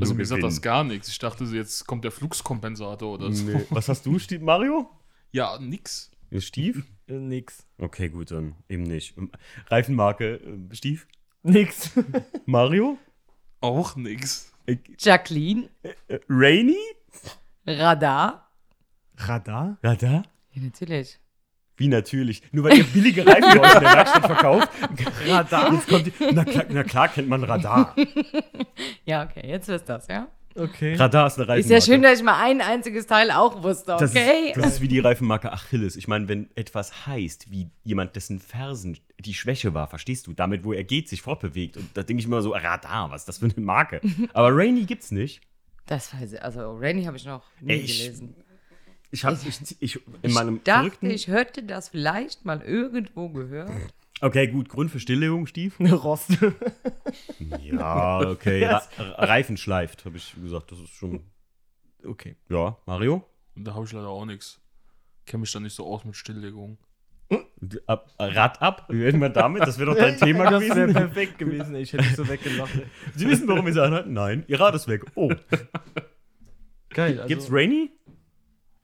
Also 0.00 0.14
mir 0.14 0.24
sagt 0.26 0.42
das 0.42 0.62
gar 0.62 0.84
nichts. 0.84 1.08
Ich 1.08 1.18
dachte, 1.18 1.44
jetzt 1.44 1.86
kommt 1.86 2.04
der 2.04 2.10
Fluxkompensator 2.12 3.14
oder 3.14 3.32
so. 3.32 3.44
Nee. 3.44 3.64
Was 3.70 3.88
hast 3.88 4.06
du, 4.06 4.18
Stief? 4.18 4.40
Mario? 4.40 4.90
Ja, 5.30 5.58
nix. 5.60 6.10
Stief? 6.38 6.86
Äh, 7.06 7.12
Nix. 7.12 7.66
Okay, 7.76 8.08
gut, 8.08 8.30
dann 8.30 8.54
eben 8.68 8.84
nicht. 8.84 9.14
Reifenmarke, 9.66 10.36
äh, 10.36 10.74
Stief? 10.74 11.06
Nix. 11.42 11.90
Mario? 12.46 12.96
Auch 13.60 13.94
nix. 13.96 14.50
Jacqueline, 14.98 15.68
Äh, 15.82 16.18
Rainy? 16.30 16.78
Radar. 17.66 18.50
Radar? 19.18 19.78
Radar? 19.82 20.22
Ja, 20.52 20.62
natürlich. 20.62 21.18
Wie 21.78 21.88
natürlich. 21.88 22.42
Nur 22.52 22.64
weil 22.64 22.76
ihr 22.78 22.84
billige 22.84 23.26
Reifen 23.26 23.58
bei 23.58 23.60
euch 23.60 23.74
in 23.74 23.80
der 23.80 23.92
Werkstatt 23.94 24.26
verkauft. 24.26 24.68
Radar? 25.28 25.72
Jetzt 25.72 25.88
kommt 25.88 26.06
die, 26.06 26.12
na, 26.34 26.44
klar, 26.44 26.64
na 26.68 26.82
klar 26.84 27.08
kennt 27.08 27.28
man 27.28 27.42
Radar. 27.44 27.94
Ja, 29.04 29.24
okay, 29.24 29.46
jetzt 29.48 29.68
wisst 29.68 29.88
das, 29.88 30.06
ja? 30.08 30.28
Okay. 30.56 30.94
Radar 30.96 31.28
ist 31.28 31.36
eine 31.38 31.46
Reifenmarke. 31.46 31.60
Ist 31.76 31.86
ja 31.86 31.92
schön, 31.94 32.02
dass 32.02 32.18
ich 32.18 32.24
mal 32.24 32.42
ein 32.42 32.60
einziges 32.60 33.06
Teil 33.06 33.30
auch 33.30 33.62
wusste, 33.62 33.96
Das 33.98 34.10
okay? 34.10 34.48
ist, 34.48 34.56
das 34.56 34.66
ist 34.74 34.80
wie 34.80 34.88
die 34.88 34.98
Reifenmarke 34.98 35.52
Achilles. 35.52 35.94
Ich 35.94 36.08
meine, 36.08 36.26
wenn 36.28 36.48
etwas 36.56 37.06
heißt, 37.06 37.52
wie 37.52 37.70
jemand, 37.84 38.16
dessen 38.16 38.40
Fersen 38.40 38.98
die 39.20 39.34
Schwäche 39.34 39.72
war, 39.74 39.86
verstehst 39.86 40.26
du, 40.26 40.32
damit, 40.32 40.64
wo 40.64 40.72
er 40.72 40.82
geht, 40.82 41.08
sich 41.08 41.22
fortbewegt. 41.22 41.76
Und 41.76 41.88
da 41.96 42.02
denke 42.02 42.20
ich 42.20 42.26
immer 42.26 42.42
so, 42.42 42.50
Radar, 42.54 43.10
was 43.12 43.22
ist 43.22 43.28
das 43.28 43.38
für 43.38 43.44
eine 43.46 43.64
Marke? 43.64 44.00
Aber 44.32 44.48
Rainy 44.56 44.84
gibt's 44.84 45.12
nicht. 45.12 45.40
Das 45.86 46.12
weiß 46.12 46.32
ich, 46.32 46.42
also 46.42 46.72
Rainy 46.76 47.04
habe 47.04 47.16
ich 47.16 47.24
noch 47.24 47.44
nie 47.60 47.74
Ey, 47.74 47.78
ich- 47.78 47.98
gelesen. 48.02 48.34
Ich 49.10 49.24
habe 49.24 49.38
ich, 49.42 49.76
ich, 49.80 50.00
in 50.22 50.32
meinem 50.32 50.56
Ich 50.56 50.62
dachte, 50.64 51.08
ich 51.08 51.28
hätte 51.28 51.62
das 51.62 51.88
vielleicht 51.88 52.44
mal 52.44 52.60
irgendwo 52.60 53.30
gehört. 53.30 53.70
Okay, 54.20 54.48
gut, 54.48 54.68
Grund 54.68 54.90
für 54.90 55.00
Stilllegung, 55.00 55.46
Stief. 55.46 55.78
Rost. 55.80 56.30
Ja, 57.62 58.20
okay. 58.20 58.64
Ra 58.64 58.82
Reifen 59.16 59.56
schleift, 59.56 60.04
habe 60.04 60.16
ich 60.16 60.34
gesagt. 60.42 60.72
Das 60.72 60.80
ist 60.80 60.90
schon... 60.90 61.20
Okay. 62.04 62.36
Ja, 62.48 62.76
Mario? 62.86 63.24
Und 63.54 63.64
da 63.64 63.74
habe 63.74 63.84
ich 63.84 63.92
leider 63.92 64.08
auch 64.08 64.24
nix. 64.24 64.60
Kenne 65.24 65.42
mich 65.42 65.52
da 65.52 65.60
nicht 65.60 65.74
so 65.74 65.86
aus 65.86 66.04
mit 66.04 66.16
Stilllegung. 66.16 66.78
Ab, 67.86 68.10
Rad 68.18 68.62
ab? 68.62 68.86
Wie 68.88 69.00
werden 69.00 69.20
wir 69.20 69.28
damit? 69.28 69.62
Das 69.62 69.78
wäre 69.78 69.90
doch 69.92 69.98
dein 69.98 70.16
Thema 70.18 70.50
Das 70.50 70.62
wäre 70.62 70.74
gewesen. 70.74 70.94
perfekt 70.94 71.38
gewesen. 71.38 71.74
Ich 71.76 71.92
hätte 71.92 72.04
mich 72.04 72.16
so 72.16 72.26
weggelacht. 72.28 72.70
Sie 73.14 73.28
wissen, 73.28 73.46
warum 73.48 73.66
wir 73.66 73.72
sagen 73.72 73.94
halt, 73.94 74.06
nein, 74.06 74.44
ihr 74.48 74.58
Rad 74.60 74.74
ist 74.74 74.88
weg. 74.88 75.04
Oh, 75.14 75.30
Geil. 76.90 77.16
Also, 77.20 77.28
gibt's 77.28 77.52
Rainy? 77.52 77.90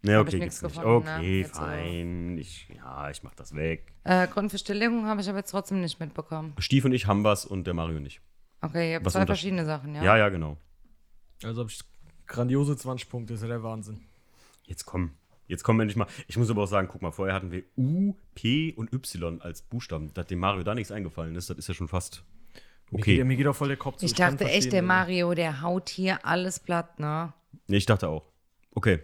Ne, 0.04 0.18
okay, 0.18 0.38
gibt's 0.38 0.60
nicht. 0.60 0.74
gefunden, 0.74 1.06
ne? 1.06 1.16
Okay, 1.16 1.44
so. 1.44 1.60
fein. 1.60 2.36
Ich, 2.36 2.68
ja, 2.68 3.08
ich 3.10 3.22
mach 3.22 3.34
das 3.34 3.54
weg. 3.54 3.94
Äh, 4.04 4.28
Grund 4.28 4.50
für 4.50 4.58
Stilllegung 4.58 5.06
habe 5.06 5.22
ich 5.22 5.28
aber 5.30 5.38
jetzt 5.38 5.50
trotzdem 5.50 5.80
nicht 5.80 5.98
mitbekommen. 5.98 6.52
Stief 6.58 6.84
und 6.84 6.92
ich 6.92 7.06
haben 7.06 7.24
was 7.24 7.46
und 7.46 7.66
der 7.66 7.72
Mario 7.72 8.00
nicht. 8.00 8.20
Okay, 8.60 8.90
ihr 8.90 8.96
habt 8.96 9.06
Was 9.06 9.14
zwei 9.14 9.24
verschiedene 9.24 9.64
Sachen, 9.64 9.94
ja? 9.94 10.02
Ja, 10.02 10.16
ja, 10.18 10.28
genau. 10.28 10.58
also 11.42 11.62
habe 11.62 11.70
ich 11.70 11.80
grandiose 12.26 12.76
20 12.76 13.08
Punkte. 13.08 13.32
Das 13.32 13.40
ist 13.40 13.48
ja 13.48 13.54
der 13.54 13.62
Wahnsinn. 13.62 14.00
Jetzt 14.64 14.84
komm. 14.84 15.12
Jetzt 15.46 15.62
kommen 15.62 15.78
wir 15.78 15.84
endlich 15.84 15.96
mal. 15.96 16.06
Ich 16.26 16.36
muss 16.36 16.50
aber 16.50 16.62
auch 16.62 16.68
sagen, 16.68 16.88
guck 16.90 17.00
mal, 17.00 17.10
vorher 17.10 17.34
hatten 17.34 17.50
wir 17.50 17.64
U, 17.76 18.14
P 18.34 18.74
und 18.74 18.92
Y 18.92 19.40
als 19.40 19.62
Buchstaben. 19.62 20.12
Da 20.12 20.20
hat 20.20 20.30
dem 20.30 20.38
Mario 20.38 20.64
da 20.64 20.74
nichts 20.74 20.92
eingefallen 20.92 21.34
ist, 21.34 21.48
das 21.48 21.56
ist 21.56 21.68
ja 21.68 21.74
schon 21.74 21.88
fast 21.88 22.24
Mir 22.90 22.98
geht, 22.98 23.14
okay. 23.14 23.24
mir 23.24 23.36
geht 23.36 23.46
auch 23.46 23.56
voll 23.56 23.68
der 23.68 23.78
Kopf 23.78 23.96
zu. 23.96 24.04
Ich 24.04 24.14
dachte 24.14 24.44
echt, 24.44 24.72
der. 24.72 24.82
Mario, 24.82 25.32
der 25.32 25.62
haut 25.62 25.88
hier 25.88 26.24
alles 26.26 26.60
platt, 26.60 26.98
ne? 27.00 27.32
Nee, 27.68 27.78
ich 27.78 27.86
dachte 27.86 28.08
auch. 28.08 28.30
Okay. 28.72 29.00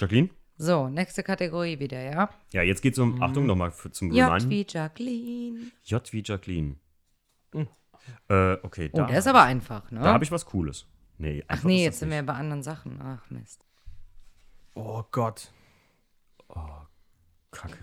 Jacqueline? 0.00 0.30
So, 0.56 0.88
nächste 0.88 1.22
Kategorie 1.22 1.78
wieder, 1.78 2.00
ja? 2.02 2.30
Ja, 2.52 2.62
jetzt 2.62 2.82
geht's 2.82 2.98
um, 2.98 3.22
Achtung 3.22 3.46
nochmal 3.46 3.72
zum 3.72 4.12
J 4.12 4.28
Reminden. 4.28 4.50
wie 4.50 4.66
Jacqueline. 4.68 5.60
J 5.84 6.12
wie 6.12 6.22
Jacqueline. 6.24 6.76
Hm. 7.52 7.68
Äh, 8.28 8.52
okay, 8.62 8.90
Oh, 8.92 8.96
da, 8.98 9.06
der 9.06 9.18
ist 9.18 9.26
aber 9.26 9.42
einfach, 9.42 9.90
ne? 9.90 10.00
da 10.00 10.12
habe 10.12 10.24
ich 10.24 10.30
was 10.32 10.44
Cooles. 10.46 10.86
Nee, 11.18 11.44
Ach 11.48 11.62
nee, 11.64 11.76
ist 11.78 11.84
jetzt 11.84 11.98
sind 12.00 12.10
wir 12.10 12.22
bei 12.22 12.32
anderen 12.34 12.62
Sachen. 12.62 13.00
Ach 13.02 13.28
Mist. 13.30 13.64
Oh 14.74 15.02
Gott. 15.10 15.50
Kacke. 17.50 17.78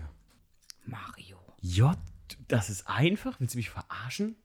Mario. 0.86 1.36
J, 1.60 1.96
das 2.48 2.70
ist 2.70 2.88
einfach? 2.88 3.38
Willst 3.40 3.54
du 3.54 3.58
mich 3.58 3.70
verarschen? 3.70 4.36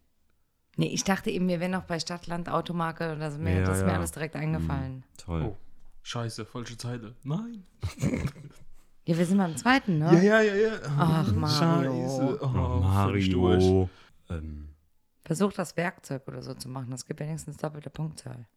Nee, 0.76 0.88
ich 0.88 1.04
dachte 1.04 1.30
eben, 1.32 1.48
wir 1.48 1.60
wären 1.60 1.72
noch 1.72 1.84
bei 1.86 2.00
Stadtland, 2.00 2.50
Automarke 2.50 3.16
oder 3.16 3.32
so. 3.32 3.38
Mir, 3.40 3.60
Ja, 3.60 3.64
das 3.66 3.78
ist 3.78 3.84
mir 3.84 3.92
ja. 3.92 3.98
alles 3.98 4.12
direkt 4.12 4.36
eingefallen. 4.36 5.04
Toll. 5.18 5.44
Oh. 5.44 5.58
Scheiße, 6.04 6.46
falsche 6.46 6.78
Zeile. 6.78 7.16
Nein. 7.24 7.64
Ja, 9.06 9.18
wir 9.18 9.26
sind 9.26 9.38
beim 9.38 9.58
zweiten, 9.58 9.98
ne? 9.98 10.26
ja, 10.26 10.40
ja, 10.42 10.56
ja. 10.56 10.72
Ach, 10.98 11.30
Mario. 11.34 11.92
Scheiße. 12.08 12.40
Oh, 12.42 12.46
Oh. 12.46 12.80
Mario. 12.80 13.90
Ähm, 14.30 14.70
Versuch 15.26 15.52
das 15.52 15.76
Werkzeug 15.76 16.26
oder 16.26 16.42
so 16.42 16.54
zu 16.54 16.70
machen. 16.70 16.90
Das 16.90 17.06
gibt 17.06 17.20
wenigstens 17.20 17.58
doppelte 17.58 17.90
Punktzahl. 17.90 18.48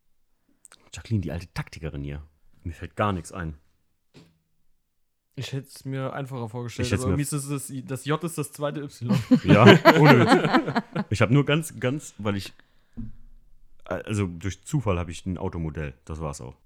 Jacqueline, 0.94 1.20
die 1.22 1.32
alte 1.32 1.52
Taktikerin 1.52 2.04
hier. 2.04 2.22
Mir 2.62 2.74
fällt 2.74 2.94
gar 2.94 3.12
nichts 3.12 3.32
ein. 3.32 3.54
Ich 5.34 5.52
hätte 5.52 5.66
es 5.66 5.84
mir 5.84 6.12
einfacher 6.12 6.48
vorgestellt, 6.48 6.92
Ich 6.92 6.94
aber 6.94 7.08
mir- 7.16 7.20
ist 7.22 7.32
das, 7.32 7.48
das, 7.48 7.72
das 7.84 8.04
J 8.04 8.22
ist 8.22 8.38
das 8.38 8.52
zweite 8.52 8.82
Y. 8.82 9.18
Ja, 9.42 9.64
ohne 9.98 10.20
Witz. 10.26 11.04
Ich 11.10 11.20
habe 11.22 11.34
nur 11.34 11.44
ganz, 11.44 11.74
ganz, 11.80 12.14
weil 12.18 12.36
ich. 12.36 12.52
Also 13.88 14.26
durch 14.26 14.64
Zufall 14.64 14.98
habe 14.98 15.10
ich 15.10 15.24
ein 15.26 15.38
Automodell. 15.38 15.94
Das 16.04 16.20
war's 16.20 16.40
auch. 16.40 16.56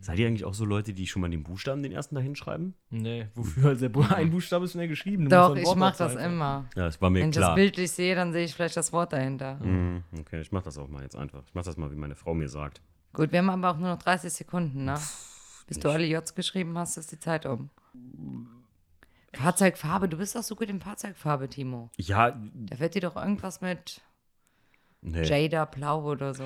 Seid 0.00 0.18
ihr 0.18 0.26
eigentlich 0.26 0.44
auch 0.44 0.54
so 0.54 0.64
Leute, 0.64 0.92
die 0.92 1.06
schon 1.06 1.22
mal 1.22 1.30
den 1.30 1.42
Buchstaben, 1.44 1.82
den 1.82 1.92
ersten 1.92 2.14
da 2.16 2.20
hinschreiben? 2.20 2.74
nee, 2.90 3.28
wofür? 3.34 3.68
Also 3.68 3.88
der 3.88 4.16
ein 4.16 4.30
Buchstabe 4.30 4.64
ist 4.64 4.72
schnell 4.72 4.88
geschrieben. 4.88 5.28
Doch, 5.28 5.54
ich 5.54 5.64
Wort 5.64 5.78
mach 5.78 5.90
dazu 5.96 6.04
das 6.04 6.16
einfach. 6.16 6.32
immer. 6.32 6.66
Ja, 6.74 6.84
das 6.86 7.00
war 7.00 7.10
mir 7.10 7.20
Wenn 7.20 7.28
ich 7.30 7.36
das 7.36 7.44
klar. 7.44 7.54
bildlich 7.54 7.90
sehe, 7.92 8.14
dann 8.14 8.32
sehe 8.32 8.44
ich 8.44 8.54
vielleicht 8.54 8.76
das 8.76 8.92
Wort 8.92 9.12
dahinter. 9.12 9.56
Mhm, 9.62 10.02
okay, 10.18 10.40
ich 10.40 10.50
mach 10.50 10.62
das 10.62 10.78
auch 10.78 10.88
mal 10.88 11.02
jetzt 11.02 11.16
einfach. 11.16 11.42
Ich 11.46 11.54
mach 11.54 11.62
das 11.64 11.76
mal, 11.76 11.90
wie 11.92 11.96
meine 11.96 12.16
Frau 12.16 12.34
mir 12.34 12.48
sagt. 12.48 12.80
Gut, 13.12 13.32
wir 13.32 13.38
haben 13.38 13.50
aber 13.50 13.70
auch 13.70 13.78
nur 13.78 13.88
noch 13.90 13.98
30 13.98 14.32
Sekunden, 14.32 14.84
ne? 14.84 14.98
Bis 15.68 15.78
du 15.78 15.88
alle 15.90 16.06
J's 16.06 16.34
geschrieben 16.34 16.76
hast, 16.78 16.96
ist 16.96 17.12
die 17.12 17.18
Zeit 17.18 17.46
um. 17.46 17.70
Fahrzeugfarbe, 19.32 20.08
du 20.08 20.16
bist 20.16 20.34
doch 20.34 20.42
so 20.42 20.56
gut 20.56 20.68
in 20.70 20.80
Fahrzeugfarbe, 20.80 21.48
Timo. 21.48 21.90
Ja, 21.96 22.30
Da 22.30 22.78
wird 22.78 22.94
dir 22.94 23.02
doch 23.02 23.16
irgendwas 23.16 23.60
mit 23.60 24.00
nee. 25.06 25.22
Jada 25.22 25.64
Blau 25.64 26.02
oder 26.04 26.34
so. 26.34 26.44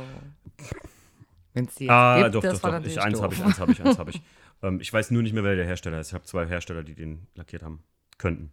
Wenn 1.52 1.64
es 1.66 1.74
die 1.74 1.84
jetzt 1.84 1.90
Ah, 1.92 2.22
gibt, 2.22 2.34
doch, 2.36 2.42
das 2.42 2.54
doch, 2.61 2.62
war 2.62 2.70
doch. 2.70 2.76
natürlich 2.78 2.96
Ich, 2.96 3.02
eins 3.02 3.20
habe 3.20 3.34
ich, 3.34 3.42
eins 3.44 3.58
habe 3.58 3.72
ich, 3.72 3.82
eins 3.84 3.98
habe 3.98 4.11
ich. 4.11 4.22
ähm, 4.62 4.80
ich 4.80 4.92
weiß 4.92 5.11
nur 5.11 5.22
nicht 5.22 5.32
mehr, 5.32 5.42
wer 5.42 5.56
der 5.56 5.66
Hersteller 5.66 5.98
ist. 6.00 6.08
Ich 6.08 6.14
habe 6.14 6.24
zwei 6.24 6.46
Hersteller, 6.46 6.82
die 6.84 6.94
den 6.94 7.26
lackiert 7.34 7.62
haben. 7.62 7.82
Könnten. 8.18 8.52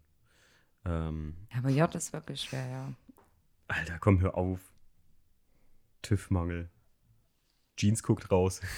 Ähm, 0.85 1.35
Ja, 1.51 1.59
aber 1.59 1.69
J 1.69 1.93
ist 1.95 2.11
wirklich 2.13 2.41
schwer, 2.41 2.67
ja. 2.67 2.93
Alter, 3.67 3.97
komm, 3.99 4.19
hör 4.21 4.35
auf. 4.35 4.59
TÜV-Mangel. 6.01 6.69
Jeans 7.75 8.01
guckt 8.03 8.31
raus. 8.31 8.61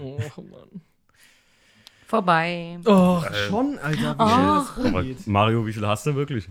Oh, 0.00 0.18
Mann. 0.42 0.80
Vorbei. 2.08 2.80
Oh, 2.84 3.22
schon, 3.48 3.78
Alter, 3.78 4.18
wie 4.18 4.80
rumgeht. 4.82 5.26
Mario, 5.28 5.64
wie 5.66 5.72
viel 5.72 5.86
hast 5.86 6.04
du 6.04 6.16
wirklich? 6.16 6.48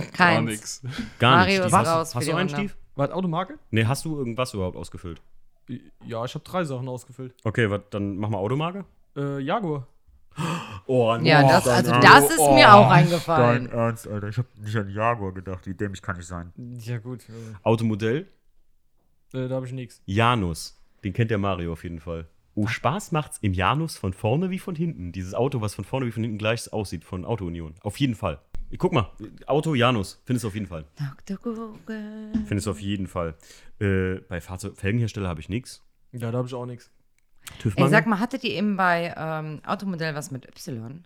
Gar 0.00 0.12
Keins. 0.12 0.82
Gar 1.18 1.36
Mario 1.36 1.52
nicht. 1.52 1.58
ist 1.60 1.64
Stief. 1.66 1.78
hast, 1.78 1.88
raus 1.88 2.12
für 2.12 2.18
Hast 2.18 2.28
du 2.28 2.34
einen. 2.34 2.48
Stief? 2.48 2.76
Was, 2.96 3.10
Automarke? 3.10 3.58
Nee, 3.70 3.84
hast 3.86 4.04
du 4.04 4.16
irgendwas 4.18 4.52
überhaupt 4.54 4.76
ausgefüllt? 4.76 5.20
Ja, 6.04 6.24
ich 6.24 6.34
habe 6.34 6.44
drei 6.44 6.64
Sachen 6.64 6.88
ausgefüllt. 6.88 7.34
Okay, 7.44 7.70
wat, 7.70 7.94
dann 7.94 8.16
mach 8.16 8.28
mal 8.28 8.38
Automarke. 8.38 8.84
Äh, 9.16 9.38
Jaguar. 9.40 9.86
Oh, 10.86 11.16
Ja, 11.22 11.42
das, 11.42 11.66
also 11.66 11.90
das 11.92 12.30
ist 12.30 12.50
mir 12.52 12.72
auch 12.72 12.88
eingefallen. 12.90 13.70
Ernst, 13.70 14.08
Alter. 14.08 14.28
Ich 14.28 14.38
habe 14.38 14.48
nicht 14.60 14.76
an 14.76 14.88
Jaguar 14.90 15.32
gedacht. 15.32 15.66
Wie 15.66 15.74
dämlich 15.74 16.02
kann 16.02 16.18
ich 16.18 16.26
sein? 16.26 16.52
Ja, 16.56 16.98
gut. 16.98 17.24
Automodell? 17.62 18.26
Äh, 19.32 19.48
da 19.48 19.56
habe 19.56 19.66
ich 19.66 19.72
nichts. 19.72 20.02
Janus. 20.06 20.76
Den 21.04 21.12
kennt 21.12 21.30
der 21.30 21.38
Mario 21.38 21.72
auf 21.72 21.84
jeden 21.84 22.00
Fall. 22.00 22.26
Oh, 22.54 22.66
Spaß 22.66 23.12
macht's 23.12 23.38
im 23.42 23.54
Janus 23.54 23.96
von 23.96 24.12
vorne 24.12 24.50
wie 24.50 24.58
von 24.58 24.74
hinten. 24.74 25.12
Dieses 25.12 25.34
Auto, 25.34 25.60
was 25.60 25.74
von 25.74 25.84
vorne 25.84 26.06
wie 26.06 26.10
von 26.12 26.22
hinten 26.22 26.38
gleich 26.38 26.72
aussieht, 26.72 27.04
von 27.04 27.24
Auto 27.24 27.46
Union. 27.46 27.74
Auf 27.82 27.98
jeden 27.98 28.14
Fall. 28.14 28.40
Guck 28.78 28.92
mal, 28.92 29.10
Auto 29.46 29.74
Janus, 29.74 30.20
findest 30.24 30.44
du 30.44 30.48
auf 30.48 30.54
jeden 30.54 30.66
Fall. 30.66 30.84
Dr. 31.26 31.36
Google. 31.38 32.32
Findest 32.46 32.66
du 32.66 32.70
auf 32.70 32.80
jeden 32.80 33.06
Fall. 33.08 33.34
Äh, 33.80 34.16
bei 34.28 34.40
Fahrzeug 34.40 34.76
Felgenhersteller 34.76 35.28
habe 35.28 35.40
ich 35.40 35.48
nichts. 35.48 35.84
Ja, 36.12 36.30
da 36.30 36.38
habe 36.38 36.46
ich 36.48 36.54
auch 36.54 36.66
nichts. 36.66 36.90
TÜV 37.58 37.74
Ey, 37.76 37.88
sag 37.88 38.06
mal, 38.06 38.20
hattet 38.20 38.44
ihr 38.44 38.50
eben 38.52 38.76
bei 38.76 39.12
ähm, 39.16 39.60
Automodell 39.64 40.14
was 40.14 40.30
mit 40.30 40.46
Y? 40.46 41.04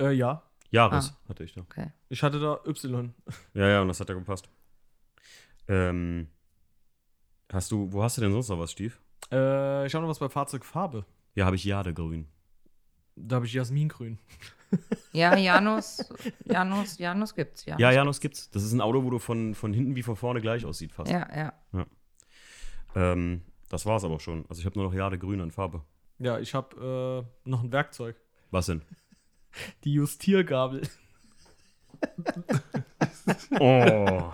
Äh, 0.00 0.12
ja. 0.12 0.42
Jahres 0.70 1.12
Ah. 1.14 1.28
hatte 1.30 1.44
ich 1.44 1.52
da. 1.54 1.62
Okay. 1.62 1.92
Ich 2.08 2.22
hatte 2.22 2.38
da 2.38 2.60
Y. 2.66 3.14
Ja, 3.54 3.68
ja, 3.68 3.80
und 3.82 3.88
das 3.88 3.98
hat 4.00 4.08
ja 4.08 4.14
gepasst. 4.14 4.48
Ähm, 5.68 6.28
hast 7.52 7.70
du, 7.72 7.92
wo 7.92 8.02
hast 8.02 8.16
du 8.18 8.20
denn 8.20 8.32
sonst 8.32 8.48
noch 8.48 8.58
was, 8.58 8.72
Stief? 8.72 9.00
Äh, 9.32 9.86
ich 9.86 9.94
habe 9.94 10.02
noch 10.02 10.10
was 10.10 10.18
bei 10.20 10.28
Fahrzeugfarbe. 10.28 11.04
Ja, 11.34 11.44
habe 11.46 11.56
ich 11.56 11.64
Jadegrün. 11.64 12.28
Da 13.16 13.36
habe 13.36 13.46
ich 13.46 13.52
Jasmingrün. 13.52 14.18
Ja, 15.12 15.36
Janus, 15.36 16.04
Janus, 16.44 16.98
Janus 16.98 17.34
gibt's, 17.34 17.64
ja. 17.66 17.78
Ja, 17.78 17.90
Janus 17.92 18.20
gibt's. 18.20 18.50
Das 18.50 18.62
ist 18.62 18.72
ein 18.72 18.80
Auto, 18.80 19.02
wo 19.04 19.10
du 19.10 19.18
von, 19.18 19.54
von 19.54 19.72
hinten 19.72 19.96
wie 19.96 20.02
von 20.02 20.16
vorne 20.16 20.40
gleich 20.40 20.64
aussieht 20.64 20.92
fast. 20.92 21.10
Ja, 21.10 21.26
ja. 21.34 21.52
Ähm, 22.94 23.42
das 23.70 23.86
war's 23.86 24.04
aber 24.04 24.20
schon. 24.20 24.44
Also 24.48 24.60
ich 24.60 24.66
habe 24.66 24.78
nur 24.78 24.86
noch 24.88 24.94
Jadegrün 24.94 25.40
an 25.40 25.50
Farbe. 25.50 25.82
Ja, 26.18 26.38
ich 26.38 26.54
habe 26.54 27.26
äh, 27.46 27.48
noch 27.48 27.62
ein 27.62 27.72
Werkzeug. 27.72 28.16
Was 28.50 28.66
denn? 28.66 28.82
Die 29.84 29.92
Justiergabel. 29.94 30.82
Oh. 33.58 34.30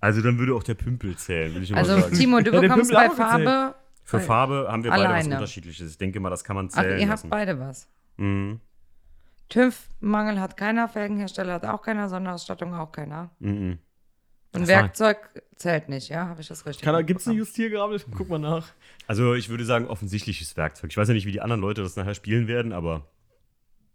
Also 0.00 0.20
dann 0.20 0.38
würde 0.38 0.54
auch 0.54 0.62
der 0.62 0.74
Pümpel 0.74 1.16
zählen, 1.16 1.54
will 1.54 1.62
ich 1.62 1.70
mal 1.70 1.78
Also, 1.78 1.98
sagen. 1.98 2.14
Timo, 2.14 2.40
du 2.40 2.52
Ja, 2.52 2.60
bekommst 2.60 2.92
bei 2.92 3.08
gezählt. 3.08 3.16
Farbe. 3.28 3.74
Für 4.02 4.20
Farbe 4.20 4.66
haben 4.70 4.84
wir 4.84 4.90
beide 4.90 5.14
was. 5.14 5.26
Unterschiedliches. 5.26 5.90
Ich 5.92 5.98
denke 5.98 6.20
mal, 6.20 6.28
das 6.30 6.44
kann 6.44 6.56
man 6.56 6.68
Ach, 6.72 6.74
zählen 6.82 6.98
ihr 7.00 7.06
habt 7.08 7.18
lassen. 7.22 7.30
beide 7.30 7.58
was. 7.58 7.88
Mhm. 8.18 8.60
TÜV-Mangel 9.48 10.40
hat 10.40 10.56
keiner, 10.56 10.88
Felgenhersteller 10.88 11.54
hat 11.54 11.64
auch 11.64 11.82
keiner, 11.82 12.08
Sonderausstattung 12.08 12.74
auch 12.74 12.92
keiner. 12.92 13.30
Mhm. 13.38 13.78
Und 14.52 14.60
Das 14.60 14.68
Werkzeug 14.68 15.42
zählt 15.56 15.88
nicht, 15.88 16.08
ja? 16.08 16.28
Habe 16.28 16.40
ich 16.40 16.48
das 16.48 16.64
richtig 16.64 16.88
Gibt 17.06 17.20
es 17.20 17.26
eine? 17.26 17.36
Justiergabel? 17.36 18.00
Guck 18.16 18.28
mal 18.28 18.38
nach. 18.38 18.68
Also 19.06 19.34
ich 19.34 19.48
würde 19.48 19.64
sagen, 19.64 19.88
offensichtliches 19.88 20.56
Werkzeug. 20.56 20.90
Ich 20.90 20.96
weiß 20.96 21.08
ja 21.08 21.14
nicht, 21.14 21.26
wie 21.26 21.32
die 21.32 21.40
anderen 21.40 21.60
Leute 21.60 21.82
das 21.82 21.96
nachher 21.96 22.14
spielen 22.14 22.46
werden, 22.46 22.72
aber 22.72 23.08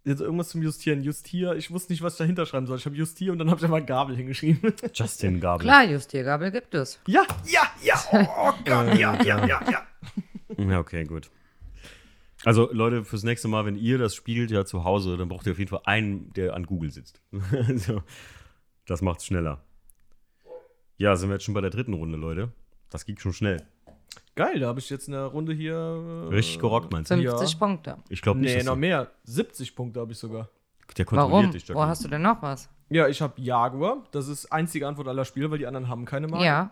Jetzt 0.06 0.22
irgendwas 0.22 0.50
zum 0.50 0.64
Justieren. 0.64 1.04
Justier. 1.04 1.54
Ich 1.56 1.72
wusste 1.72 1.91
nicht, 1.91 2.02
was 2.02 2.14
ich 2.14 2.18
dahinter 2.20 2.45
schreiben 2.45 2.66
soll. 2.66 2.78
Ich 2.78 2.86
habe 2.86 2.95
Justier 2.95 3.32
und 3.34 3.38
dann 3.38 3.50
habe 3.50 3.60
ich 3.60 3.66
einfach 3.66 3.86
Gabel 3.86 4.16
hingeschrieben. 4.16 4.74
Justin 4.93 5.39
Gabel. 5.39 5.66
Klar, 5.66 5.84
Justiergabel 5.86 6.52
gibt 6.52 6.74
es. 6.74 7.00
ja, 7.06 7.24
ja, 7.45 7.62
ja. 7.84 7.95
Oh 8.14 8.54
Gott, 8.66 8.97
ja, 8.97 9.22
ja, 9.22 9.45
ja, 9.45 9.62
ja. 9.70 9.88
Ja, 10.58 10.80
okay, 10.80 11.04
gut. 11.04 11.30
Also 12.46 12.70
Leute, 12.72 13.04
fürs 13.04 13.24
nächste 13.24 13.48
Mal, 13.48 13.66
wenn 13.66 13.76
ihr 13.76 13.98
das 13.98 14.16
spielt 14.16 14.50
ja 14.52 14.64
zu 14.66 14.84
Hause, 14.86 15.18
dann 15.18 15.28
braucht 15.28 15.46
ihr 15.46 15.52
auf 15.52 15.60
jeden 15.60 15.70
Fall 15.70 15.82
einen, 15.84 16.32
der 16.34 16.54
an 16.54 16.66
Google 16.66 16.92
sitzt. 16.92 17.22
also, 17.68 18.02
das 18.86 19.02
macht's 19.02 19.26
schneller. 19.26 19.62
Ja, 20.98 21.16
sind 21.16 21.30
wir 21.30 21.34
jetzt 21.36 21.44
schon 21.46 21.54
bei 21.54 21.62
der 21.62 21.70
dritten 21.70 21.94
Runde, 21.94 22.18
Leute. 22.18 22.52
Das 22.90 23.06
ging 23.06 23.18
schon 23.18 23.34
schnell. 23.34 23.66
Geil, 24.36 24.60
da 24.60 24.68
habe 24.68 24.80
ich 24.80 24.90
jetzt 24.90 25.08
in 25.08 25.14
der 25.14 25.26
Runde 25.26 25.54
hier. 25.54 25.74
äh, 25.76 26.34
Richtig 26.34 26.60
gerockt, 26.60 26.92
meinst 26.92 27.12
du? 27.12 27.16
50 27.16 27.52
Ja. 27.54 27.58
Punkte. 27.60 27.98
Ich 28.10 28.22
glaube 28.22 28.40
nicht, 28.40 28.56
Nee, 28.56 28.64
noch 28.64 28.76
mehr. 28.78 29.12
70 29.26 29.76
Punkte 29.76 30.00
habe 30.00 30.12
ich 30.14 30.18
sogar. 30.18 30.50
der 30.98 31.06
kontrolliert 31.06 31.32
Warum? 31.32 31.52
dich. 31.52 31.70
Wo 31.74 31.84
hast 31.84 32.04
du 32.06 32.08
denn 32.08 32.22
noch 32.22 32.42
was? 32.42 32.70
Ja, 32.90 33.08
ich 33.08 33.22
habe 33.22 33.40
Jaguar. 33.42 34.04
Das 34.12 34.28
ist 34.28 34.52
einzige 34.52 34.88
Antwort 34.88 35.08
aller 35.10 35.26
Spiele, 35.26 35.52
weil 35.52 35.58
die 35.60 35.68
anderen 35.68 35.88
haben 35.90 36.06
keine 36.06 36.28
Marke. 36.28 36.46
Ja. 36.46 36.72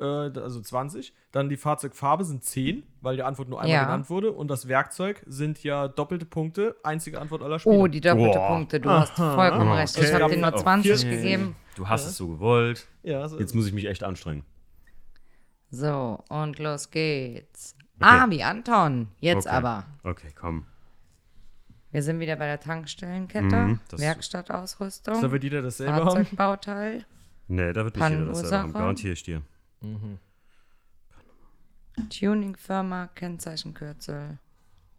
Äh, 0.00 0.30
da- 0.30 0.42
also 0.42 0.60
20. 0.60 1.12
Dann 1.32 1.48
die 1.48 1.56
Fahrzeugfarbe 1.56 2.24
sind 2.24 2.44
10, 2.44 2.84
weil 3.00 3.16
die 3.16 3.22
Antwort 3.24 3.48
nur 3.48 3.60
einmal 3.60 3.74
Ja. 3.74 3.82
genannt 3.84 4.08
wurde. 4.10 4.30
Und 4.32 4.48
das 4.48 4.68
Werkzeug 4.68 5.22
sind 5.26 5.62
ja 5.64 5.88
doppelte 5.88 6.24
Punkte. 6.24 6.76
Einzige 6.84 7.20
Antwort 7.20 7.42
aller 7.42 7.58
Spiele. 7.58 7.74
Oh, 7.76 7.86
die 7.88 8.00
doppelte 8.00 8.38
Boah. 8.38 8.48
Punkte. 8.48 8.80
Du 8.80 8.90
hast 8.90 9.12
vollkommen 9.16 9.72
recht. 9.72 9.96
Ich 9.98 10.04
Okay. 10.12 10.22
habe 10.22 10.34
dir 10.34 10.40
nur 10.40 10.54
Oh, 10.54 10.58
20 10.58 11.00
vier- 11.00 11.10
gegeben. 11.10 11.56
Du 11.74 11.88
hast 11.88 12.06
es 12.06 12.16
so 12.16 12.28
gewollt. 12.28 12.86
ja, 13.02 13.26
so 13.28 13.38
Jetzt 13.40 13.54
muss 13.56 13.66
ich 13.66 13.72
mich 13.72 13.86
echt 13.86 14.04
anstrengen. 14.04 14.44
So, 15.70 16.22
und 16.28 16.58
los 16.58 16.90
geht's. 16.90 17.74
Ah, 18.00 18.26
wie 18.30 18.42
Anton. 18.42 19.08
Jetzt 19.20 19.46
Okay. 19.46 19.56
aber. 19.56 19.84
Okay, 20.04 20.28
komm. 20.34 20.64
Wir 21.90 22.02
sind 22.02 22.20
wieder 22.20 22.36
bei 22.36 22.46
der 22.46 22.60
Tankstellenkette. 22.60 23.56
Mhm, 23.56 23.80
das- 23.88 24.00
Werkstattausrüstung. 24.00 25.20
da 25.20 25.32
wird 25.32 25.42
jeder 25.42 25.62
dasselbe 25.62 25.94
haben. 25.94 26.04
Fahrzeugbauteil. 26.06 27.04
Nee, 27.48 27.72
da 27.72 27.84
wird 27.84 27.96
nicht 27.96 28.08
jeder 28.10 28.26
das 28.26 28.40
selber 28.40 28.58
haben. 28.58 28.72
Garantiere 28.72 29.12
ich 29.14 29.22
dir. 29.22 29.42
Tuningfirma, 32.10 33.08
Kennzeichenkürzel, 33.14 34.38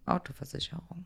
Autoversicherung. 0.05 1.05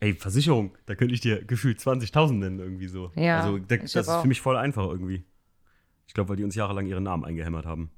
Ey, 0.00 0.14
Versicherung, 0.14 0.76
da 0.86 0.94
könnte 0.94 1.14
ich 1.14 1.20
dir 1.20 1.44
gefühlt 1.44 1.80
20.000 1.80 2.34
nennen 2.34 2.58
irgendwie 2.60 2.86
so. 2.86 3.10
Ja, 3.16 3.40
Also 3.40 3.58
da, 3.58 3.74
ich 3.74 3.92
das 3.92 3.94
ist 3.96 4.08
auch. 4.08 4.22
für 4.22 4.28
mich 4.28 4.40
voll 4.40 4.56
einfach 4.56 4.86
irgendwie. 4.86 5.24
Ich 6.06 6.14
glaube, 6.14 6.30
weil 6.30 6.36
die 6.36 6.44
uns 6.44 6.54
jahrelang 6.54 6.86
ihren 6.86 7.02
Namen 7.02 7.24
eingehämmert 7.24 7.66
haben. 7.66 7.90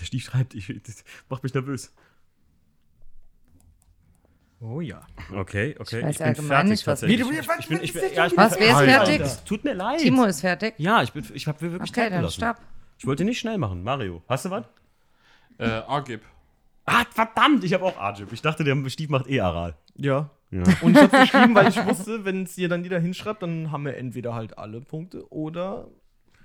Der 0.00 0.04
Stief 0.04 0.24
schreibt, 0.24 0.54
ich, 0.54 0.66
das 0.82 1.04
macht 1.28 1.42
mich 1.44 1.54
nervös. 1.54 1.92
Oh 4.64 4.80
ja. 4.80 5.00
Okay, 5.34 5.74
okay. 5.78 5.98
Ich 5.98 6.04
weiß 6.06 6.18
bin 6.18 6.26
allgemein 6.28 6.48
fertig 6.48 6.70
nicht, 6.70 6.86
was- 6.86 7.00
tatsächlich. 7.00 7.18
Wie, 7.18 7.22
du- 7.22 7.30
ich, 7.32 7.38
ich 7.58 7.68
bin, 7.68 7.82
ich 7.82 7.92
bin, 7.92 8.02
was- 8.02 8.14
ja, 8.14 8.26
ich 8.26 8.30
bin 8.32 8.38
Was, 8.44 8.58
wer 8.58 8.66
ist 8.70 8.78
fertig? 8.78 9.20
Es 9.20 9.44
tut 9.44 9.64
mir 9.64 9.74
leid. 9.74 9.98
Timo 10.00 10.24
ist 10.24 10.40
fertig. 10.40 10.74
Ja, 10.78 11.02
ich 11.02 11.12
bin, 11.12 11.26
ich 11.34 11.46
habe 11.48 11.60
wirklich 11.60 11.90
Okay, 11.90 12.10
dann 12.10 12.30
stopp. 12.30 12.56
Ich 12.98 13.06
wollte 13.06 13.24
nicht 13.24 13.40
schnell 13.40 13.58
machen. 13.58 13.82
Mario, 13.82 14.22
hast 14.28 14.44
du 14.44 14.50
was? 14.50 14.64
Äh, 15.58 15.64
Agib. 15.66 16.20
Ah, 16.84 17.04
verdammt, 17.10 17.62
ich 17.64 17.72
habe 17.74 17.84
auch 17.84 17.96
Arjib. 17.96 18.32
Ich 18.32 18.42
dachte, 18.42 18.64
der 18.64 18.76
Stief 18.88 19.08
macht 19.08 19.28
eh 19.28 19.40
Aral. 19.40 19.74
Ja. 19.96 20.30
Ja. 20.50 20.62
Und 20.82 20.96
ich 20.96 21.02
habe 21.02 21.18
geschrieben, 21.20 21.54
weil 21.54 21.68
ich 21.68 21.76
wusste, 21.86 22.24
wenn 22.24 22.42
es 22.44 22.54
hier 22.54 22.68
dann 22.68 22.82
jeder 22.82 22.98
hinschreibt, 22.98 23.42
dann 23.42 23.70
haben 23.70 23.84
wir 23.84 23.96
entweder 23.96 24.34
halt 24.34 24.58
alle 24.58 24.80
Punkte 24.80 25.26
oder 25.32 25.88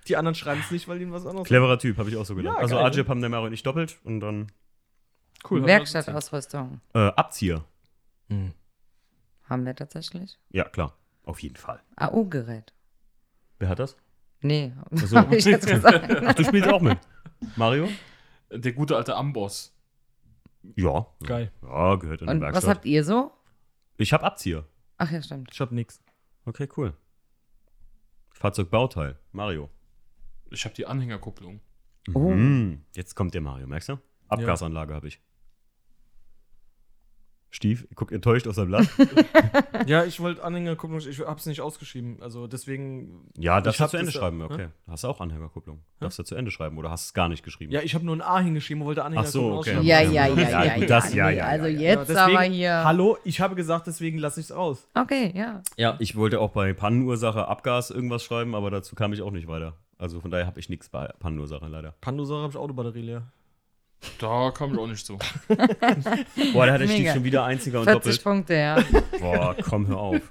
die 0.07 0.15
anderen 0.15 0.35
schreiben 0.35 0.61
es 0.63 0.71
nicht, 0.71 0.87
weil 0.87 1.01
ihnen 1.01 1.11
was 1.11 1.25
anderes 1.25 1.47
Cleverer 1.47 1.77
Typ, 1.79 1.97
habe 1.97 2.09
ich 2.09 2.15
auch 2.15 2.25
so 2.25 2.35
gedacht. 2.35 2.55
Ja, 2.55 2.61
also? 2.61 2.77
Arjib 2.77 3.09
haben 3.09 3.19
der 3.21 3.29
Mario 3.29 3.47
und 3.47 3.53
ich 3.53 3.63
doppelt 3.63 3.97
und 4.03 4.19
dann 4.21 4.51
Cool. 5.49 5.65
Werkstattausrüstung. 5.65 6.81
äh, 6.93 6.99
Abzieher. 6.99 7.63
Haben 8.29 9.65
wir 9.65 9.75
tatsächlich. 9.75 10.37
Ja, 10.49 10.65
klar. 10.65 10.97
Auf 11.23 11.39
jeden 11.41 11.55
Fall. 11.55 11.81
AU-Gerät. 11.95 12.73
Wer 13.59 13.69
hat 13.69 13.79
das? 13.79 13.97
Nee, 14.41 14.73
so. 14.91 15.17
habe 15.17 15.35
ich 15.35 15.45
jetzt 15.45 15.67
gesagt. 15.67 16.09
Ach, 16.25 16.33
du 16.33 16.43
spielst 16.43 16.69
auch 16.69 16.81
mit. 16.81 16.97
Mario? 17.55 17.87
Der 18.51 18.73
gute 18.73 18.95
alte 18.95 19.15
Amboss. 19.15 19.73
Ja. 20.75 21.07
Geil. 21.23 21.51
Ja, 21.61 21.95
gehört 21.95 22.21
in 22.21 22.27
die 22.27 22.31
Und 22.33 22.41
was 22.41 22.53
Werkstatt. 22.53 22.75
habt 22.77 22.85
ihr 22.85 23.03
so? 23.03 23.31
Ich 23.97 24.13
hab 24.13 24.23
Abzieher. 24.23 24.65
Ach 24.97 25.11
ja, 25.11 25.21
stimmt. 25.21 25.49
Ich 25.53 25.59
hab 25.59 25.71
nix. 25.71 26.01
Okay, 26.45 26.67
cool. 26.77 26.93
Fahrzeugbauteil. 28.31 29.17
Mario. 29.31 29.69
Ich 30.51 30.65
habe 30.65 30.75
die 30.75 30.85
Anhängerkupplung. 30.85 31.61
Oh. 32.13 32.31
Mhm. 32.31 32.85
Jetzt 32.95 33.15
kommt 33.15 33.33
der 33.33 33.41
Mario, 33.41 33.67
merkst 33.67 33.89
du? 33.89 33.99
Abgasanlage 34.27 34.93
habe 34.93 35.07
ich. 35.07 35.21
Stief, 37.49 37.87
guckt 37.95 38.11
enttäuscht 38.11 38.45
auf 38.47 38.55
sein 38.55 38.67
Blatt. 38.67 38.87
Ja, 39.85 40.03
ich 40.03 40.19
wollte 40.19 40.43
Anhängerkupplung, 40.43 40.99
ich 40.99 41.19
hab's 41.21 41.45
nicht 41.45 41.61
ausgeschrieben. 41.61 42.17
Also 42.21 42.45
deswegen. 42.47 43.29
Ja, 43.37 43.61
darfst 43.61 43.79
Ich 43.79 43.85
du 43.85 43.89
zu 43.91 43.97
Ende 43.97 44.11
schreiben, 44.11 44.39
hä? 44.39 44.43
okay. 44.51 44.67
Hast 44.87 45.03
du 45.05 45.07
auch 45.07 45.21
Anhängerkupplung. 45.21 45.79
Darfst 46.01 46.19
du 46.19 46.23
zu 46.23 46.35
Ende 46.35 46.51
schreiben 46.51 46.77
oder 46.77 46.91
hast 46.91 47.05
du 47.05 47.09
es 47.09 47.13
gar 47.13 47.29
nicht 47.29 47.43
geschrieben? 47.43 47.71
Ja, 47.71 47.81
ich 47.81 47.95
habe 47.95 48.05
nur 48.05 48.15
ein 48.15 48.21
A 48.21 48.39
hingeschrieben 48.39 48.81
und 48.81 48.87
wollte 48.87 49.05
Anhängerkupplung 49.05 49.45
Ach 49.45 49.53
so, 49.53 49.59
okay. 49.59 49.69
ausschreiben. 49.77 49.85
Ja, 49.87 50.01
ja, 50.01 50.27
ja, 50.27 50.35
Ja, 50.49 50.63
ja, 50.65 50.73
gut, 50.73 50.81
ja. 50.83 50.87
das- 50.89 51.13
ja, 51.13 51.29
ja, 51.29 51.45
also 51.45 51.67
jetzt 51.67 52.09
Ja, 52.09 52.23
aber 52.25 52.31
deswegen- 52.33 52.53
hier. 52.53 52.83
Hallo, 52.83 53.17
ich 53.23 53.39
habe 53.39 53.55
gesagt, 53.55 53.87
deswegen 53.87 54.17
lasse 54.17 54.41
ich's 54.41 54.51
aus. 54.51 54.89
Okay, 54.93 55.31
ja. 55.33 55.61
Ja, 55.77 55.95
ich 55.99 56.15
wollte 56.17 56.41
auch 56.41 56.51
bei 56.51 56.73
Pannenursache 56.73 57.47
Abgas 57.47 57.91
irgendwas 57.91 58.23
schreiben, 58.23 58.55
aber 58.55 58.71
dazu 58.71 58.93
kam 58.95 59.13
ich 59.13 59.21
auch 59.21 59.31
nicht 59.31 59.47
weiter. 59.47 59.73
Also 59.97 60.19
von 60.19 60.29
daher 60.31 60.45
habe 60.47 60.59
ich 60.59 60.67
nichts 60.69 60.89
bei 60.89 61.07
Pannenursache 61.19 61.65
leider. 61.67 61.93
Pandosache 62.01 62.41
habe 62.41 62.51
ich 62.51 62.57
Autobatterie 62.57 63.01
leer. 63.01 63.31
Da 64.19 64.51
kam 64.51 64.73
ich 64.73 64.79
auch 64.79 64.87
nicht 64.87 65.05
so. 65.05 65.17
Boah, 66.53 66.65
da 66.65 66.73
hat 66.73 66.81
der 66.81 66.87
Stief 66.87 67.11
schon 67.13 67.23
wieder 67.23 67.43
einziger 67.43 67.79
und 67.79 67.85
40 67.85 68.03
doppelt. 68.03 68.23
Punkte, 68.23 68.53
ja. 68.55 68.83
Boah, 69.19 69.55
komm, 69.63 69.87
hör 69.87 69.97
auf. 69.97 70.21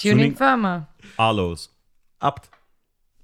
Tuning 0.00 0.36
Firma. 0.36 0.88
Arlos. 1.16 1.74
Abt. 2.20 2.50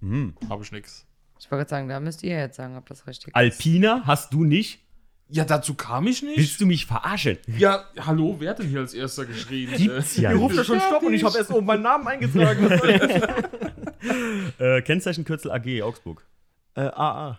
Mhm. 0.00 0.34
Habe 0.48 0.62
ich 0.64 0.72
nix. 0.72 1.06
Ich 1.38 1.50
wollte 1.50 1.60
gerade 1.60 1.70
sagen, 1.70 1.88
da 1.88 2.00
müsst 2.00 2.22
ihr 2.22 2.36
jetzt 2.36 2.56
sagen, 2.56 2.76
ob 2.76 2.86
das 2.86 3.06
richtig 3.06 3.28
ist. 3.28 3.34
Alpina 3.36 4.02
hast 4.04 4.32
du 4.32 4.44
nicht? 4.44 4.80
Ja, 5.28 5.44
dazu 5.44 5.74
kam 5.74 6.06
ich 6.06 6.22
nicht. 6.22 6.38
Willst 6.38 6.60
du 6.60 6.66
mich 6.66 6.86
verarschen? 6.86 7.38
Ja, 7.46 7.84
hallo, 7.98 8.36
wer 8.38 8.50
hat 8.50 8.58
denn 8.60 8.68
hier 8.68 8.80
als 8.80 8.94
erster 8.94 9.24
geschrien? 9.26 9.70
Gibt's 9.76 10.18
Äh, 10.18 10.22
ja 10.22 10.30
Ihr 10.32 10.36
ruft 10.38 10.54
ja 10.56 10.62
schon 10.64 10.80
Stopp 10.80 11.02
und 11.02 11.14
ich 11.14 11.24
habe 11.24 11.36
erst 11.36 11.50
oben 11.50 11.66
meinen 11.66 11.82
Namen 11.82 12.06
eingetragen. 12.06 12.70
Was 12.70 12.80
soll 12.80 12.98
das? 12.98 13.22
Äh, 14.60 14.82
Kennzeichenkürzel 14.82 15.50
AG 15.50 15.82
Augsburg. 15.82 16.24
äh, 16.76 16.82
AA. 16.82 17.38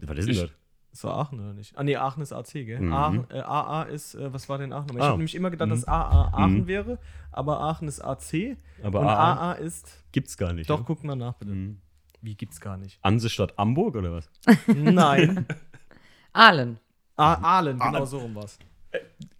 Was 0.00 0.18
ist 0.18 0.28
denn 0.28 0.36
das? 0.36 0.50
Das 0.92 1.04
war 1.04 1.16
Aachen, 1.16 1.40
oder 1.40 1.54
nicht? 1.54 1.76
Ah, 1.76 1.82
nee, 1.82 1.96
Aachen 1.96 2.22
ist 2.22 2.32
AC, 2.34 2.52
gell? 2.66 2.78
Mhm. 2.80 2.92
Aachen, 2.92 3.26
äh, 3.30 3.40
AA 3.40 3.82
ist, 3.84 4.14
äh, 4.14 4.30
was 4.32 4.48
war 4.50 4.58
denn 4.58 4.72
Aachen? 4.74 4.86
nochmal? 4.86 4.98
Ich 4.98 5.02
Ah. 5.04 5.08
habe 5.08 5.18
nämlich 5.18 5.34
immer 5.34 5.50
gedacht, 5.50 5.70
dass 5.70 5.88
AA 5.88 6.28
Aachen 6.34 6.54
Mhm. 6.60 6.66
wäre, 6.66 6.98
aber 7.30 7.60
Aachen 7.60 7.88
ist 7.88 8.00
AC. 8.04 8.56
Aber 8.82 9.00
und 9.00 9.06
AA 9.08 9.32
AA 9.32 9.52
ist. 9.54 10.04
Gibt's 10.12 10.36
gar 10.36 10.52
nicht. 10.52 10.68
Doch, 10.68 10.80
ne? 10.80 10.84
guck 10.86 11.02
mal 11.02 11.16
nach, 11.16 11.32
bitte. 11.34 11.52
Mhm. 11.52 11.80
Wie 12.20 12.34
gibt's 12.36 12.60
gar 12.60 12.76
nicht? 12.76 12.98
Anse 13.02 13.30
statt 13.30 13.54
Hamburg 13.56 13.96
oder 13.96 14.12
was? 14.12 14.30
Nein. 14.66 15.46
Ahlen. 16.34 16.78
A 17.16 17.34
Aalen, 17.34 17.78
genau 17.78 18.04
so 18.04 18.18
rum 18.18 18.34
war's. 18.34 18.58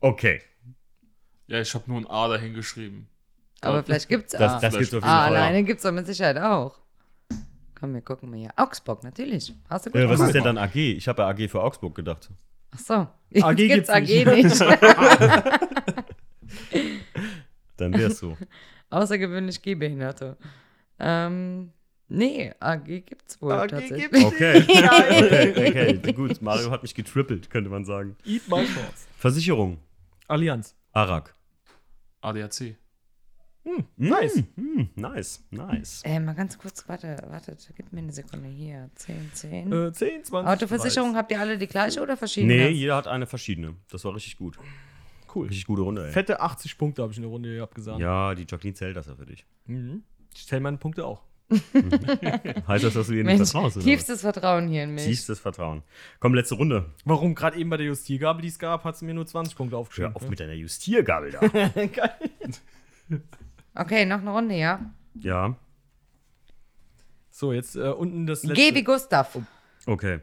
Okay. 0.01 0.41
ja, 1.47 1.61
ich 1.61 1.75
habe 1.75 1.85
nur 1.87 1.99
ein 2.01 2.07
A 2.07 2.29
dahin 2.29 2.55
geschrieben. 2.55 3.09
Aber 3.61 3.83
vielleicht 3.83 4.09
gibt's 4.09 4.33
Das, 4.33 4.55
A. 4.55 4.59
das 4.61 4.73
gibt's 4.75 4.89
auf 4.95 5.03
jeden 5.03 5.05
A 5.05 5.25
Fall. 5.25 5.37
alleine 5.37 5.63
gibt's 5.65 5.83
doch 5.85 5.93
mit 5.93 6.07
Sicherheit 6.07 6.39
auch. 6.39 6.79
Komm, 7.83 7.93
wir 7.95 8.01
gucken 8.01 8.31
mal 8.31 8.39
hier. 8.39 8.51
Augsburg, 8.55 9.03
natürlich. 9.03 9.53
Hast 9.69 9.87
du 9.87 9.91
gut 9.91 10.01
Äh, 10.01 10.09
was 10.09 10.21
ist 10.21 10.33
denn 10.37 10.45
dann 10.45 10.57
AG? 10.57 10.77
Ich 10.77 11.09
habe 11.09 11.23
ja 11.23 11.29
AG 11.29 11.49
für 11.49 11.61
Augsburg 11.61 11.97
gedacht. 11.97 12.31
Ach 12.71 12.79
so. 12.79 12.95
AG 13.43 13.57
gibt's 13.57 13.75
gibt's 13.75 13.91
AG 13.91 14.03
nicht. 14.03 14.25
nicht. 14.27 14.61
Dann 17.77 17.93
wär's 17.95 18.21
so. 18.21 18.37
Außergewöhnlich 18.91 19.61
Gehbehinderte. 19.63 20.37
Ähm, 21.01 21.73
nee, 22.07 22.55
AG 22.61 22.85
gibt's 22.85 23.43
wohl 23.43 23.55
AG 23.55 23.67
tatsächlich. 23.71 24.13
gibt's. 24.13 24.23
Okay. 24.27 24.63
okay, 25.51 25.99
okay. 25.99 26.13
Gut, 26.13 26.41
Mario 26.41 26.71
hat 26.71 26.83
mich 26.83 26.95
getrippelt, 26.95 27.51
könnte 27.51 27.69
man 27.69 27.85
sagen. 27.85 28.15
Eat 28.25 28.47
my 28.47 28.65
shorts. 28.65 29.09
Versicherung. 29.19 29.79
Allianz. 30.29 30.77
Arak. 30.93 31.35
ADAC. 32.21 32.77
Nice. 33.97 34.43
Hm, 34.57 34.91
nice, 34.97 35.45
nice. 35.51 36.03
Äh, 36.05 36.19
mal 36.19 36.35
ganz 36.35 36.59
kurz, 36.59 36.89
warte, 36.89 37.17
warte, 37.29 37.57
gib 37.77 37.93
mir 37.93 38.01
eine 38.01 38.13
Sekunde 38.13 38.49
hier. 38.49 38.91
10, 38.97 39.31
10. 39.33 39.73
Äh, 39.73 39.93
10, 39.93 40.25
20. 40.25 40.51
Autoversicherung, 40.51 41.15
habt 41.15 41.31
ihr 41.31 41.41
alle 41.41 41.57
die 41.59 41.69
gleiche 41.69 42.03
oder 42.03 42.17
verschiedene? 42.17 42.55
Nee, 42.55 42.69
jeder 42.71 42.97
hat 42.97 43.07
eine 43.07 43.27
verschiedene. 43.27 43.77
Das 43.91 44.05
war 44.05 44.15
richtig 44.15 44.37
gut. 44.37 44.59
Cool. 45.35 45.47
Richtig 45.47 45.67
gute 45.67 45.83
Runde, 45.83 46.07
ey. 46.07 46.13
Fette 46.13 46.41
80 46.41 46.77
Punkte 46.77 47.03
habe 47.03 47.13
ich 47.13 47.19
in 47.19 47.23
der 47.23 47.31
Runde 47.31 47.51
hier 47.51 47.63
abgesagt. 47.63 48.01
Ja, 48.01 48.35
die 48.35 48.45
Jacqueline 48.49 48.75
zählt 48.75 48.97
das 48.97 49.07
ja 49.07 49.15
für 49.15 49.27
dich. 49.27 49.47
Mhm. 49.67 50.03
Ich 50.35 50.47
zähle 50.47 50.61
meine 50.61 50.79
Punkte 50.79 51.07
auch. 51.07 51.23
Heißt 52.69 52.85
das, 52.85 52.95
dass 52.95 53.07
du 53.07 53.13
ihr 53.13 53.25
nicht 53.25 53.39
Mensch, 53.39 53.51
vertraust? 53.51 53.77
oder 53.77 53.85
tiefstes 53.85 54.23
Vertrauen 54.23 54.69
hier 54.69 54.85
in 54.85 54.95
mich. 54.95 55.05
Tiefstes 55.05 55.39
Vertrauen. 55.39 55.83
Komm, 56.19 56.35
letzte 56.35 56.55
Runde. 56.55 56.87
Warum 57.05 57.35
gerade 57.35 57.59
eben 57.59 57.69
bei 57.71 57.77
der 57.77 57.87
Justiergabel, 57.87 58.43
die 58.43 58.49
es 58.49 58.59
gab, 58.59 58.85
hat 58.85 58.97
sie 58.97 59.05
mir 59.05 59.15
nur 59.15 59.27
20 59.27 59.55
Punkte 59.55 59.77
aufgeschrieben. 59.77 60.11
Hör 60.11 60.17
auf 60.17 60.29
mit 60.29 60.41
deiner 60.41 60.55
Justiergabel 60.55 61.31
da. 61.33 61.41
Geil. 61.87 62.31
Okay, 63.75 64.05
noch 64.05 64.21
eine 64.21 64.31
Runde, 64.31 64.55
ja? 64.55 64.81
ja, 65.15 65.57
So, 67.31 67.53
jetzt 67.53 67.77
äh, 67.77 67.89
unten 67.89 68.27
das 68.27 68.43
letzte. 68.43 68.63
Geh 68.63 68.75
wie 68.75 68.85
Gustav. 68.85 69.39
okay. 69.87 70.21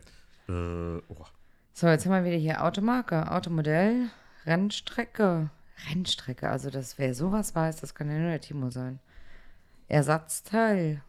Äh, 0.47 0.51
oh. 0.51 1.25
So, 1.73 1.87
jetzt 1.87 2.05
haben 2.05 2.13
wir 2.13 2.25
wieder 2.25 2.37
hier 2.37 2.63
Automarke, 2.63 3.31
Automodell, 3.31 4.09
Rennstrecke. 4.45 5.49
Rennstrecke, 5.89 6.49
also 6.49 6.69
das, 6.69 6.97
wer 6.97 7.13
sowas 7.13 7.55
weiß, 7.55 7.77
das 7.77 7.95
kann 7.95 8.09
ja 8.11 8.17
nur 8.17 8.29
der 8.29 8.41
Timo 8.41 8.69
sein. 8.69 8.99
Ersatzteil. 9.87 11.01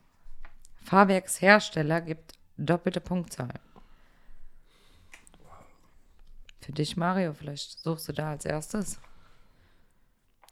Fahrwerkshersteller 0.85 2.01
gibt 2.01 2.35
doppelte 2.57 3.01
Punktzahl. 3.01 3.55
Für 6.61 6.73
dich, 6.73 6.97
Mario, 6.97 7.35
vielleicht 7.35 7.81
suchst 7.81 8.09
du 8.09 8.13
da 8.13 8.31
als 8.31 8.45
erstes. 8.45 9.01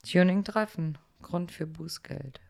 Tuning 0.02 0.42
treffen. 0.44 0.98
Grund 1.22 1.52
für 1.52 1.66
Bußgeld. 1.66 2.40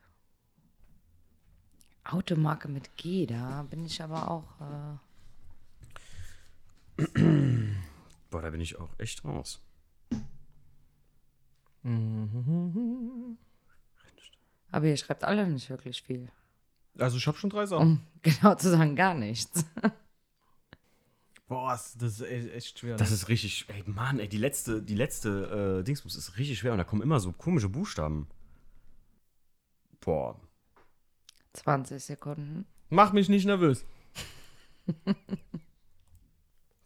Automarke 2.03 2.67
mit 2.67 2.95
G, 2.97 3.25
da 3.25 3.63
bin 3.63 3.85
ich 3.85 4.01
aber 4.01 4.29
auch. 4.31 4.99
Äh, 6.97 7.05
Boah, 8.29 8.41
da 8.41 8.49
bin 8.49 8.61
ich 8.61 8.77
auch 8.77 8.89
echt 8.97 9.23
raus. 9.23 9.61
aber 14.71 14.85
ihr 14.85 14.97
schreibt 14.97 15.23
alle 15.23 15.47
nicht 15.47 15.69
wirklich 15.69 16.03
viel. 16.03 16.29
Also, 16.97 17.17
ich 17.17 17.25
habe 17.25 17.37
schon 17.37 17.49
drei 17.49 17.65
Sachen. 17.65 17.87
Um 17.87 18.01
genau 18.21 18.55
zu 18.55 18.69
sagen, 18.69 18.95
gar 18.95 19.13
nichts. 19.13 19.65
Boah, 21.47 21.71
das 21.71 21.95
ist 21.95 22.21
echt 22.21 22.79
schwer. 22.79 22.95
Das 22.97 23.09
ne? 23.09 23.15
ist 23.15 23.27
richtig, 23.27 23.65
ey 23.69 23.83
Mann, 23.87 24.19
ey, 24.19 24.27
die 24.29 24.37
letzte, 24.37 24.83
die 24.83 24.93
letzte 24.93 25.79
äh, 25.79 25.83
Dingsbus 25.83 26.15
ist 26.15 26.37
richtig 26.37 26.59
schwer 26.59 26.73
und 26.73 26.77
da 26.77 26.83
kommen 26.83 27.01
immer 27.01 27.19
so 27.19 27.31
komische 27.31 27.69
Buchstaben. 27.69 28.27
Boah. 30.01 30.39
20 31.53 32.03
Sekunden. 32.03 32.65
Mach 32.89 33.13
mich 33.13 33.29
nicht 33.29 33.45
nervös. 33.45 33.85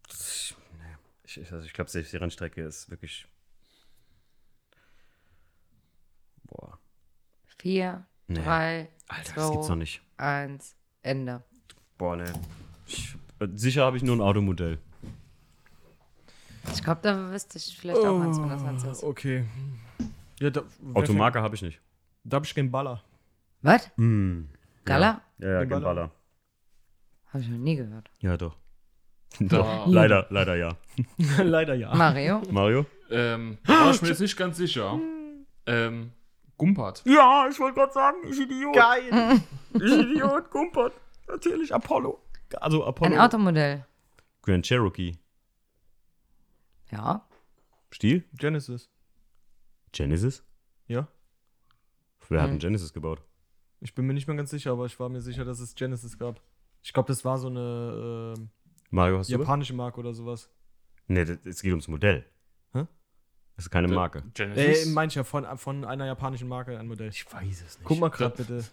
Ich, 0.09 0.55
nee. 0.77 0.95
ich, 1.23 1.51
also 1.51 1.65
ich 1.65 1.73
glaube, 1.73 1.89
selbst 1.89 2.11
die 2.13 2.17
Rennstrecke 2.17 2.63
ist 2.63 2.89
wirklich. 2.89 3.27
Boah. 6.45 6.79
4, 7.59 8.05
Nee. 8.27 8.41
3, 8.41 8.89
Alter, 9.07 9.23
das 9.23 9.25
gibt's 9.27 9.35
doch 9.35 9.67
2, 9.67 9.75
nicht. 9.75 10.01
1, 10.17 10.75
Ende. 11.01 11.43
Boah, 11.97 12.15
ne. 12.15 12.33
Ich, 12.87 13.15
sicher 13.53 13.85
habe 13.85 13.97
ich 13.97 14.03
nur 14.03 14.15
ein 14.15 14.21
Automodell. 14.21 14.79
Ich 16.73 16.83
glaube, 16.83 17.01
da 17.03 17.29
wüsste 17.31 17.57
ich 17.57 17.77
vielleicht 17.77 17.99
auch 17.99 18.21
eins, 18.21 18.39
wenn 18.39 18.49
das 18.49 18.63
eins 18.63 18.83
ist. 18.83 19.03
Okay. 19.03 19.45
Ja, 20.39 20.49
da, 20.49 20.63
Automarke 20.93 21.41
habe 21.41 21.55
ich 21.55 21.61
nicht. 21.61 21.81
Da 22.23 22.35
habe 22.35 22.45
ich 22.45 22.55
keinen 22.55 22.71
Baller. 22.71 23.03
Was? 23.61 23.91
Hm. 23.97 24.49
Gala? 24.85 25.21
Ja, 25.39 25.47
ja, 25.47 25.59
kein 25.59 25.69
Baller. 25.69 25.83
Baller. 25.83 26.11
Habe 27.27 27.43
ich 27.43 27.49
noch 27.49 27.57
nie 27.57 27.75
gehört. 27.75 28.09
Ja, 28.19 28.37
doch. 28.37 28.57
Doch. 29.39 29.87
Leider, 29.87 30.27
leider 30.29 30.55
ja. 30.55 30.77
Leider 31.43 31.73
ja. 31.73 31.93
Mario? 31.95 32.41
Mario? 32.51 32.85
Ähm, 33.09 33.57
da 33.65 33.85
war 33.85 33.91
ich 33.91 34.01
mir 34.01 34.09
jetzt 34.09 34.19
nicht 34.19 34.37
ganz 34.37 34.57
sicher. 34.57 34.99
Ähm, 35.65 36.11
Gumpert. 36.57 37.01
Ja, 37.05 37.47
ich 37.49 37.59
wollte 37.59 37.79
gerade 37.79 37.93
sagen, 37.93 38.17
ich 38.29 38.39
Idiot. 38.39 38.75
Geil. 38.75 39.41
Ich 39.73 39.91
Idiot, 39.91 40.51
Gumpert. 40.51 40.93
Natürlich, 41.27 41.73
Apollo. 41.73 42.21
Also 42.57 42.85
Apollo. 42.85 43.13
Ein 43.13 43.19
Automodell. 43.19 43.85
Grand 44.43 44.65
Cherokee. 44.65 45.17
Ja. 46.91 47.25
Stil? 47.91 48.23
Genesis. 48.37 48.89
Genesis? 49.91 50.43
Ja. 50.87 51.07
Wer 52.29 52.39
hat 52.41 52.47
Hm. 52.47 52.51
einen 52.51 52.59
Genesis 52.59 52.93
gebaut? 52.93 53.21
Ich 53.81 53.93
bin 53.95 54.05
mir 54.05 54.13
nicht 54.13 54.27
mehr 54.27 54.37
ganz 54.37 54.49
sicher, 54.49 54.71
aber 54.71 54.85
ich 54.85 54.99
war 54.99 55.09
mir 55.09 55.21
sicher, 55.21 55.43
dass 55.45 55.59
es 55.59 55.75
Genesis 55.75 56.17
gab. 56.17 56.41
Ich 56.81 56.93
glaube, 56.93 57.07
das 57.07 57.23
war 57.25 57.37
so 57.37 57.47
eine 57.47 58.33
Mario, 58.89 59.17
hast 59.17 59.29
äh, 59.29 59.33
du? 59.33 59.39
japanische 59.39 59.73
Marke 59.73 59.99
oder 59.99 60.13
sowas. 60.13 60.49
Nee, 61.07 61.25
das- 61.25 61.39
es 61.45 61.61
geht 61.61 61.71
ums 61.71 61.87
Modell. 61.87 62.25
Hä? 62.73 62.85
Das 63.55 63.65
ist 63.65 63.69
keine 63.71 63.87
Marke. 63.89 64.19
Äh, 64.19 64.23
Genesis? 64.33 64.85
meine 64.93 65.09
ich 65.09 65.15
ja 65.15 65.23
von, 65.23 65.45
von 65.57 65.83
einer 65.85 66.05
japanischen 66.05 66.47
Marke 66.47 66.77
ein 66.79 66.87
Modell. 66.87 67.09
Ich 67.09 67.25
weiß 67.31 67.61
es 67.65 67.77
nicht. 67.79 67.83
Guck 67.83 67.99
mal 67.99 68.09
gerade 68.09 68.35
bitte. 68.35 68.63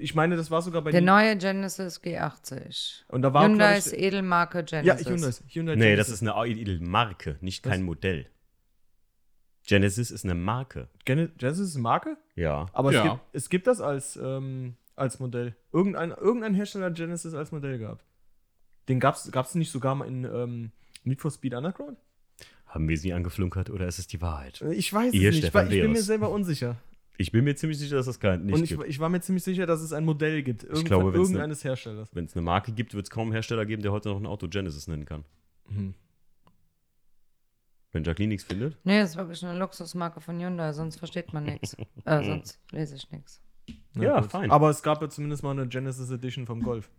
Ich 0.00 0.14
meine, 0.14 0.36
das 0.36 0.50
war 0.50 0.62
sogar 0.62 0.82
bei 0.82 0.92
Der 0.92 1.00
neue 1.00 1.36
Genesis 1.36 2.00
G80. 2.02 3.04
Und 3.08 3.22
da 3.22 3.32
war 3.34 3.44
Hyundai 3.48 3.78
ist 3.78 3.92
Edelmarke 3.92 4.64
Ja, 4.70 4.94
Genesis. 4.94 5.06
Hyundai. 5.08 5.48
Hyundai 5.48 5.76
Nee, 5.76 5.96
das 5.96 6.06
Genesis. 6.08 6.22
ist 6.22 6.28
eine 6.28 6.46
Edelmarke, 6.46 7.36
nicht 7.40 7.62
kein 7.64 7.80
Was? 7.80 7.86
Modell. 7.86 8.26
Genesis 9.66 10.10
ist 10.10 10.24
eine 10.24 10.34
Marke. 10.34 10.88
Gene 11.04 11.28
Genesis 11.38 11.68
ist 11.70 11.74
eine 11.76 11.82
Marke? 11.82 12.16
Ja. 12.34 12.66
Aber 12.72 12.92
Ja. 12.92 13.04
es, 13.04 13.10
gibt, 13.10 13.22
es 13.32 13.48
gibt 13.50 13.66
das 13.66 13.80
als, 13.80 14.18
ähm, 14.22 14.74
als 14.96 15.20
Modell. 15.20 15.54
Irgendein, 15.72 16.10
irgendein 16.10 16.54
Hersteller 16.54 16.86
hat 16.86 16.96
Genesis 16.96 17.34
als 17.34 17.52
Modell 17.52 17.78
gehabt. 17.78 18.04
Den 18.88 18.98
gab 19.00 19.14
es 19.16 19.54
nicht 19.54 19.70
sogar 19.70 19.94
mal 19.94 20.06
in 20.06 20.24
ähm, 20.24 20.72
Need 21.04 21.20
for 21.20 21.30
Speed 21.30 21.54
Underground? 21.54 21.98
Haben 22.66 22.88
wir 22.88 22.96
sie 22.96 23.12
angeflunkert 23.12 23.70
oder 23.70 23.86
ist 23.86 23.98
es 23.98 24.06
die 24.06 24.20
Wahrheit? 24.20 24.62
Ich 24.72 24.92
weiß 24.92 25.12
Ihr, 25.14 25.28
es 25.28 25.36
nicht, 25.36 25.44
Stefan 25.44 25.66
weil 25.66 25.72
ich 25.74 25.82
bin 25.82 25.92
mir 25.92 26.02
selber 26.02 26.30
unsicher. 26.30 26.76
Ich 27.18 27.30
bin 27.30 27.44
mir 27.44 27.54
ziemlich 27.54 27.78
sicher, 27.78 27.96
dass 27.96 28.06
es 28.06 28.18
kein 28.18 28.46
nicht 28.46 28.54
Und 28.54 28.62
ich, 28.64 28.70
gibt. 28.70 28.84
ich 28.88 28.98
war 28.98 29.10
mir 29.10 29.20
ziemlich 29.20 29.44
sicher, 29.44 29.66
dass 29.66 29.82
es 29.82 29.92
ein 29.92 30.04
Modell 30.04 30.42
gibt. 30.42 30.64
Irgend 30.64 30.86
glaube, 30.86 31.04
von 31.04 31.12
wenn's 31.14 31.28
ne- 31.28 31.34
irgendeines 31.34 31.62
Herstellers. 31.62 32.08
Wenn 32.12 32.24
es 32.24 32.34
eine 32.34 32.42
Marke 32.42 32.72
gibt, 32.72 32.94
wird 32.94 33.04
es 33.06 33.10
kaum 33.10 33.24
einen 33.28 33.32
Hersteller 33.32 33.66
geben, 33.66 33.82
der 33.82 33.92
heute 33.92 34.08
noch 34.08 34.16
ein 34.18 34.26
Auto 34.26 34.48
Genesis 34.48 34.88
nennen 34.88 35.04
kann. 35.04 35.24
Mhm. 35.68 35.94
Wenn 37.92 38.04
Jacqueline 38.04 38.30
nichts 38.30 38.44
findet. 38.44 38.76
Nee, 38.84 39.00
das 39.00 39.10
ist 39.10 39.16
wirklich 39.16 39.44
eine 39.44 39.58
Luxusmarke 39.58 40.20
von 40.20 40.38
Hyundai, 40.40 40.72
sonst 40.72 40.96
versteht 40.96 41.32
man 41.32 41.44
nichts. 41.44 41.76
Äh, 42.04 42.24
sonst 42.24 42.58
lese 42.72 42.96
ich 42.96 43.10
nichts. 43.12 43.40
Na 43.94 44.02
Ja, 44.04 44.20
gut. 44.20 44.30
fein. 44.32 44.50
Aber 44.50 44.70
es 44.70 44.82
gab 44.82 45.00
ja 45.02 45.08
zumindest 45.08 45.42
mal 45.42 45.50
eine 45.52 45.68
Genesis 45.68 46.10
Edition 46.10 46.46
vom 46.46 46.62
Golf. 46.62 46.90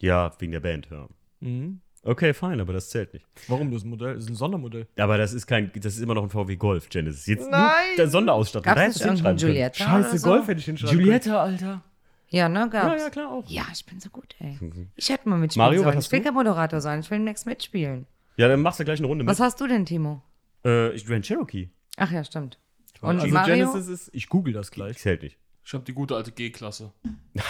Ja, 0.00 0.30
wegen 0.38 0.52
der 0.52 0.60
Band, 0.60 0.88
ja. 0.90 1.06
Mhm. 1.40 1.80
Okay, 2.02 2.34
fein, 2.34 2.60
aber 2.60 2.74
das 2.74 2.90
zählt 2.90 3.14
nicht. 3.14 3.24
Warum? 3.48 3.70
Das 3.72 3.82
Modell 3.84 4.16
ist 4.16 4.28
ein 4.28 4.34
Sondermodell. 4.34 4.86
Aber 4.98 5.16
das 5.16 5.32
ist 5.32 5.46
kein, 5.46 5.70
das 5.74 5.94
ist 5.94 6.00
immer 6.02 6.12
noch 6.14 6.24
ein 6.24 6.28
VW 6.28 6.56
Golf 6.56 6.90
Genesis. 6.90 7.24
Jetzt 7.26 7.50
Nein! 7.50 7.62
nur 7.88 7.96
der 7.96 8.08
Sonderausstattung. 8.08 8.64
Gab 8.64 8.76
Da 8.76 8.82
hättest 8.82 8.98
nicht 8.98 9.04
du 9.22 9.24
irgendeinen 9.24 9.38
hinschreiben 9.38 9.72
können. 9.72 9.88
Giulietta? 9.94 10.08
oder 10.10 10.18
so? 10.18 10.28
Golf 10.28 10.48
hätte 10.48 10.58
ich 10.58 10.64
hinschreiben 10.66 10.98
Giulietta, 10.98 11.42
Alter. 11.42 11.82
Ja, 12.28 12.48
ne, 12.50 12.68
gab's. 12.68 12.98
Ja, 13.00 13.04
ja, 13.06 13.10
klar 13.10 13.30
auch. 13.32 13.48
Ja, 13.48 13.64
ich 13.72 13.86
bin 13.86 14.00
so 14.00 14.10
gut, 14.10 14.34
ey. 14.40 14.58
Ich 14.96 15.08
hätte 15.08 15.28
mal 15.28 15.38
mitspielen 15.38 15.64
Mario, 15.66 15.80
was 15.80 15.84
sollen. 15.84 15.96
hast 15.96 16.06
Ich 16.06 16.12
will 16.12 16.18
du? 16.18 16.24
kein 16.26 16.34
Moderator 16.34 16.80
sein, 16.82 17.00
ich 17.00 17.10
will 17.10 17.20
nichts 17.20 17.46
mitspielen. 17.46 18.06
Ja, 18.36 18.48
dann 18.48 18.60
machst 18.60 18.80
du 18.80 18.84
gleich 18.84 18.98
eine 18.98 19.06
Runde 19.06 19.24
mit. 19.24 19.30
Was 19.30 19.40
hast 19.40 19.60
du 19.60 19.66
denn, 19.66 19.86
Timo? 19.86 20.22
Äh, 20.64 20.92
ich 20.92 21.06
Grand 21.06 21.24
Cherokee. 21.24 21.70
Ach 21.96 22.10
ja, 22.10 22.24
stimmt. 22.24 22.58
Und 23.00 23.20
Also 23.20 23.32
Mario? 23.32 23.54
Genesis 23.54 23.88
ist, 23.88 24.10
ich 24.12 24.28
google 24.28 24.52
das 24.52 24.70
gleich. 24.70 24.98
Zählt 24.98 25.22
nicht. 25.22 25.38
Ich 25.66 25.72
habe 25.72 25.84
die 25.84 25.94
gute 25.94 26.14
alte 26.14 26.30
G-Klasse. 26.32 26.92
Der 27.34 27.42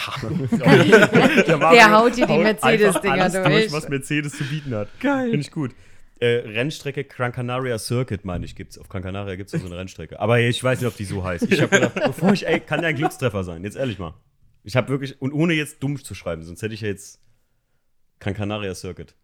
haut 1.92 2.16
dir 2.16 2.26
die 2.26 2.38
Mercedes-Dinger 2.38 3.30
durch. 3.30 3.44
durch, 3.44 3.72
was 3.72 3.88
Mercedes 3.88 4.38
zu 4.38 4.44
bieten 4.44 4.74
hat. 4.74 4.88
Geil. 5.00 5.30
Finde 5.30 5.40
ich 5.40 5.50
gut. 5.50 5.74
Äh, 6.20 6.26
Rennstrecke 6.46 7.04
Gran 7.04 7.32
Canaria 7.32 7.78
Circuit, 7.78 8.24
meine 8.24 8.44
ich, 8.44 8.54
gibt's. 8.54 8.78
Auf 8.78 8.88
Gran 8.88 9.02
Canaria 9.02 9.34
gibt 9.34 9.52
es 9.52 9.60
so 9.60 9.66
eine 9.66 9.76
Rennstrecke. 9.76 10.20
Aber 10.20 10.38
ich 10.38 10.62
weiß 10.62 10.80
nicht, 10.80 10.88
ob 10.88 10.96
die 10.96 11.04
so 11.04 11.24
heißt. 11.24 11.50
Ich 11.50 11.60
habe 11.60 11.70
gedacht, 11.70 11.94
bevor 11.94 12.32
ich, 12.32 12.46
ey, 12.46 12.60
kann 12.60 12.82
ja 12.82 12.88
ein 12.88 12.96
Glückstreffer 12.96 13.42
sein. 13.42 13.64
Jetzt 13.64 13.76
ehrlich 13.76 13.98
mal. 13.98 14.14
Ich 14.62 14.76
habe 14.76 14.88
wirklich, 14.88 15.20
und 15.20 15.32
ohne 15.32 15.54
jetzt 15.54 15.82
dumm 15.82 16.02
zu 16.02 16.14
schreiben, 16.14 16.44
sonst 16.44 16.62
hätte 16.62 16.72
ich 16.72 16.82
ja 16.82 16.88
jetzt 16.88 17.20
Gran 18.20 18.34
Canaria 18.34 18.74
Circuit. 18.74 19.14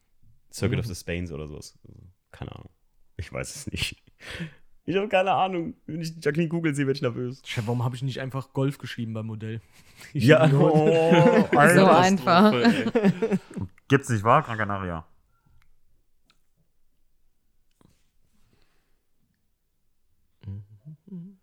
Circuit 0.53 0.79
of 0.79 0.87
the 0.87 0.95
Spains 0.95 1.33
oder 1.33 1.47
sowas. 1.47 1.79
Also, 1.87 2.01
keine 2.31 2.53
Ahnung. 2.53 2.71
Ich 3.17 3.33
weiß 3.33 3.55
es 3.55 3.67
nicht. 3.71 4.03
Ich 4.87 4.97
habe 4.97 5.09
keine 5.09 5.31
Ahnung. 5.33 5.75
Wenn 5.87 6.01
ich 6.01 6.17
Jacqueline 6.17 6.49
Google 6.49 6.75
sehe, 6.75 6.87
werde 6.87 6.97
ich 6.97 7.03
nervös. 7.03 7.43
Chef, 7.45 7.65
warum 7.67 7.85
habe 7.85 7.95
ich 7.95 8.03
nicht 8.03 8.19
einfach 8.19 8.53
Golf 8.53 8.79
geschrieben 8.79 9.13
beim 9.13 9.27
Modell? 9.27 9.61
Ich 10.15 10.25
Ja, 10.25 10.51
oh, 10.53 11.47
So 11.53 11.87
einfach. 11.87 12.53
Gibt's 13.87 14.09
nicht 14.09 14.25
wahr, 14.25 14.43
Gran 14.43 14.59
Canaria? 14.59 15.07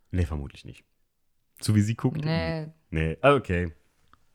Nee, 0.10 0.26
vermutlich 0.26 0.66
nicht. 0.66 0.84
So 1.62 1.74
wie 1.74 1.82
sie 1.82 1.95
guckt. 1.95 2.26
Nee, 2.26 2.68
Nee, 2.89 3.18
ah, 3.22 3.36
okay. 3.36 3.74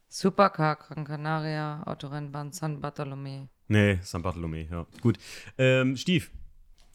Supercar, 0.09 0.77
Gran 0.77 1.05
Canaria, 1.05 1.83
Autorennbahn, 1.87 2.53
San 2.53 2.81
Bartolomé. 2.83 3.49
Nee, 3.69 3.99
San 4.03 4.23
Bartolomé, 4.23 4.69
ja. 4.71 4.87
Gut. 5.01 5.19
Ähm, 5.59 5.97
Stief. 5.97 6.31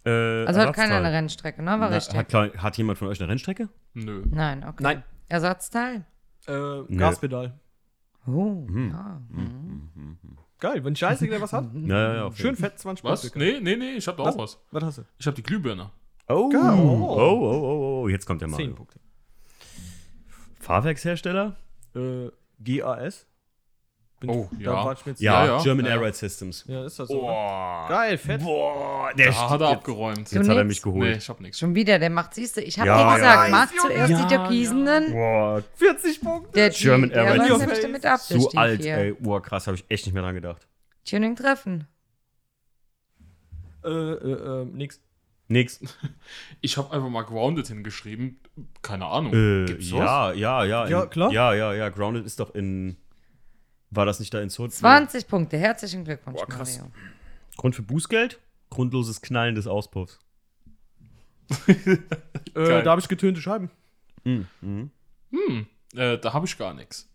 Äh, 0.06 0.46
Also 0.46 0.62
hat 0.62 0.74
keiner 0.76 0.96
eine 0.98 1.12
Rennstrecke, 1.12 1.62
ne? 1.64 1.72
War 1.72 1.78
Na, 1.78 1.88
richtig. 1.88 2.16
hat, 2.16 2.34
hat 2.34 2.78
jemand 2.78 2.98
von 3.00 3.08
euch 3.08 3.20
eine 3.20 3.30
Rennstrecke? 3.30 3.70
Nö. 3.94 4.24
Nein, 4.30 4.64
okay. 4.64 4.84
Nein. 4.84 5.04
Ersatzteil? 5.28 6.06
Äh. 6.48 6.96
Gaspedal. 6.96 7.60
Oh, 8.26 8.66
Hm. 8.68 8.90
ja. 8.92 9.22
Mhm. 9.30 9.90
Geil, 10.60 10.84
wenn 10.84 10.96
Scheiße 10.96 11.28
der 11.28 11.40
was 11.42 11.54
hat. 11.54 11.66
Ja, 11.74 11.98
ja, 11.98 12.16
ja. 12.16 12.24
auf 12.26 12.38
Schön 12.38 12.48
jeden 12.48 12.58
fett, 12.58 12.80
20 12.80 13.04
Was? 13.04 13.22
Punkte. 13.22 13.40
Nee, 13.40 13.60
nee, 13.62 13.76
nee, 13.76 13.92
ich 13.98 14.08
habe 14.08 14.18
da 14.22 14.30
auch 14.30 14.38
was. 14.38 14.60
Was 14.72 14.84
hast 14.84 14.98
du? 15.00 15.06
Ich 15.20 15.26
habe 15.28 15.36
die 15.36 15.44
Glühbirne. 15.44 15.92
Oh. 16.28 16.50
Geil. 16.50 16.62
oh, 16.62 17.16
oh, 17.18 17.40
oh, 17.42 18.02
oh, 18.04 18.08
jetzt 18.10 18.26
kommt 18.26 18.42
der 18.42 18.50
10 18.50 18.52
Mario. 18.58 18.76
Punkte. 18.76 19.00
Fahrwerkshersteller? 20.60 21.56
Äh, 21.96 22.30
GAS. 22.60 23.26
Bin 24.20 24.32
Oh, 24.32 24.50
ja. 24.58 24.92
ich 24.94 25.06
mir 25.06 25.12
jetzt- 25.12 25.22
Ja, 25.22 25.46
Ja, 25.46 25.58
ja. 25.58 25.64
German 25.64 25.86
Ja, 25.86 25.92
Air 25.92 25.98
ja. 26.00 26.06
Ride 26.08 26.18
Systems. 26.18 26.66
Ja, 26.68 26.86
ist 26.86 26.98
das 26.98 27.08
so. 27.08 27.16
ne? 27.18 27.22
Boah. 27.22 27.86
Geil, 27.88 28.18
fett. 28.18 28.42
Boah, 28.42 29.12
der 29.16 29.28
Da 29.32 29.50
hat 29.52 29.62
er 29.62 29.68
jetzt, 29.70 29.78
abgeräumt. 29.78 30.32
jetzt 30.32 30.50
hat 30.50 30.58
er 30.58 30.64
mich 30.64 30.82
geholt. 30.82 31.08
Nee, 31.12 31.18
ich 31.18 31.30
habe 31.30 31.44
nichts. 31.44 31.60
Schon 31.60 31.76
wieder, 31.76 32.00
der 32.00 32.10
macht, 32.10 32.34
siehst 32.34 32.58
du, 32.58 32.62
ich 32.62 32.80
habe 32.80 32.88
Ja, 32.88 32.98
dir 32.98 33.04
ja, 33.04 33.16
gesagt, 33.16 33.50
ja. 33.50 33.56
mach 33.56 33.72
zuerst 33.88 34.10
Ja, 34.12 34.26
die 34.26 34.36
Türkisenen. 34.36 35.12
Boah, 35.14 35.64
40 35.76 36.22
Punkte. 36.22 36.52
Der 36.54 36.70
German 36.72 37.12
damit 37.12 38.06
ab, 38.08 38.20
der 38.28 38.40
so 38.40 38.50
alt, 38.56 38.82
hier. 38.82 38.98
ey. 38.98 39.14
Boah, 39.14 39.40
krass, 39.42 39.68
habe 39.68 39.78
ich 39.78 39.86
echt 39.90 40.08
nicht 40.08 40.14
mehr 40.16 40.24
dran 40.24 40.34
gedacht. 40.34 40.68
Tuning 41.08 41.36
treffen. 41.36 41.88
Äh, 43.86 43.90
äh, 43.90 44.62
äh, 44.62 44.66
nix. 44.66 45.00
Nix. 45.48 45.80
Ich 46.62 46.76
habe 46.78 46.92
einfach 46.92 47.10
mal 47.10 47.22
Grounded 47.22 47.68
hingeschrieben. 47.68 48.40
Keine 48.82 49.06
Ahnung. 49.06 49.32
Äh, 49.34 49.66
Gibt's 49.66 49.92
ja, 49.92 50.34
ja, 50.34 50.64
ja. 50.66 50.86
in- 50.86 50.92
Ja, 50.92 51.06
klar. 51.06 51.32
Ja, 51.32 51.54
ja, 51.54 51.74
ja. 51.74 51.90
Grounded 51.90 52.26
ist 52.26 52.40
doch 52.40 52.56
in. 52.56 52.98
War 53.90 54.06
das 54.06 54.20
nicht 54.20 54.34
da 54.34 54.42
in 54.42 54.50
Zod? 54.50 54.74
20 54.74 55.28
Punkte, 55.28 55.58
herzlichen 55.58 56.04
Glückwunsch, 56.04 56.38
Boah, 56.40 56.48
krass. 56.48 56.78
Mario. 56.78 56.92
Grund 57.58 57.76
für 57.76 57.82
Bußgeld? 57.84 58.40
Grundloses 58.70 59.22
Knallen 59.22 59.56
des 59.56 59.68
Auspuffs. 59.68 60.20
Äh, 62.56 62.82
da 62.84 62.90
habe 62.92 63.00
ich 63.00 63.08
getönte 63.08 63.40
Scheiben. 63.40 63.70
Mhm. 64.24 64.48
Mhm. 64.62 64.90
Hm, 65.32 65.68
äh, 65.96 66.18
da 66.18 66.34
habe 66.34 66.48
ich 66.48 66.58
gar 66.58 66.74
nichts. 66.74 67.08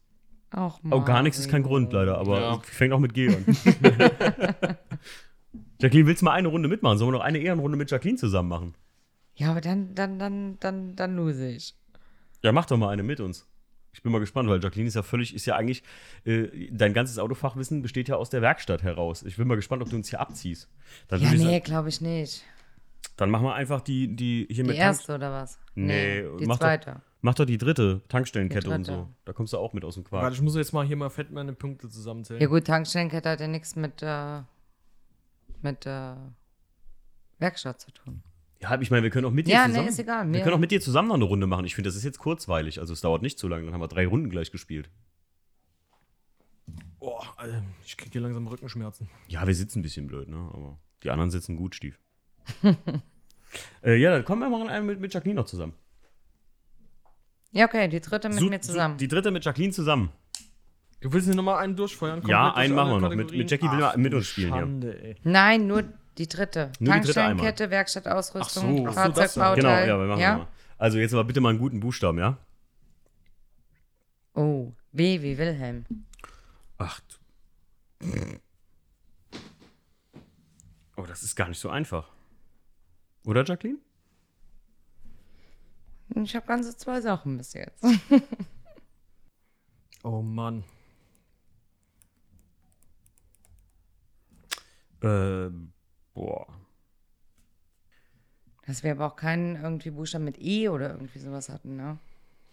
Auch 0.53 0.79
Oh, 0.89 1.01
gar 1.01 1.23
nichts 1.23 1.39
ist 1.41 1.51
kein. 1.51 1.65
Grund, 1.65 1.93
leider, 1.93 2.17
aber 2.19 2.41
Ja. 2.41 2.61
fängt 2.61 2.93
auch 2.93 3.01
mit 3.01 3.13
G 3.13 3.29
an. 3.29 3.45
Jacqueline, 5.81 6.07
willst 6.07 6.23
du 6.23 6.27
mal 6.27 6.33
eine 6.33 6.47
Runde 6.49 6.69
mitmachen? 6.69 6.97
Sollen 6.99 7.09
wir 7.13 7.19
noch 7.19 7.25
eine 7.25 7.39
Ehrenrunde 7.39 7.77
mit 7.77 7.91
Jacqueline 7.91 8.19
zusammen 8.19 8.49
machen? 8.51 8.75
Ja, 9.35 9.51
aber 9.51 9.61
dann, 9.61 9.95
dann, 9.97 10.19
dann, 10.21 10.59
dann, 10.61 10.95
dann 10.95 11.17
lose 11.17 11.49
ich. 11.49 11.75
Ja, 12.43 12.53
mach 12.53 12.67
doch 12.67 12.77
mal 12.77 12.91
eine 12.91 13.03
mit 13.03 13.19
uns. 13.19 13.49
Ich 13.95 14.03
bin 14.03 14.11
mal 14.11 14.21
gespannt, 14.21 14.49
weil 14.49 14.63
Jacqueline 14.63 14.89
ist 14.89 14.95
ja 14.95 15.03
völlig, 15.03 15.35
ist 15.35 15.45
ja 15.47 15.55
eigentlich, 15.57 15.83
äh, 16.25 16.49
dein 16.71 16.95
ganzes 16.95 17.19
Autofachwissen 17.19 17.83
besteht 17.83 18.09
ja 18.09 18.17
aus 18.17 18.31
der 18.31 18.41
Werkstatt 18.41 18.83
heraus. 18.83 19.23
Ich 19.23 19.37
bin 19.37 19.47
mal 19.47 19.55
gespannt, 19.57 19.83
ob 19.83 19.91
du 19.91 19.97
uns 19.97 20.09
hier 20.09 20.21
abziehst. 20.21 20.69
Dann, 21.09 21.21
Ja, 21.21 21.31
nee, 21.33 21.61
glaube 21.61 21.91
ich 21.91 22.01
nicht. 22.01 22.43
dann 23.17 23.31
machen 23.31 23.45
wir 23.45 23.55
einfach 23.55 23.83
die, 23.83 24.17
die 24.17 24.47
hier 24.51 24.65
Die 24.65 24.71
mit 24.71 24.77
erste 24.79 25.15
oder 25.15 25.31
was? 25.31 25.59
Nee, 25.75 26.23
die 26.41 26.47
mach 26.47 26.57
doch- 26.57 26.67
zweite. 26.67 27.03
Mach 27.25 27.35
doch 27.35 27.45
die 27.45 27.59
dritte 27.59 28.01
Tankstellenkette 28.09 28.67
Die 28.69 28.75
und 28.75 28.87
dritte. 28.89 28.99
so. 28.99 29.09
Da 29.27 29.33
kommst 29.33 29.53
du 29.53 29.59
auch 29.59 29.73
mit 29.75 29.85
aus 29.85 29.95
dem 29.95 30.03
Warte, 30.11 30.23
Quark. 30.25 30.33
ich 30.35 30.41
muss 30.41 30.57
jetzt 30.57 30.73
mal 30.73 30.85
hier 30.85 30.97
mal 30.97 31.09
fett 31.11 31.31
meine 31.31 31.53
Punkte 31.53 31.89
zusammenzählen. 31.89 32.41
Ja 32.43 32.49
gut, 32.49 32.65
Tankstellenkette 32.67 33.29
hat 33.31 33.41
ja 33.41 33.47
nichts 33.47 33.77
mit, 33.77 34.03
äh, 34.03 34.41
mit 35.61 35.87
äh, 35.87 36.15
Werkstatt 37.39 37.81
zu 37.81 37.93
tun. 37.93 38.23
Ja, 38.63 38.81
ich 38.81 38.91
meine, 38.91 39.03
wir 39.03 39.11
können 39.11 39.27
auch 39.27 39.33
mit 39.33 39.47
dir 39.49 39.55
Ja, 39.55 39.63
nee, 39.67 39.73
zusammen. 39.73 39.89
ist 39.89 39.99
egal, 39.99 40.25
Wir 40.25 40.31
mir- 40.31 40.43
können 40.43 40.55
auch 40.55 40.61
mit 40.61 40.71
dir 40.71 40.81
zusammen 40.81 41.09
noch 41.09 41.17
eine 41.17 41.25
Runde 41.25 41.47
machen. 41.49 41.65
Ich 41.65 41.75
finde, 41.75 41.89
das 41.89 41.97
ist 41.97 42.05
jetzt 42.05 42.19
kurzweilig. 42.19 42.79
Also 42.79 42.93
es 42.93 43.01
dauert 43.01 43.21
nicht 43.23 43.39
zu 43.39 43.49
lange. 43.49 43.65
Dann 43.65 43.75
haben 43.75 43.81
wir 43.81 43.89
drei 43.89 44.07
Runden 44.07 44.31
gleich 44.31 44.53
gespielt. 44.53 44.89
Boah, 47.01 47.25
Alter, 47.37 47.63
ich 47.85 47.97
krieg 47.97 48.13
hier 48.13 48.21
langsam 48.21 48.47
Rückenschmerzen. 48.47 49.09
Ja, 49.27 49.47
wir 49.47 49.55
sitzen 49.55 49.81
ein 49.81 49.83
bisschen 49.83 50.07
blöd, 50.07 50.29
ne? 50.29 50.37
Aber 50.55 50.79
die 51.03 51.11
anderen 51.11 51.31
sitzen 51.33 51.57
gut, 51.57 51.75
Stief. 51.75 51.99
äh, 53.83 53.97
ja, 53.97 54.13
dann 54.13 54.25
kommen 54.25 54.49
wir 54.49 54.71
einen 54.71 54.87
mit, 54.87 55.01
mit 55.01 55.13
Jacqueline 55.13 55.41
noch 55.41 55.47
zusammen. 55.47 55.75
Ja, 57.51 57.67
okay, 57.67 57.89
die 57.89 58.01
dritte 58.01 58.29
mit 58.29 58.39
Su- 58.39 58.49
mir 58.49 58.61
zusammen. 58.61 58.97
Die 58.97 59.09
dritte 59.09 59.31
mit 59.31 59.45
Jacqueline 59.45 59.73
zusammen. 59.73 60.11
Du 61.01 61.13
willst 61.13 61.27
hier 61.27 61.35
nochmal 61.35 61.59
einen 61.59 61.75
durchfeuern? 61.75 62.23
Ja, 62.27 62.45
komplett 62.51 62.55
durch 62.55 62.57
einen 62.65 62.75
machen 62.77 62.91
wir 62.93 63.01
noch. 63.01 63.15
Mit- 63.17 63.33
mit 63.33 63.51
Jackie 63.51 63.71
will 63.71 63.83
Ach, 63.83 63.93
er 63.95 63.99
mit 63.99 64.15
uns 64.15 64.27
spielen 64.29 64.53
hier. 64.53 64.63
Schande, 64.63 65.03
ey. 65.03 65.17
Nein, 65.25 65.67
nur 65.67 65.83
die 66.19 66.29
dritte. 66.29 66.73
Nur 66.79 66.95
die 66.95 67.01
dritte 67.01 67.15
Tankstellenkette, 67.15 67.71
Werkstattausrüstung, 67.71 68.87
so. 68.87 68.93
Fahrzeugbauteil. 68.93 69.57
Genau, 69.87 69.97
ja, 69.97 69.99
wir 70.01 70.07
machen 70.07 70.21
ja? 70.21 70.37
mal. 70.39 70.49
Also 70.79 70.99
jetzt 70.99 71.13
aber 71.15 71.25
bitte 71.25 71.41
mal 71.41 71.51
einen 71.51 71.59
guten 71.59 71.81
Buchstaben, 71.81 72.19
ja? 72.19 72.39
Oh, 74.35 74.73
W 74.93 75.23
wie 75.23 75.39
Wilhelm. 75.39 75.85
Ach. 76.79 77.01
du- 77.01 78.41
Oh, 80.97 81.07
das 81.07 81.23
ist 81.23 81.35
gar 81.37 81.49
nicht 81.49 81.59
so 81.59 81.71
einfach. 81.71 82.11
Oder, 83.25 83.45
Jacqueline? 83.45 83.79
Ich 86.15 86.37
habe 86.37 86.47
ganze 86.47 86.77
zwei 86.77 87.01
Sachen 87.01 87.39
bis 87.39 87.53
jetzt. 87.55 87.85
Oh 90.05 90.21
Mann. 90.21 90.65
Äh, 95.01 95.49
boah. 96.15 96.47
Dass 98.67 98.83
wir 98.83 98.93
aber 98.93 99.07
auch 99.07 99.17
keinen 99.17 99.57
irgendwie 99.57 99.91
Buchstaben 99.91 100.25
mit 100.25 100.41
E 100.41 100.69
oder 100.69 100.91
irgendwie 100.91 101.19
sowas 101.19 101.49
hatten, 101.49 101.77
ne? 101.77 101.99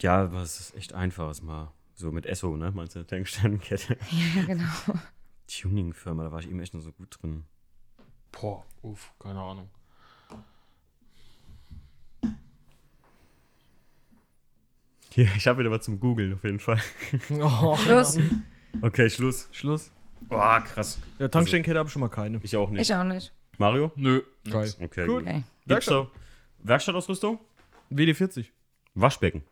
Ja, 0.01 0.24
aber 0.24 0.41
es 0.41 0.60
ist 0.60 0.76
echt 0.76 0.93
einfach, 0.93 1.30
ist 1.30 1.43
mal 1.43 1.72
so 1.95 2.12
mit 2.12 2.26
Esso, 2.26 2.55
ne? 2.55 2.72
Meinst 2.72 2.95
du, 2.95 3.03
Tankstellenkette? 3.05 3.97
Ja, 4.12 4.43
genau. 4.45 4.99
Tuning-Firma, 5.47 6.24
da 6.24 6.32
war 6.32 6.39
ich 6.39 6.47
eben 6.49 6.60
echt 6.62 6.74
noch 6.74 6.82
so 6.82 6.91
gut 6.91 7.18
drin. 7.22 7.43
Boah, 8.32 8.64
uff, 8.82 9.14
keine 9.20 9.39
Ahnung. 9.39 9.70
Hier, 15.12 15.28
ich 15.36 15.47
habe 15.47 15.60
wieder 15.60 15.72
was 15.72 15.84
zum 15.84 15.99
Googeln 15.99 16.34
auf 16.34 16.43
jeden 16.43 16.60
Fall. 16.60 16.80
Oh, 17.32 17.76
Schluss. 17.76 18.18
Okay, 18.82 19.10
Schluss. 19.10 19.49
Schluss. 19.51 19.91
Boah, 20.22 20.62
krass. 20.62 20.99
Ja, 21.18 21.28
Tankstellenkette 21.28 21.78
habe 21.80 21.88
ich 21.88 21.93
schon 21.93 22.01
mal 22.01 22.10
keine. 22.10 22.39
Ich 22.43 22.55
auch 22.55 22.70
nicht. 22.70 22.82
Ich 22.82 22.93
auch 22.93 23.03
nicht. 23.03 23.34
Mario? 23.60 23.91
Nö. 23.95 24.22
Geil. 24.49 24.62
nix. 24.62 24.82
Okay, 24.82 25.05
Gut. 25.05 25.22
Okay. 25.24 25.43
Gibt's 25.68 25.86
da 25.86 26.07
Werkstattausrüstung? 26.60 27.39
WD40. 27.91 28.45
Waschbecken. 28.95 29.43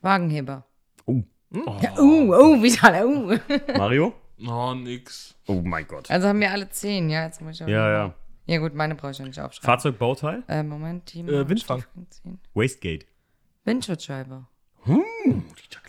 Wagenheber. 0.00 0.64
Oh, 1.06 1.22
Ja, 1.50 1.98
uh, 1.98 2.32
uh, 2.32 2.62
wie 2.62 2.70
schade, 2.70 3.06
uh. 3.06 3.36
Mario? 3.76 4.14
Oh, 4.46 4.74
nix. 4.74 5.34
Oh 5.46 5.60
mein 5.62 5.86
Gott. 5.86 6.10
Also 6.10 6.28
haben 6.28 6.40
wir 6.40 6.50
alle 6.50 6.68
zehn, 6.70 7.10
ja? 7.10 7.24
Jetzt 7.24 7.40
muss 7.40 7.56
ich 7.56 7.64
auch 7.64 7.68
Ja, 7.68 7.90
ja. 7.90 8.14
Ja, 8.46 8.58
gut, 8.58 8.74
meine 8.74 8.94
brauche 8.94 9.12
ich 9.12 9.18
ja 9.18 9.24
nicht 9.24 9.40
aufschreiben. 9.40 9.66
Fahrzeugbauteil? 9.66 10.42
Äh, 10.48 10.62
Moment, 10.62 11.06
Team. 11.06 11.28
Äh, 11.28 11.48
Windfang. 11.48 11.84
Wastegate. 12.54 13.06
Windschutzscheibe. 13.64 14.46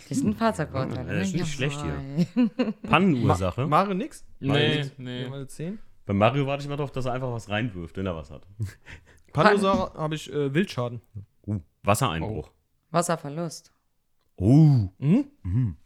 Das 0.08 0.18
sind 0.18 0.36
Fahrzeugbauteile. 0.38 1.14
Ja, 1.14 1.20
ist 1.20 1.34
ne? 1.34 1.40
nicht 1.42 1.52
schlecht 1.52 1.78
hier. 1.82 2.50
Pannenursache. 2.88 3.66
Mario 3.66 3.94
nix? 3.94 4.24
Nee, 4.40 4.76
nix. 4.78 4.92
nee. 4.96 5.18
Wir 5.18 5.26
haben 5.26 5.32
alle 5.34 5.46
10. 5.46 5.78
Bei 6.06 6.14
Mario 6.14 6.46
warte 6.46 6.62
ich 6.62 6.68
mal 6.68 6.76
drauf, 6.76 6.92
dass 6.92 7.04
er 7.06 7.12
einfach 7.12 7.32
was 7.32 7.50
reinwirft, 7.50 7.96
wenn 7.96 8.06
er 8.06 8.14
was 8.14 8.30
hat. 8.30 8.46
Pandosa 9.32 9.92
habe 9.94 10.14
ich 10.14 10.32
äh, 10.32 10.54
Wildschaden. 10.54 11.02
Uh, 11.46 11.60
Wassereinbruch. 11.82 12.50
Wasserverlust. 12.90 13.72
Oh. 14.36 14.88
Mhm. 14.98 15.26
Mhm. 15.42 15.76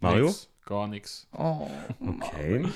Mario? 0.00 0.26
Nix. 0.26 0.50
Gar 0.64 0.88
nix. 0.88 1.28
Oh. 1.32 1.68
Okay. 2.00 2.66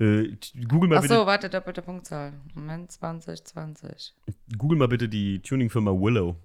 Äh, 0.00 0.36
Google 0.68 0.88
mal 0.88 0.98
Ach 0.98 1.02
bitte, 1.02 1.14
so, 1.14 1.26
warte, 1.26 1.50
doppelte 1.50 1.82
Punktzahl. 1.82 2.32
Moment, 2.54 2.92
20, 2.92 3.44
20. 3.44 4.14
Google 4.56 4.78
mal 4.78 4.88
bitte 4.88 5.08
die 5.08 5.42
Tuningfirma 5.42 5.90
Willow. 5.90 6.36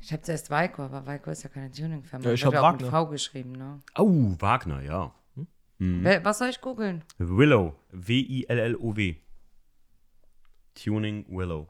Ich 0.00 0.12
habe 0.12 0.22
zuerst 0.22 0.50
Weiko, 0.50 0.82
aber 0.82 1.06
Weiko 1.06 1.30
ist 1.30 1.42
ja 1.42 1.48
keine 1.48 1.70
Tuning-Firma. 1.70 2.24
Ja, 2.24 2.32
ich 2.32 2.44
Wird 2.44 2.54
hab 2.54 2.62
auch 2.64 2.72
mit 2.72 2.82
Wagner. 2.82 3.06
V 3.06 3.10
geschrieben, 3.10 3.52
ne? 3.52 3.80
Oh, 3.96 4.34
Wagner, 4.38 4.82
ja. 4.82 5.12
Wer- 5.78 6.24
Was 6.24 6.38
soll 6.38 6.48
ich 6.48 6.60
googeln? 6.60 7.04
Willow. 7.18 7.74
W-I-L-L-O-W. 7.92 9.14
Tuning 10.74 11.24
Willow. 11.28 11.68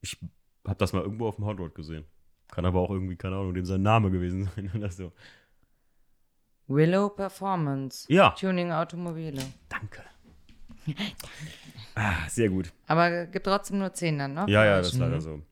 Ich 0.00 0.18
habe 0.66 0.76
das 0.78 0.92
mal 0.92 1.02
irgendwo 1.02 1.26
auf 1.28 1.36
dem 1.36 1.44
Hotrod 1.44 1.74
gesehen. 1.74 2.04
Kann 2.48 2.64
aber 2.66 2.80
auch 2.80 2.90
irgendwie, 2.90 3.16
keine 3.16 3.36
Ahnung, 3.36 3.54
dem 3.54 3.64
sein 3.64 3.82
Name 3.82 4.10
gewesen 4.10 4.48
sein 4.56 4.70
oder 4.74 4.90
so. 4.90 5.12
Willow 6.68 7.08
Performance. 7.10 8.06
Ja. 8.12 8.30
Tuning 8.30 8.70
Automobile. 8.72 9.42
Danke. 9.68 10.02
ah, 11.94 12.28
sehr 12.28 12.48
gut. 12.48 12.72
Aber 12.86 13.26
gibt 13.26 13.46
trotzdem 13.46 13.78
nur 13.78 13.92
10 13.92 14.18
dann, 14.18 14.34
ne? 14.34 14.46
Ja, 14.48 14.64
ja, 14.64 14.78
das 14.78 14.92
ist 14.92 14.98
leider 14.98 15.20
so. 15.20 15.42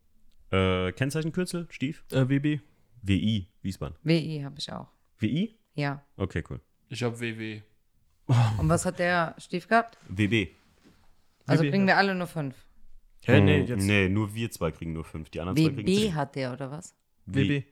Äh, 0.51 0.93
Kennzeichenkürzel, 0.93 1.66
Stief? 1.70 2.05
Äh, 2.12 2.28
WB. 2.28 2.61
WI, 3.03 3.49
Wiesbaden. 3.62 3.97
WI 4.05 4.43
habe 4.45 4.59
ich 4.59 4.72
auch. 4.72 4.88
WI? 5.18 5.59
Ja. 5.74 6.05
Okay, 6.16 6.45
cool. 6.51 6.61
Ich 6.93 7.03
hab 7.03 7.18
WW. 7.20 7.62
Und 8.59 8.68
was 8.68 8.84
hat 8.84 8.99
der 8.99 9.34
Stief 9.38 9.66
gehabt? 9.66 9.97
WB. 10.09 10.49
Also 11.47 11.64
WB, 11.64 11.70
kriegen 11.70 11.86
wir 11.86 11.97
alle 11.97 12.14
nur 12.14 12.26
5. 12.26 12.55
Hä, 13.24 13.38
Hm, 13.38 13.45
nee, 13.47 13.61
jetzt. 13.62 13.82
nee, 13.84 14.09
nur 14.09 14.34
wir 14.34 14.51
zwei 14.51 14.70
kriegen 14.72 14.93
nur 14.93 15.05
fünf. 15.05 15.30
Die 15.30 15.40
anderen 15.40 15.57
zwei 15.57 15.70
kriegen 15.72 15.88
WB 15.88 15.97
zehn. 16.01 16.14
hat 16.14 16.34
der, 16.34 16.53
oder 16.53 16.70
was? 16.70 16.95
WB. 17.26 17.64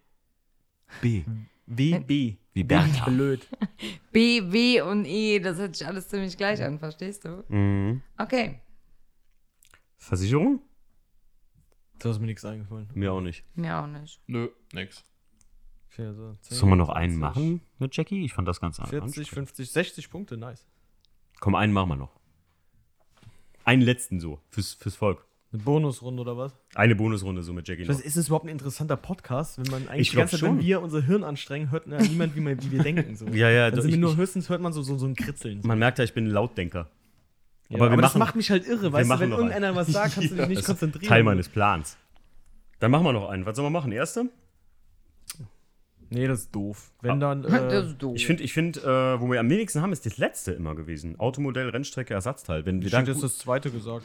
B. 1.02 1.24
WB. 1.66 2.36
Wie 2.52 2.64
Bertha. 2.64 3.04
Blöd. 3.10 3.46
B, 4.12 4.40
W 4.52 4.80
und 4.82 5.04
E, 5.04 5.38
das 5.40 5.58
hört 5.58 5.76
sich 5.76 5.86
alles 5.86 6.08
ziemlich 6.08 6.36
gleich 6.36 6.62
an, 6.62 6.78
verstehst 6.78 7.24
du? 7.24 7.44
Mhm. 7.48 8.02
Okay, 8.16 8.60
Versicherung? 9.98 10.62
Da 11.98 12.10
ist 12.10 12.18
mir 12.20 12.26
nichts 12.26 12.44
eingefallen. 12.44 12.88
Mir 12.94 13.12
auch 13.12 13.20
nicht. 13.20 13.44
mir 13.54 13.76
auch 13.76 13.86
nicht. 13.86 14.20
Nö, 14.26 14.48
nix. 14.72 15.04
Okay, 15.93 16.12
so 16.14 16.36
10, 16.43 16.57
Sollen 16.57 16.72
wir 16.72 16.76
noch 16.76 16.88
einen 16.91 17.18
20, 17.18 17.20
machen 17.20 17.61
mit 17.78 17.97
Jackie? 17.97 18.24
Ich 18.24 18.32
fand 18.32 18.47
das 18.47 18.61
ganz 18.61 18.78
einfach. 18.78 18.91
40, 18.91 19.30
50, 19.30 19.70
60 19.70 20.11
Punkte, 20.11 20.36
nice. 20.36 20.64
Komm, 21.41 21.55
einen 21.55 21.72
machen 21.72 21.88
wir 21.91 21.97
noch. 21.97 22.11
Einen 23.64 23.82
letzten 23.82 24.20
so, 24.20 24.41
fürs, 24.51 24.74
fürs 24.74 24.95
Volk. 24.97 25.24
Eine 25.53 25.62
Bonusrunde 25.62 26.20
oder 26.22 26.36
was? 26.36 26.57
Eine 26.76 26.95
Bonusrunde 26.95 27.43
so 27.43 27.53
mit 27.53 27.66
Jackie. 27.66 27.88
Was, 27.88 28.01
ist 28.01 28.16
es 28.16 28.28
überhaupt 28.28 28.45
ein 28.47 28.51
interessanter 28.51 28.97
Podcast, 28.97 29.59
wenn 29.59 29.68
man 29.70 29.88
eigentlich 29.88 30.03
Ich 30.03 30.11
die 30.11 30.16
ganze 30.16 30.36
Zeit, 30.36 30.43
wenn 30.43 30.57
schon. 30.59 30.64
wir 30.64 30.80
unser 30.80 31.03
Hirn 31.03 31.24
anstrengen, 31.24 31.72
hört 31.72 31.88
ja 31.88 32.01
niemand, 32.01 32.36
wie, 32.36 32.41
man, 32.41 32.62
wie 32.62 32.70
wir 32.70 32.82
denken. 32.84 33.16
So. 33.16 33.26
Ja, 33.32 33.51
ja, 33.51 33.70
Dann 33.70 33.82
sind 33.82 33.91
ich- 33.93 33.99
nur 33.99 34.16
höchstens 34.16 34.49
hört 34.49 34.61
man 34.61 34.72
so, 34.72 34.82
so, 34.82 34.97
so 34.97 35.07
ein 35.07 35.16
Kritzeln. 35.16 35.62
So. 35.62 35.66
Man 35.68 35.80
merkt 35.80 35.99
ja, 35.99 36.05
ich 36.05 36.14
bin 36.14 36.26
ein 36.26 36.30
Lautdenker. 36.30 36.88
Ja, 37.68 37.76
aber 37.78 37.86
aber 37.86 37.97
wir 37.97 38.03
das 38.03 38.12
machen- 38.14 38.18
macht 38.20 38.36
mich 38.36 38.51
halt 38.51 38.64
irre, 38.66 38.93
weißt 38.93 39.05
du, 39.05 39.09
machen 39.09 39.20
wenn 39.22 39.30
irgendeiner 39.32 39.74
was 39.74 39.88
sagt, 39.88 40.14
kannst 40.14 40.30
du 40.30 40.36
dich 40.36 40.49
nicht 40.49 40.64
konzentrieren. 40.64 41.09
Teil 41.09 41.24
meines 41.24 41.49
Plans. 41.49 41.97
Dann 42.78 42.93
machen 42.93 43.05
wir 43.05 43.12
noch 43.12 43.28
einen. 43.28 43.45
Was 43.45 43.57
sollen 43.57 43.66
wir 43.66 43.70
machen? 43.70 43.91
Erste? 43.93 44.28
Nee, 46.11 46.26
das 46.26 46.40
ist 46.40 46.54
doof. 46.54 46.92
Wenn 47.00 47.12
Ah. 47.22 47.34
dann. 47.34 47.42
das 47.42 47.52
Äh, 47.52 47.86
ist 47.86 47.98
doof. 47.98 48.16
Ich 48.16 48.26
finde, 48.26 48.42
ich 48.42 48.52
find, 48.52 48.76
äh, 48.76 49.20
wo 49.20 49.30
wir 49.30 49.40
am 49.40 49.48
wenigsten 49.48 49.80
haben, 49.80 49.92
ist 49.92 50.04
das 50.06 50.18
letzte 50.18 50.52
immer 50.52 50.74
gewesen. 50.74 51.18
Automodell, 51.18 51.68
Rennstrecke, 51.70 52.12
Ersatzteil. 52.14 52.66
Wenn 52.66 52.80
wir 52.80 52.86
ich 52.86 52.92
dann 52.92 53.00
hätte 53.02 53.12
jetzt 53.12 53.22
das 53.22 53.38
zweite 53.38 53.70
gesagt. 53.70 54.04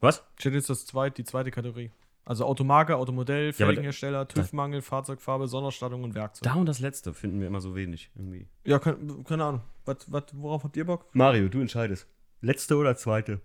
Was? 0.00 0.24
Ich 0.38 0.44
hätte 0.44 0.56
jetzt 0.56 0.70
das 0.70 0.86
zweite, 0.86 1.16
die 1.16 1.24
zweite 1.24 1.50
Kategorie. 1.50 1.90
Also 2.26 2.46
Automarke, 2.46 2.96
Automodell, 2.96 3.48
Ja, 3.48 3.52
Felgenhersteller, 3.52 4.26
TÜV-Mangel, 4.26 4.80
Fahrzeugfarbe, 4.80 5.46
Sonderausstattung 5.46 6.02
und 6.04 6.14
Werkzeug. 6.14 6.44
Da 6.44 6.54
und 6.58 6.64
das 6.66 6.80
letzte 6.80 7.12
finden 7.12 7.38
wir 7.40 7.46
immer 7.46 7.60
so 7.60 7.76
wenig. 7.76 8.10
Irgendwie. 8.16 8.46
Ja, 8.64 8.78
kein, 8.78 9.24
keine 9.24 9.44
Ahnung. 9.44 9.60
Was, 9.84 10.10
was, 10.10 10.24
worauf 10.32 10.64
habt 10.64 10.76
ihr 10.78 10.86
Bock? 10.86 11.06
Mario, 11.12 11.48
du 11.48 11.60
entscheidest. 11.60 12.06
Letzte 12.40 12.76
oder 12.76 12.96
zweite? 12.96 13.40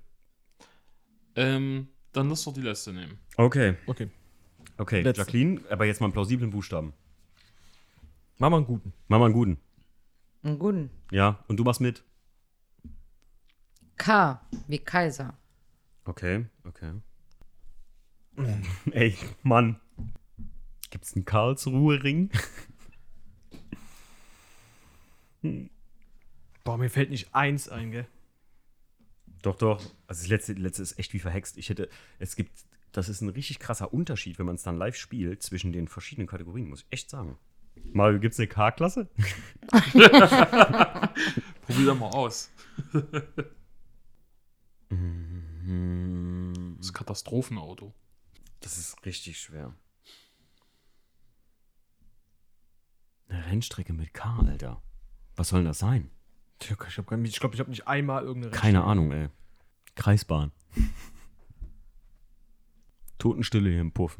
Ähm, 1.35 1.87
dann 2.13 2.29
lass 2.29 2.43
doch 2.45 2.53
die 2.53 2.61
letzte 2.61 2.93
nehmen. 2.93 3.19
Okay. 3.37 3.75
Okay. 3.85 4.09
Okay, 4.77 5.01
Letzte. 5.01 5.21
Jacqueline, 5.23 5.61
aber 5.69 5.85
jetzt 5.85 5.99
mal 5.99 6.05
einen 6.05 6.13
plausiblen 6.13 6.51
Buchstaben. 6.51 6.93
Mach 8.39 8.49
mal 8.49 8.57
einen 8.57 8.65
guten. 8.65 8.93
Mach 9.09 9.19
mal 9.19 9.25
einen 9.25 9.33
guten. 9.33 9.57
Einen 10.43 10.59
guten. 10.59 10.89
Ja, 11.11 11.43
und 11.49 11.57
du 11.57 11.65
machst 11.65 11.81
mit. 11.81 12.05
K, 13.97 14.41
wie 14.67 14.79
Kaiser. 14.79 15.37
Okay, 16.05 16.45
okay. 16.63 16.93
Ey, 18.91 19.17
Mann. 19.43 19.81
Gibt's 20.89 21.13
einen 21.13 21.25
Karlsruhe-Ring? 21.25 22.31
Boah, 26.63 26.77
mir 26.77 26.89
fällt 26.89 27.09
nicht 27.09 27.35
eins 27.35 27.67
ein, 27.67 27.91
gell? 27.91 28.07
Doch, 29.41 29.57
doch. 29.57 29.81
Also 30.07 30.21
das 30.21 30.27
letzte, 30.27 30.53
letzte 30.53 30.81
ist 30.81 30.97
echt 30.97 31.13
wie 31.13 31.19
verhext. 31.19 31.57
Ich 31.57 31.67
hätte, 31.67 31.89
es 32.19 32.37
gibt, 32.37 32.65
das 32.93 33.09
ist 33.09 33.19
ein 33.19 33.29
richtig 33.29 33.59
krasser 33.59 33.93
Unterschied, 33.93 34.39
wenn 34.39 34.45
man 34.45 34.55
es 34.55 34.63
dann 34.63 34.77
live 34.77 34.95
spielt, 34.95 35.43
zwischen 35.43 35.73
den 35.73 35.89
verschiedenen 35.89 36.27
Kategorien, 36.27 36.69
muss 36.69 36.83
ich 36.83 36.87
echt 36.89 37.09
sagen. 37.09 37.37
Mario, 37.91 38.19
gibt's 38.19 38.39
eine 38.39 38.47
K-Klasse? 38.47 39.09
Probier 41.61 41.85
doch 41.85 41.97
mal 41.97 42.09
aus. 42.09 42.51
Hm, 44.89 46.75
Das 46.79 46.93
Katastrophenauto. 46.93 47.93
Das 48.59 48.77
ist 48.77 49.05
richtig 49.05 49.39
schwer. 49.39 49.73
Eine 53.29 53.45
Rennstrecke 53.45 53.93
mit 53.93 54.13
K, 54.13 54.39
Alter. 54.39 54.81
Was 55.35 55.49
soll 55.49 55.59
denn 55.61 55.67
das 55.67 55.79
sein? 55.79 56.09
Ich 56.61 56.67
glaube, 56.67 56.85
ich, 57.25 57.39
glaub, 57.39 57.53
ich 57.53 57.59
habe 57.59 57.69
nicht 57.69 57.87
einmal 57.87 58.23
irgendeine 58.23 58.53
Keine 58.53 58.83
Ahnung, 58.83 59.11
ey. 59.11 59.29
Kreisbahn. 59.95 60.51
Totenstille 63.17 63.69
hier 63.69 63.81
im 63.81 63.91
Puff. 63.91 64.17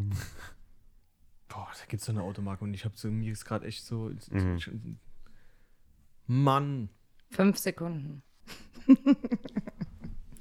Boah, 1.50 1.68
da 1.78 1.86
gibt 1.88 2.00
es 2.02 2.06
so 2.06 2.12
eine 2.12 2.22
Automarke 2.22 2.64
und 2.64 2.74
ich 2.74 2.86
habe 2.86 2.96
so, 2.96 3.10
mir 3.10 3.32
ist 3.34 3.44
gerade 3.44 3.66
echt 3.66 3.84
so. 3.86 4.12
Mhm. 4.32 4.56
Ich, 4.58 4.70
Mann. 6.28 6.90
Fünf 7.32 7.58
Sekunden. 7.58 8.22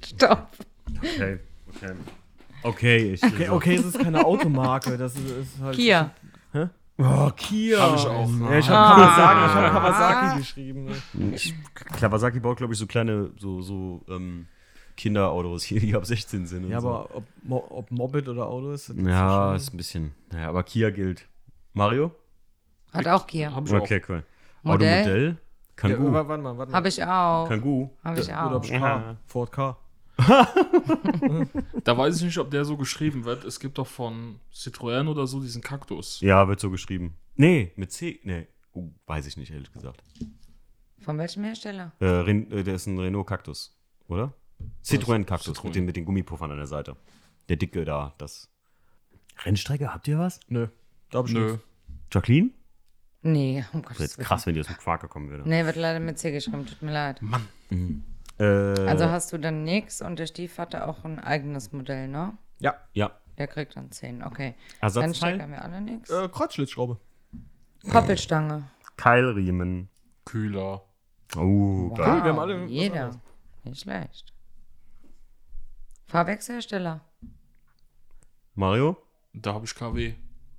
Stopp. 0.05 0.49
Okay, 0.97 1.39
okay. 1.67 1.93
Okay, 2.63 3.13
ich. 3.13 3.23
Okay, 3.23 3.49
okay, 3.49 3.75
es 3.75 3.85
ist 3.85 3.99
keine 3.99 4.25
Automarke. 4.25 4.97
Das 4.97 5.15
ist, 5.15 5.29
ist 5.29 5.59
halt. 5.61 5.75
Kia. 5.75 6.11
Oh, 7.01 7.31
Kia. 7.35 7.79
Hab 7.79 7.95
ich 7.97 8.05
auch. 8.05 8.29
Ja, 8.51 8.59
ich 8.59 8.69
habe 8.69 8.77
Ah. 8.77 8.95
Kawasaki, 8.95 9.45
ich 9.45 9.53
hab 9.55 9.71
Kawasaki 9.71 10.39
geschrieben. 10.39 10.85
ne. 11.13 11.35
Ich, 11.35 11.55
Kawasaki 11.73 12.39
baut, 12.41 12.57
glaube 12.57 12.73
ich, 12.73 12.79
so 12.79 12.87
kleine, 12.87 13.31
so, 13.37 13.61
so 13.61 14.03
ähm, 14.09 14.47
Kinderautos 14.99 15.63
hier, 15.63 15.79
die 15.79 15.95
ab 15.95 16.05
16 16.05 16.45
sind. 16.45 16.65
und 16.65 16.71
Ja, 16.71 16.81
so. 16.81 16.89
aber 16.89 17.15
ob, 17.15 17.23
Mo 17.43 17.65
ob 17.69 17.89
Moped 17.89 18.27
oder 18.27 18.45
Auto 18.47 18.71
ist. 18.71 18.89
das 18.89 18.97
Ja, 18.97 19.55
ist 19.55 19.63
ist 19.63 19.73
ein 19.73 19.77
bisschen. 19.77 20.11
Naja, 20.31 20.49
aber 20.49 20.63
Kia 20.63 20.89
gilt. 20.91 21.27
Mario? 21.73 22.11
Hat 22.91 23.07
auch 23.07 23.25
Kia. 23.25 23.53
Hab 23.55 23.65
ich 23.65 23.73
Okay, 23.73 24.01
cool. 24.09 24.23
Modell? 24.63 24.99
Automodell? 25.01 25.27
Ja, 25.29 25.37
Kangoo. 25.75 26.11
wa- 26.11 26.27
warte 26.27 26.43
mal, 26.43 26.57
warte 26.57 26.71
mal. 26.71 26.77
Habe 26.77 26.87
ich 26.89 27.01
auch. 27.03 27.47
Kangoo. 27.47 27.89
Habe 28.03 28.19
ich 28.19 28.25
Oder 28.27 28.35
hab 28.35 28.51
auch. 28.53 28.63
ich 28.63 28.69
K. 28.71 29.17
Ford 29.25 29.51
K. 29.53 29.77
Da 31.85 31.97
weiß 31.97 32.17
ich 32.17 32.23
nicht, 32.23 32.37
ob 32.39 32.51
der 32.51 32.65
so 32.65 32.75
geschrieben 32.77 33.23
wird. 33.25 33.45
Es 33.45 33.59
gibt 33.59 33.77
doch 33.77 33.87
von 33.87 34.39
Citroën 34.53 35.07
oder 35.07 35.27
so 35.27 35.39
diesen 35.39 35.61
Kaktus. 35.61 36.19
Ja, 36.21 36.47
wird 36.47 36.59
so 36.59 36.69
geschrieben. 36.69 37.15
Nee, 37.35 37.71
mit 37.77 37.91
C. 37.91 38.19
Nee, 38.23 38.47
oh, 38.73 38.89
weiß 39.07 39.27
ich 39.27 39.37
nicht, 39.37 39.51
ehrlich 39.51 39.71
gesagt. 39.71 40.03
Von 40.99 41.17
welchem 41.17 41.43
Hersteller? 41.45 41.93
Äh, 41.99 42.05
Ren 42.05 42.51
äh, 42.51 42.63
der 42.63 42.75
ist 42.75 42.87
ein 42.87 42.99
Renault 42.99 43.27
Cactus, 43.27 43.73
oder? 44.09 44.33
Citroën 44.83 45.23
Cactus 45.25 45.57
Citroën. 45.57 45.65
mit 45.67 45.75
den, 45.75 45.85
mit 45.85 45.95
den 45.95 46.05
Gummipuffern 46.05 46.51
an 46.51 46.57
der 46.57 46.67
Seite. 46.67 46.95
Der 47.49 47.57
dicke 47.57 47.85
da, 47.85 48.13
das. 48.17 48.49
Rennstrecke, 49.43 49.93
habt 49.93 50.07
ihr 50.07 50.19
was? 50.19 50.39
Nö. 50.47 50.67
Da 51.11 51.19
hab 51.19 51.27
ich 51.27 51.33
Nö. 51.33 51.51
nichts. 51.53 51.63
Jacqueline? 52.11 52.49
Nee, 53.21 53.65
um 53.73 53.81
Das 53.81 53.89
Gottes 53.89 53.99
wäre 53.99 54.03
jetzt 54.05 54.17
Willen. 54.17 54.27
krass, 54.27 54.45
wenn 54.45 54.53
die 54.53 54.59
aus 54.61 54.67
dem 54.67 54.77
Quark 54.77 55.01
gekommen 55.01 55.29
wäre. 55.29 55.47
Nee, 55.47 55.65
wird 55.65 55.75
leider 55.75 55.99
mit 55.99 56.17
C 56.19 56.31
geschrieben, 56.31 56.65
tut 56.65 56.81
mir 56.81 56.91
leid. 56.93 57.21
Äh, 58.39 58.43
Also 58.43 59.09
hast 59.09 59.33
du 59.33 59.37
dann 59.37 59.63
nix 59.63 60.01
und 60.01 60.17
der 60.19 60.27
Stiefvater 60.27 60.87
auch 60.87 61.03
ein 61.03 61.19
eigenes 61.19 61.71
Modell, 61.73 62.07
ne? 62.07 62.37
Ja. 62.59 62.75
ja, 62.93 63.11
Der 63.37 63.47
kriegt 63.47 63.75
dann 63.75 63.91
10, 63.91 64.23
okay. 64.23 64.55
Ersatzteil? 64.81 65.03
Rennstrecke 65.03 65.43
haben 65.43 65.51
wir 65.51 65.61
alle 65.63 65.81
nix. 65.81 66.09
Äh, 66.09 66.29
Kreuzschlitzschraube. 66.29 66.97
Koppelstange. 67.91 68.63
Keilriemen. 68.97 69.89
Kühler. 70.25 70.83
Oh, 71.35 71.89
geil. 71.93 72.07
Cool, 72.17 72.23
wir 72.23 72.31
haben 72.31 72.39
alle 72.39 72.65
Jeder. 72.65 73.11
Nicht 73.63 73.81
schlecht. 73.81 74.33
Fahrwerkshersteller. 76.09 77.01
Mario? 78.55 78.97
Da 79.33 79.53
habe 79.53 79.65
ich 79.65 79.73
KW. 79.75 80.13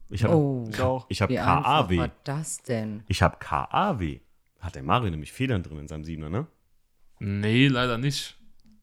Ich 0.09 0.25
habe 0.25 0.35
Oh, 0.35 0.67
Ich 0.71 0.81
auch. 0.81 1.07
ich 1.09 1.21
hab 1.21 1.29
wie 1.31 1.39
einfach 1.39 1.65
KAW. 1.89 1.99
war 1.99 2.11
das 2.25 2.63
denn? 2.63 3.03
Ich 3.09 3.21
habe 3.23 3.37
KAW. 3.39 4.21
Hat 4.61 4.75
der 4.75 4.83
Mario 4.83 5.11
nämlich 5.11 5.33
Federn 5.33 5.63
drin 5.63 5.79
in 5.81 5.89
seinem 5.89 6.05
Siebener, 6.05 6.31
ne? 6.31 6.47
Nee, 7.19 7.69
leider 7.69 7.99
nicht. 7.99 8.37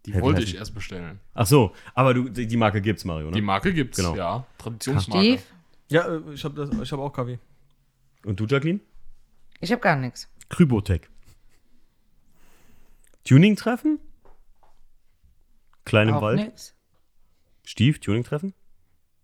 Die 0.05 0.13
Hä, 0.13 0.18
wie 0.18 0.22
wollte 0.22 0.41
ich 0.43 0.55
erst 0.55 0.74
bestellen. 0.74 1.20
Ach 1.34 1.45
so, 1.45 1.74
aber 1.93 2.13
du, 2.13 2.30
die 2.30 2.47
die 2.47 2.57
Marke 2.57 2.82
gibt's, 2.82 3.03
Mario, 3.05 3.28
ne? 3.28 3.32
Die 3.36 3.41
Marke 3.41 3.74
gibt's, 3.74 3.97
Genau. 3.97 4.15
ja. 4.15 4.45
Traditionsmarke. 4.57 5.24
Steve? 5.26 5.43
Ja, 5.89 6.07
äh, 6.07 6.22
ich 6.34 6.43
habe 6.43 6.70
ich 6.84 6.91
hab 6.91 6.99
auch 6.99 7.11
KW. 7.11 7.38
Und 8.26 8.39
du, 8.39 8.45
Jacqueline? 8.45 8.80
Ich 9.59 9.72
habe 9.72 9.82
gar 9.82 9.95
nichts. 9.95 10.30
Krybotech. 10.49 11.01
Tuning-Treffen? 13.26 13.99
Klein 15.88 16.10
im 16.10 16.16
Auch 16.16 16.22
Wald? 16.22 16.40
nix. 16.40 16.76
Stief, 17.64 18.00
Tuning-Treffen? 18.00 18.54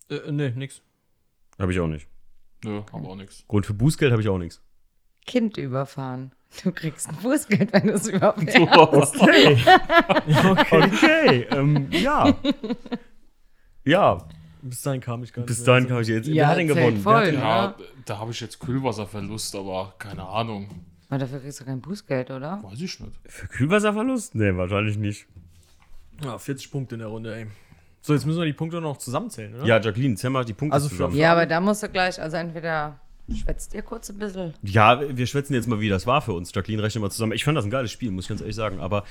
Äh, 0.10 0.32
nee, 0.32 0.50
nix. 0.52 0.82
Habe 1.60 1.72
ich 1.72 1.80
auch 1.80 1.88
nicht. 1.88 2.08
Nö, 2.64 2.82
aber 2.92 3.10
auch 3.10 3.16
nichts. 3.16 3.46
Grund 3.48 3.66
für 3.66 3.74
Bußgeld 3.74 4.12
habe 4.12 4.22
ich 4.22 4.30
auch 4.30 4.38
nichts. 4.38 4.62
Kind 5.26 5.58
überfahren. 5.58 6.32
Du 6.64 6.72
kriegst 6.72 7.10
ein 7.10 7.16
Fußgeld, 7.16 7.74
wenn 7.74 7.88
du 7.88 7.94
es 7.94 8.08
überfährst. 8.08 9.22
Okay. 9.22 9.58
okay. 10.72 11.48
ähm, 11.52 11.88
ja. 11.92 12.34
Ja, 13.86 14.28
Bis 14.62 14.82
dahin 14.82 15.02
kam 15.02 15.24
ich 15.24 15.34
gar 15.34 15.42
nicht. 15.42 15.48
bis 15.48 15.64
dahin 15.64 15.88
kam 15.88 16.00
ich 16.02 16.08
jetzt. 16.08 16.28
Ja, 16.28 16.36
Wer 16.36 16.48
hat 16.48 16.56
zählt 16.58 16.68
gewonnen? 16.70 16.98
voll. 17.02 17.14
Hat 17.16 17.26
denn, 17.28 17.34
Ja, 17.36 17.66
Ja. 17.66 17.76
da 18.06 18.20
habe 18.20 18.32
ich 18.32 18.40
jetzt 18.40 18.60
Kühlwasserverlust, 18.60 19.56
aber 19.56 19.96
keine 19.98 20.26
Ahnung. 20.28 20.86
Aber 21.10 21.18
dafür 21.20 21.40
kriegst 21.42 21.60
du 21.60 21.66
kein 21.66 21.82
Bußgeld, 21.82 22.32
oder? 22.32 22.62
Weiß 22.64 22.80
ich 22.82 23.00
nicht. 23.00 23.14
für 23.26 23.48
Kühlwasserverlust? 23.48 24.36
Nee, 24.36 24.56
wahrscheinlich 24.56 24.98
nicht. 24.98 25.28
Ja, 26.24 26.38
40 26.38 26.72
Punkte 26.72 26.96
in 26.96 27.00
der 27.00 27.10
Runde, 27.10 27.36
ey. 27.36 27.48
So, 28.02 28.14
jetzt 28.14 28.26
müssen 28.26 28.40
wir 28.40 28.46
die 28.46 28.54
Punkte 28.54 28.82
noch 28.82 28.98
zusammenzählen, 28.98 29.56
oder? 29.56 29.66
Ja, 29.66 29.80
Jacqueline, 29.80 30.16
zähl 30.16 30.30
mal 30.30 30.44
die 30.44 30.54
Punkte 30.54 30.74
Also 30.74 30.90
zusammen. 30.90 31.16
Ja, 31.16 31.32
aber 31.32 31.46
da 31.46 31.62
musst 31.62 31.84
du 31.84 31.90
gleich, 31.90 32.22
also 32.22 32.36
entweder 32.36 33.00
schwätzt 33.34 33.74
ihr 33.74 33.82
kurz 33.82 34.10
ein 34.10 34.18
bisschen. 34.18 34.54
Ja, 34.62 35.02
wir 35.16 35.26
schwätzen 35.26 35.54
jetzt 35.54 35.68
mal, 35.68 35.80
wie 35.80 35.90
das 35.90 36.06
war 36.06 36.22
für 36.22 36.34
uns. 36.34 36.54
Jacqueline, 36.54 36.84
rechne 36.84 37.00
mal 37.00 37.10
zusammen. 37.12 37.32
Ich 37.32 37.46
fand 37.46 37.58
das 37.58 37.64
ein 37.64 37.72
geiles 37.72 37.92
Spiel, 37.92 38.12
muss 38.12 38.26
ich 38.26 38.30
ganz 38.30 38.42
ehrlich 38.42 38.56
sagen. 38.56 38.82
Aber 38.82 39.06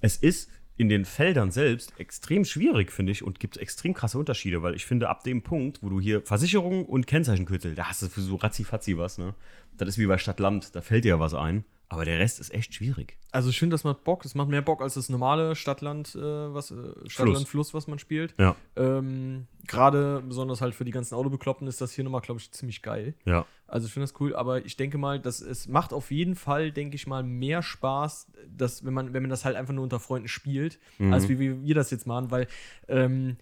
es 0.00 0.16
ist 0.16 0.48
in 0.76 0.88
den 0.88 1.04
Feldern 1.04 1.50
selbst 1.50 1.92
extrem 1.98 2.44
schwierig, 2.44 2.92
finde 2.92 3.10
ich, 3.10 3.24
und 3.24 3.40
gibt 3.40 3.56
extrem 3.56 3.94
krasse 3.94 4.18
Unterschiede, 4.18 4.62
weil 4.62 4.74
ich 4.74 4.84
finde, 4.84 5.08
ab 5.08 5.24
dem 5.24 5.42
Punkt, 5.42 5.82
wo 5.82 5.88
du 5.88 6.00
hier 6.00 6.22
Versicherung 6.22 6.84
und 6.84 7.06
Kennzeichenkürzel, 7.06 7.74
da 7.74 7.86
hast 7.88 8.02
du 8.02 8.08
für 8.08 8.20
so 8.20 8.36
ratzi-fatzi 8.36 8.98
was, 8.98 9.18
ne? 9.18 9.34
Das 9.78 9.88
ist 9.88 9.98
wie 9.98 10.06
bei 10.06 10.18
Stadt-Land, 10.18 10.74
da 10.74 10.82
fällt 10.82 11.04
dir 11.04 11.10
ja 11.10 11.20
was 11.20 11.34
ein. 11.34 11.64
Aber 11.88 12.04
der 12.04 12.18
Rest 12.18 12.40
ist 12.40 12.52
echt 12.52 12.74
schwierig. 12.74 13.16
Also 13.30 13.50
ich 13.50 13.58
finde, 13.60 13.74
das 13.74 13.84
macht 13.84 14.02
Bock. 14.02 14.24
Es 14.24 14.34
macht 14.34 14.48
mehr 14.48 14.62
Bock 14.62 14.82
als 14.82 14.94
das 14.94 15.08
normale 15.08 15.54
Stadtland, 15.54 16.16
äh, 16.16 16.20
was, 16.20 16.72
äh, 16.72 16.74
Stadtland-Fluss, 17.06 17.74
was 17.74 17.86
man 17.86 17.98
spielt. 18.00 18.34
Ja. 18.38 18.56
Ähm, 18.74 19.46
Gerade 19.68 20.22
besonders 20.26 20.60
halt 20.60 20.74
für 20.74 20.84
die 20.84 20.90
ganzen 20.90 21.14
Autobekloppten 21.14 21.66
ist 21.68 21.80
das 21.80 21.92
hier 21.92 22.02
nochmal, 22.02 22.22
glaube 22.22 22.40
ich, 22.40 22.50
ziemlich 22.50 22.82
geil. 22.82 23.14
Ja. 23.24 23.46
Also 23.68 23.86
ich 23.86 23.92
finde 23.92 24.04
das 24.08 24.20
cool, 24.20 24.34
aber 24.34 24.64
ich 24.64 24.76
denke 24.76 24.98
mal, 24.98 25.20
dass 25.20 25.40
es 25.40 25.68
macht 25.68 25.92
auf 25.92 26.10
jeden 26.10 26.34
Fall, 26.34 26.72
denke 26.72 26.96
ich 26.96 27.06
mal, 27.06 27.22
mehr 27.22 27.62
Spaß, 27.62 28.28
dass, 28.48 28.84
wenn 28.84 28.94
man, 28.94 29.12
wenn 29.12 29.22
man 29.22 29.30
das 29.30 29.44
halt 29.44 29.54
einfach 29.56 29.74
nur 29.74 29.84
unter 29.84 30.00
Freunden 30.00 30.28
spielt, 30.28 30.78
Mhm. 30.98 31.12
als 31.12 31.28
wie, 31.28 31.38
wie 31.38 31.62
wir 31.62 31.74
das 31.74 31.90
jetzt 31.90 32.06
machen, 32.06 32.30
weil 32.30 32.48
ähm, 32.88 33.36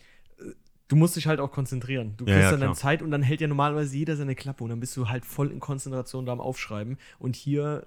du 0.89 0.97
musst 0.97 1.16
dich 1.16 1.26
halt 1.26 1.41
auch 1.41 1.51
konzentrieren. 1.51 2.14
Du 2.16 2.24
Ja, 2.26 2.32
kriegst 2.35 2.45
ja, 2.45 2.51
dann 2.53 2.61
klar. 2.61 2.74
Zeit 2.74 3.03
und 3.03 3.11
dann 3.11 3.22
hält 3.22 3.41
ja 3.41 3.47
normalerweise 3.49 3.97
jeder 3.97 4.16
seine 4.16 4.35
Klappe 4.35 4.62
und 4.64 4.70
dann 4.70 4.80
bist 4.80 4.97
du 4.97 5.09
halt 5.09 5.24
voll 5.24 5.51
in 5.51 5.61
Konzentration 5.61 6.26
da 6.26 6.32
am 6.32 6.41
Aufschreiben. 6.41 6.99
Und 7.18 7.37
hier 7.37 7.87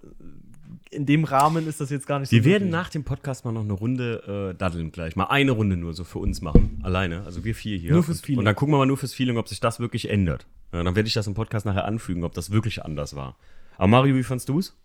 äh, 0.92 0.96
in 0.96 1.06
dem 1.06 1.24
Rahmen 1.24 1.68
ist 1.68 1.80
das 1.80 1.90
jetzt 1.90 2.08
gar 2.08 2.20
nicht 2.20 2.32
Wir 2.32 2.42
so. 2.42 2.46
werden 2.50 2.64
möglich. 2.66 2.72
nach 2.72 2.90
dem 2.90 3.04
Podcast 3.04 3.46
mal 3.46 3.52
noch 3.52 3.62
eine 3.64 3.74
Runde 3.74 4.52
äh, 4.54 4.58
daddeln 4.58 4.92
gleich. 4.92 5.16
Mal 5.16 5.26
eine 5.26 5.52
Runde 5.52 5.78
nur 5.78 5.94
so 5.94 6.04
für 6.04 6.20
uns 6.20 6.42
machen. 6.42 6.80
Alleine. 6.84 7.24
Also 7.26 7.44
wir 7.44 7.56
vier 7.56 7.78
hier. 7.78 7.92
Nur 7.94 8.04
fürs 8.04 8.18
und, 8.20 8.26
Feeling. 8.26 8.40
Und 8.40 8.46
dann 8.46 8.56
gucken 8.56 8.74
wir 8.74 8.78
mal 8.80 8.86
nur 8.86 8.98
fürs 8.98 9.14
Feeling, 9.14 9.38
ob 9.38 9.48
sich 9.48 9.60
das 9.60 9.80
wirklich 9.80 10.10
ändert. 10.10 10.46
Ja, 10.74 10.84
dann 10.84 10.96
werde 10.96 11.08
ich 11.08 11.14
das 11.14 11.28
im 11.28 11.34
Podcast 11.34 11.66
nachher 11.66 11.86
anfügen, 11.86 12.24
ob 12.24 12.34
das 12.34 12.52
wirklich 12.52 12.84
anders 12.84 13.16
war. 13.16 13.36
Aber 13.78 13.88
Mario, 13.88 14.16
wie 14.16 14.24
fandst 14.24 14.50
du 14.50 14.58
es? 14.60 14.76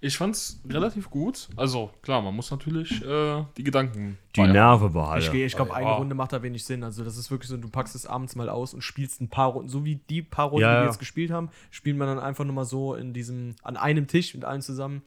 Ich 0.00 0.18
fand's 0.18 0.60
relativ 0.68 1.08
gut. 1.08 1.48
Also, 1.56 1.90
klar, 2.02 2.20
man 2.20 2.34
muss 2.36 2.50
natürlich 2.50 3.02
äh, 3.02 3.42
die 3.56 3.64
Gedanken. 3.64 4.18
Die 4.36 4.40
behalten. 4.40 4.52
Nerven 4.52 4.92
behalten. 4.92 5.24
Ich, 5.24 5.32
gehe- 5.32 5.46
ich 5.46 5.56
glaube, 5.56 5.70
Ja. 5.70 5.76
eine 5.76 5.92
Runde 5.92 6.14
macht 6.14 6.32
da 6.34 6.42
wenig 6.42 6.62
Sinn. 6.64 6.84
Also, 6.84 7.04
das 7.04 7.16
ist 7.16 7.30
wirklich 7.30 7.48
so, 7.48 7.56
du 7.56 7.68
packst 7.70 7.94
es 7.94 8.04
abends 8.04 8.36
mal 8.36 8.50
aus 8.50 8.74
und 8.74 8.82
spielst 8.82 9.22
ein 9.22 9.28
paar 9.30 9.48
Runden. 9.52 9.70
So 9.70 9.84
wie 9.86 9.96
die 9.96 10.20
paar 10.20 10.48
Runden, 10.48 10.60
Ja, 10.62 10.72
die 10.72 10.76
wir 10.76 10.80
ja. 10.82 10.86
jetzt 10.86 10.98
gespielt 10.98 11.30
haben, 11.30 11.48
spielen 11.70 11.96
wir 11.96 12.04
dann 12.04 12.18
einfach 12.18 12.44
nur 12.44 12.52
mal 12.54 12.66
so 12.66 12.94
in 12.94 13.14
diesem, 13.14 13.56
an 13.62 13.78
einem 13.78 14.06
Tisch 14.06 14.34
mit 14.34 14.44
allen 14.44 14.60
zusammen. 14.60 15.02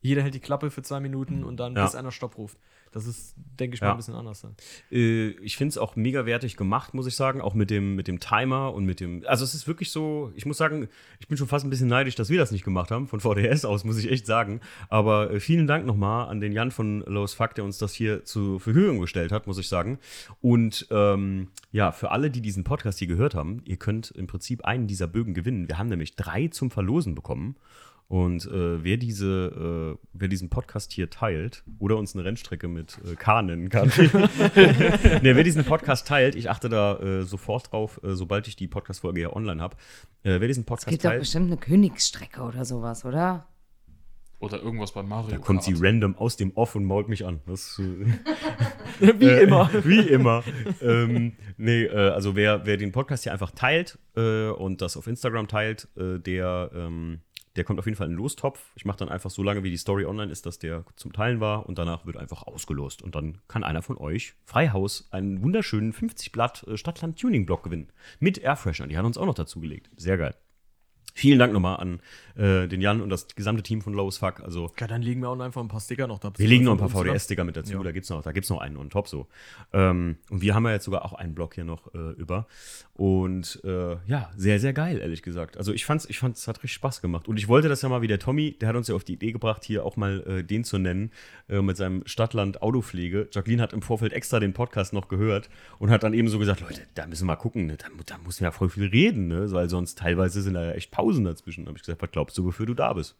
Jeder 0.00 0.22
hält 0.22 0.34
die 0.34 0.40
Klappe 0.40 0.72
für 0.72 0.82
zwei 0.82 0.98
Minuten 0.98 1.44
und 1.44 1.58
dann 1.58 1.76
Ja. 1.76 1.84
bis 1.84 1.94
einer 1.94 2.10
Stopp 2.10 2.36
ruft. 2.36 2.58
Das 2.92 3.06
ist, 3.06 3.34
denke 3.58 3.74
ich 3.74 3.80
mal, 3.80 3.88
Ja. 3.88 3.92
ein 3.92 3.96
bisschen 3.96 4.14
anders 4.14 4.42
dann. 4.42 4.54
Äh, 4.90 5.28
ich 5.42 5.56
finde 5.56 5.70
es 5.70 5.78
auch 5.78 5.96
mega 5.96 6.26
wertig 6.26 6.56
gemacht, 6.56 6.92
muss 6.94 7.06
ich 7.06 7.16
sagen. 7.16 7.40
Auch 7.40 7.54
mit 7.54 7.70
dem, 7.70 7.94
mit 7.96 8.06
dem 8.06 8.20
Timer 8.20 8.72
und 8.74 8.84
mit 8.84 9.00
dem. 9.00 9.22
Also, 9.26 9.44
es 9.44 9.54
ist 9.54 9.66
wirklich 9.66 9.90
so, 9.90 10.30
ich 10.36 10.44
muss 10.46 10.58
sagen, 10.58 10.88
ich 11.18 11.26
bin 11.26 11.36
schon 11.38 11.48
fast 11.48 11.64
ein 11.64 11.70
bisschen 11.70 11.88
neidisch, 11.88 12.14
dass 12.14 12.28
wir 12.28 12.38
das 12.38 12.50
nicht 12.52 12.64
gemacht 12.64 12.90
haben. 12.90 13.08
Von 13.08 13.20
VDS 13.20 13.64
aus, 13.64 13.84
muss 13.84 13.98
ich 13.98 14.10
echt 14.10 14.26
sagen. 14.26 14.60
Aber 14.90 15.30
äh, 15.30 15.40
vielen 15.40 15.66
Dank 15.66 15.86
nochmal 15.86 16.28
an 16.28 16.40
den 16.40 16.52
Jan 16.52 16.70
von 16.70 17.00
Lowe's 17.06 17.34
Fuck, 17.34 17.54
der 17.54 17.64
uns 17.64 17.78
das 17.78 17.94
hier 17.94 18.24
zur 18.24 18.60
Verfügung 18.60 19.00
gestellt 19.00 19.32
hat, 19.32 19.46
muss 19.46 19.58
ich 19.58 19.68
sagen. 19.68 19.98
Und 20.40 20.86
ähm, 20.90 21.48
ja, 21.70 21.92
für 21.92 22.10
alle, 22.10 22.30
die 22.30 22.42
diesen 22.42 22.62
Podcast 22.64 22.98
hier 22.98 23.08
gehört 23.08 23.34
haben, 23.34 23.62
ihr 23.64 23.76
könnt 23.76 24.10
im 24.10 24.26
Prinzip 24.26 24.64
einen 24.66 24.86
dieser 24.86 25.06
Bögen 25.06 25.32
gewinnen. 25.32 25.66
Wir 25.68 25.78
haben 25.78 25.88
nämlich 25.88 26.14
drei 26.14 26.48
zum 26.48 26.70
Verlosen 26.70 27.14
bekommen. 27.14 27.56
Und 28.12 28.44
äh, 28.44 28.84
wer, 28.84 28.98
diese, 28.98 29.96
äh, 29.96 30.06
wer 30.12 30.28
diesen 30.28 30.50
Podcast 30.50 30.92
hier 30.92 31.08
teilt 31.08 31.64
oder 31.78 31.96
uns 31.96 32.14
eine 32.14 32.26
Rennstrecke 32.26 32.68
mit 32.68 32.98
äh, 33.10 33.14
K 33.16 33.40
nennen 33.40 33.70
kann, 33.70 33.88
ne, 33.96 35.20
wer 35.22 35.42
diesen 35.42 35.64
Podcast 35.64 36.06
teilt, 36.08 36.34
ich 36.34 36.50
achte 36.50 36.68
da 36.68 36.98
äh, 36.98 37.22
sofort 37.22 37.72
drauf, 37.72 37.98
äh, 38.04 38.12
sobald 38.14 38.46
ich 38.48 38.56
die 38.56 38.68
Podcast-Folge 38.68 39.22
ja 39.22 39.32
online 39.34 39.62
habe. 39.62 39.76
Äh, 40.24 40.40
wer 40.40 40.46
diesen 40.46 40.60
Es 40.60 40.66
Podcast 40.66 40.90
gibt 40.90 41.04
doch 41.06 41.08
teilt, 41.08 41.20
bestimmt 41.20 41.46
eine 41.46 41.56
Königsstrecke 41.56 42.42
oder 42.42 42.66
sowas, 42.66 43.06
oder? 43.06 43.46
Oder 44.40 44.60
irgendwas 44.60 44.92
bei 44.92 45.02
Mario. 45.02 45.30
da 45.30 45.38
kommt 45.38 45.62
sie 45.62 45.72
Kart. 45.72 45.82
random 45.84 46.14
aus 46.18 46.36
dem 46.36 46.52
Off 46.54 46.74
und 46.74 46.84
mault 46.84 47.08
mich 47.08 47.24
an. 47.24 47.40
Das, 47.46 47.80
äh, 47.80 49.12
Wie 49.20 49.24
Äh, 49.24 49.44
immer. 49.44 49.70
Wie 49.84 50.00
immer. 50.00 50.44
ähm, 50.82 51.32
nee, 51.56 51.84
äh, 51.84 52.10
also 52.10 52.36
wer, 52.36 52.66
wer 52.66 52.76
den 52.76 52.92
Podcast 52.92 53.22
hier 53.22 53.32
einfach 53.32 53.52
teilt 53.52 53.98
äh, 54.16 54.48
und 54.50 54.82
das 54.82 54.98
auf 54.98 55.06
Instagram 55.06 55.48
teilt, 55.48 55.88
äh, 55.96 56.18
der, 56.18 56.70
ähm, 56.74 57.20
der 57.56 57.64
kommt 57.64 57.78
auf 57.78 57.86
jeden 57.86 57.96
Fall 57.96 58.06
in 58.06 58.12
den 58.12 58.18
Lostopf. 58.18 58.72
Ich 58.74 58.84
mache 58.84 58.98
dann 58.98 59.08
einfach 59.08 59.30
so 59.30 59.42
lange, 59.42 59.62
wie 59.62 59.70
die 59.70 59.76
Story 59.76 60.04
online 60.04 60.32
ist, 60.32 60.46
dass 60.46 60.58
der 60.58 60.84
zum 60.96 61.12
Teilen 61.12 61.40
war 61.40 61.66
und 61.66 61.78
danach 61.78 62.06
wird 62.06 62.16
einfach 62.16 62.42
ausgelost. 62.44 63.02
Und 63.02 63.14
dann 63.14 63.38
kann 63.48 63.64
einer 63.64 63.82
von 63.82 63.98
euch 63.98 64.34
Freihaus 64.44 65.08
einen 65.10 65.42
wunderschönen 65.42 65.92
50 65.92 66.32
Blatt 66.32 66.64
äh, 66.66 66.76
Stadtland 66.76 67.20
Tuning 67.20 67.46
Block 67.46 67.62
gewinnen. 67.64 67.88
Mit 68.20 68.38
Airfresher. 68.38 68.86
Die 68.86 68.96
haben 68.96 69.06
uns 69.06 69.18
auch 69.18 69.26
noch 69.26 69.34
dazu 69.34 69.60
gelegt. 69.60 69.90
Sehr 69.96 70.16
geil. 70.16 70.34
Vielen 71.14 71.38
Dank 71.38 71.52
nochmal 71.52 71.76
an 71.78 72.00
äh, 72.36 72.66
den 72.68 72.80
Jan 72.80 73.00
und 73.00 73.10
das 73.10 73.26
gesamte 73.34 73.62
Team 73.62 73.82
von 73.82 73.92
Lowe's 73.92 74.18
Fuck. 74.18 74.40
Also 74.40 74.72
Ja, 74.80 74.86
dann 74.86 75.02
legen 75.02 75.20
wir 75.20 75.28
auch 75.28 75.38
einfach 75.38 75.60
ein 75.60 75.68
paar 75.68 75.80
Sticker 75.80 76.06
noch 76.06 76.18
da. 76.18 76.32
wir 76.36 76.48
legen 76.48 76.64
noch 76.64 76.72
ein 76.72 76.78
paar? 76.78 76.88
VDS-Sticker 76.88 77.44
mit 77.44 77.56
dazu, 77.56 77.74
Ja. 77.74 77.82
da 77.82 77.92
gibt 77.92 78.04
es 78.04 78.10
noch, 78.10 78.22
da 78.22 78.32
gibt's 78.32 78.48
noch 78.50 78.60
einen 78.60 78.76
on 78.76 78.90
top 78.90 79.08
so. 79.08 79.26
Ähm, 79.72 80.16
und 80.30 80.40
wir 80.42 80.54
haben 80.54 80.64
ja 80.64 80.72
jetzt 80.72 80.84
sogar 80.84 81.04
auch 81.04 81.12
einen 81.12 81.34
Block 81.34 81.54
hier 81.54 81.64
noch 81.64 81.92
äh, 81.94 82.12
über. 82.12 82.46
Und 82.94 83.60
äh, 83.64 83.96
ja, 84.06 84.30
sehr, 84.36 84.60
sehr 84.60 84.72
geil, 84.72 84.98
ehrlich 84.98 85.22
gesagt. 85.22 85.56
Also 85.56 85.72
ich 85.72 85.84
fand's, 85.84 86.06
ich 86.08 86.18
fand's, 86.18 86.40
es 86.40 86.48
hat 86.48 86.58
richtig 86.58 86.74
Spaß 86.74 87.02
gemacht. 87.02 87.28
Und 87.28 87.36
ich 87.38 87.48
wollte 87.48 87.68
das 87.68 87.82
ja 87.82 87.88
mal 87.88 88.02
wie 88.02 88.06
der 88.06 88.18
Tommy, 88.18 88.56
der 88.60 88.68
hat 88.68 88.76
uns 88.76 88.88
ja 88.88 88.94
auf 88.94 89.04
die 89.04 89.14
Idee 89.14 89.32
gebracht, 89.32 89.64
hier 89.64 89.84
auch 89.84 89.96
mal 89.96 90.22
äh, 90.26 90.42
den 90.44 90.64
zu 90.64 90.78
nennen, 90.78 91.10
äh, 91.48 91.60
mit 91.60 91.76
seinem 91.76 92.02
Stadtland 92.06 92.62
Autopflege. 92.62 93.28
Jacqueline 93.32 93.62
hat 93.62 93.72
im 93.72 93.82
Vorfeld 93.82 94.12
extra 94.12 94.40
den 94.40 94.52
Podcast 94.52 94.92
noch 94.92 95.08
gehört 95.08 95.48
und 95.78 95.90
hat 95.90 96.02
dann 96.02 96.14
eben 96.14 96.28
so 96.28 96.38
gesagt, 96.38 96.60
Leute, 96.60 96.82
da 96.94 97.06
müssen 97.06 97.22
wir 97.22 97.32
mal 97.32 97.36
gucken, 97.36 97.66
ne? 97.66 97.76
da, 97.76 97.86
da 98.06 98.18
muss 98.24 98.40
man 98.40 98.48
ja 98.48 98.52
voll 98.52 98.68
viel 98.70 98.86
reden, 98.86 99.28
ne? 99.28 99.50
weil 99.52 99.68
sonst 99.68 99.98
teilweise 99.98 100.42
sind 100.42 100.54
da 100.54 100.64
ja 100.64 100.72
echt 100.72 100.90
Pausen 100.90 101.01
dazwischen. 101.24 101.64
Da 101.64 101.68
habe 101.68 101.78
ich 101.78 101.82
gesagt, 101.82 102.02
was 102.02 102.10
glaubst 102.10 102.38
du, 102.38 102.44
wofür 102.44 102.66
du 102.66 102.74
da 102.74 102.92
bist? 102.92 103.16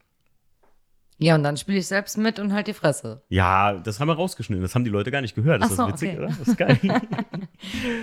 Ja, 1.18 1.36
und 1.36 1.44
dann 1.44 1.56
spiele 1.56 1.78
ich 1.78 1.86
selbst 1.86 2.18
mit 2.18 2.40
und 2.40 2.52
halt 2.52 2.66
die 2.66 2.72
Fresse. 2.72 3.22
Ja, 3.28 3.74
das 3.74 4.00
haben 4.00 4.08
wir 4.08 4.14
rausgeschnitten. 4.14 4.62
Das 4.62 4.74
haben 4.74 4.82
die 4.82 4.90
Leute 4.90 5.10
gar 5.10 5.20
nicht 5.20 5.36
gehört. 5.36 5.62
Das 5.62 5.70
ist 5.70 5.76
so, 5.76 5.86
witzig, 5.86 6.10
okay. 6.10 6.18
oder? 6.18 6.28
Das 6.28 6.48
ist 6.48 6.58
geil. 6.58 6.78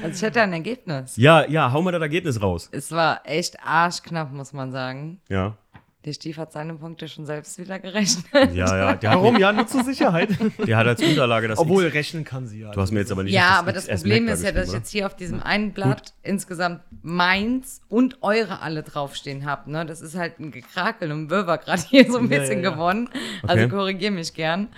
Also 0.01 0.15
ich 0.15 0.21
hätte 0.21 0.41
ein 0.41 0.53
Ergebnis. 0.53 1.17
ja, 1.17 1.45
ja, 1.45 1.73
hau 1.73 1.82
mal 1.82 1.91
das 1.91 2.01
Ergebnis 2.01 2.41
raus. 2.41 2.69
Es 2.71 2.91
war 2.91 3.19
echt 3.25 3.59
arschknapp, 3.61 4.32
muss 4.32 4.53
man 4.53 4.71
sagen. 4.71 5.19
Ja. 5.27 5.57
Der 6.06 6.14
Stief 6.14 6.38
hat 6.38 6.54
seine 6.54 6.76
Punkte 6.76 7.10
schon 7.10 7.26
selbst 7.26 7.60
wieder 7.60 7.78
gerechnet. 7.78 8.26
Ja, 8.54 8.78
ja. 8.78 8.93
Der 8.95 9.12
Warum? 9.12 9.38
Ja, 9.38 9.52
nur 9.52 9.68
zur 9.68 9.84
Sicherheit. 9.84 10.30
Der 10.66 10.78
hat 10.78 10.88
als 10.88 11.02
Unterlage 11.04 11.50
das 11.50 11.60
Obwohl, 11.60 11.86
X. 11.86 11.93
rechnen 11.93 12.24
kann 12.24 12.47
sie 12.47 12.62
ja. 12.62 12.72
Du 12.72 12.80
hast 12.80 12.91
mir 12.91 13.02
jetzt 13.02 13.12
aber 13.12 13.24
nicht 13.24 13.34
Ja, 13.34 13.50
das 13.50 13.58
aber 13.60 13.74
das 13.74 13.88
XS 13.88 14.02
Problem 14.02 14.26
Mac 14.26 14.34
ist 14.36 14.43
da 14.43 14.47
ja, 14.47 14.52
dass 14.54 14.68
ich 14.70 14.74
jetzt 14.74 14.89
hier 14.91 15.06
auf 15.06 15.16
diesem 15.18 15.43
einen 15.43 15.74
Blatt 15.74 16.14
insgesamt 16.24 16.84
meins 17.02 17.82
und 17.89 18.24
eure 18.24 18.62
alle 18.62 18.84
draufstehen 18.84 19.45
habe. 19.45 19.70
Ne? 19.70 19.86
Das 19.86 20.00
ist 20.00 20.16
halt 20.16 20.39
ein 20.39 20.52
Gekrakel 20.52 21.12
und 21.12 21.30
Wirrwarr 21.30 21.58
gerade 21.58 21.82
hier 21.82 22.10
so 22.10 22.18
ein 22.18 22.30
bisschen 22.30 22.64
ja, 22.64 22.70
ja. 22.70 22.72
gewonnen. 22.72 23.10
Also 23.43 23.66
Okay. 23.66 23.70
korrigier 23.70 24.12
mich 24.12 24.34
gern. 24.34 24.70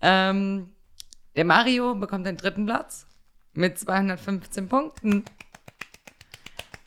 Ähm, 0.00 0.68
der 1.34 1.44
Mario 1.44 1.96
bekommt 1.96 2.24
den 2.24 2.36
dritten 2.36 2.66
Platz 2.66 3.08
mit 3.52 3.80
215 3.80 4.68
Punkten. 4.68 5.24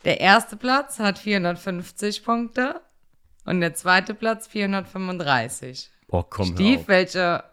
Der 0.06 0.22
erste 0.22 0.56
Platz 0.56 1.00
hat 1.00 1.20
450 1.20 2.24
Punkte 2.24 2.80
und 3.46 3.62
der 3.62 3.74
zweite 3.74 4.14
Platz 4.14 4.48
435. 4.48 5.90
oder? 5.90 6.08
Boah, 6.08 6.30
komm, 6.30 6.56
auf. 6.78 6.88
welche 6.88 7.44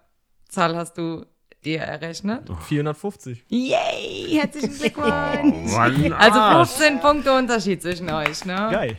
Zahl 0.49 0.77
hast 0.77 0.99
du 0.99 1.25
dir 1.65 1.81
errechnet? 1.81 2.49
450. 2.69 3.45
Yay! 3.49 4.39
Herzlichen 4.41 4.75
Glückwunsch! 4.79 5.73
Mann, 5.73 6.13
Also 6.13 6.39
Arsch. 6.39 6.71
15 6.71 7.01
Punkte 7.01 7.33
Unterschied 7.37 7.83
zwischen 7.83 8.11
euch, 8.11 8.45
ne? 8.45 8.69
Geil. 8.71 8.97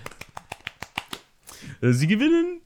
Äh, 1.81 1.91
Sie 1.91 2.07
gewinnen 2.07 2.61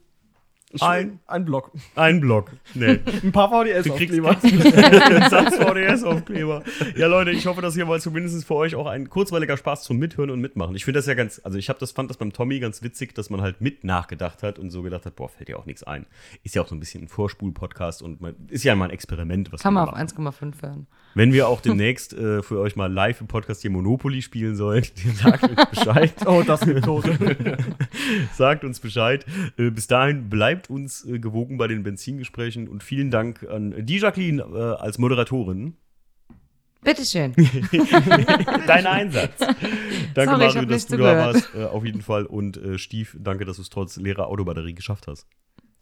ein, 0.82 1.20
Ein 1.28 1.46
Block. 1.46 1.72
ein 1.96 2.20
Block. 2.22 2.52
Nee. 2.74 3.00
Ein 3.24 3.32
paar 3.32 3.50
VDS 3.50 3.84
Du 3.86 3.96
kriegst 3.96 4.20
Aufkleber. 4.20 4.38
einen 4.42 5.30
Satz 5.30 5.56
VDS-Aufkleber. 5.58 6.64
Ja, 6.96 7.08
Leute, 7.08 7.32
ich 7.32 7.46
hoffe, 7.46 7.62
dass 7.62 7.76
hier 7.76 7.86
mal 7.86 8.02
zumindest 8.02 8.46
für 8.46 8.56
euch 8.56 8.76
auch 8.76 8.88
ein 8.88 9.10
kurzweiliger 9.10 9.58
Spaß 9.58 9.84
zum 9.84 9.98
Mithören 9.98 10.30
und 10.30 10.42
Mitmachen. 10.42 10.76
Ich 10.76 10.86
finde 10.86 11.00
das 11.00 11.06
ja 11.06 11.14
ganz, 11.14 11.40
also 11.44 11.58
ich 11.58 11.70
habe 11.70 11.80
das, 11.80 11.92
fand 11.92 12.10
das 12.10 12.18
beim 12.18 12.34
Tommy 12.34 12.60
ganz 12.60 12.82
witzig, 12.82 13.14
dass 13.14 13.30
man 13.30 13.42
halt 13.42 13.62
mit 13.62 13.84
nachgedacht 13.84 14.44
hat 14.44 14.58
und 14.60 14.72
so 14.72 14.82
gedacht 14.82 15.06
hat, 15.06 15.16
boah, 15.16 15.30
fällt 15.30 15.50
dir 15.50 15.60
auch 15.60 15.66
nichts 15.66 15.84
ein. 15.84 16.06
Ist 16.44 16.56
ja 16.56 16.62
auch 16.62 16.68
so 16.68 16.76
ein 16.76 16.80
bisschen 16.80 17.04
ein 17.04 17.08
Vorspul-Podcast 17.08 18.02
und 18.02 18.22
man, 18.22 18.36
ist 18.50 18.64
ja 18.64 18.76
mal 18.76 18.86
ein 18.86 18.92
Experiment, 18.92 19.52
was 19.52 19.62
Kann 19.62 19.74
man 19.74 19.88
auf 19.88 19.96
machen. 19.96 20.08
1,5 20.08 20.62
hören. 20.62 20.88
Wenn 21.16 21.32
wir 21.32 21.48
auch 21.48 21.62
demnächst 21.62 22.14
äh, 22.14 22.42
für 22.42 22.60
euch 22.60 22.76
mal 22.76 22.92
live 22.92 23.22
im 23.22 23.28
Podcast 23.28 23.62
hier 23.62 23.70
Monopoly 23.70 24.22
spielen 24.24 24.56
sollen, 24.56 24.84
sagt 25.16 25.44
uns 25.44 25.70
Bescheid. 25.70 26.14
Oh, 26.26 26.42
das 26.46 26.62
gibt 26.62 26.86
Tote. 26.86 27.16
Sagt 28.34 28.64
uns 28.64 28.80
Bescheid. 28.80 29.26
Äh, 29.58 29.70
bis 29.70 29.86
dahin 29.88 30.30
bleibt 30.30 30.63
uns 30.70 31.06
äh, 31.06 31.20
gewogen 31.20 31.58
bei 31.58 31.68
den 31.68 31.84
Benzingesprächen 31.84 32.68
und 32.68 32.84
vielen 32.84 33.12
Dank 33.12 33.44
an 33.50 33.86
die 33.86 33.98
Jacqueline 33.98 34.42
äh, 34.42 34.82
als 34.82 34.98
Moderatorin. 34.98 35.78
Bitteschön. 36.84 37.34
Dein 38.68 38.86
Einsatz. 38.86 39.40
Danke, 39.40 40.36
Sorry, 40.36 40.46
Mario, 40.46 40.66
dass 40.66 40.86
du 40.86 40.98
da 40.98 41.18
warst. 41.18 41.56
Äh, 41.56 41.64
auf 41.64 41.86
jeden 41.86 42.02
Fall. 42.02 42.26
Und 42.26 42.58
äh, 42.58 42.78
Stief, 42.78 43.16
danke, 43.20 43.46
dass 43.46 43.56
du 43.56 43.62
es 43.62 43.70
trotz 43.70 43.96
leerer 43.98 44.28
Autobatterie 44.28 44.74
geschafft 44.74 45.08
hast. 45.08 45.26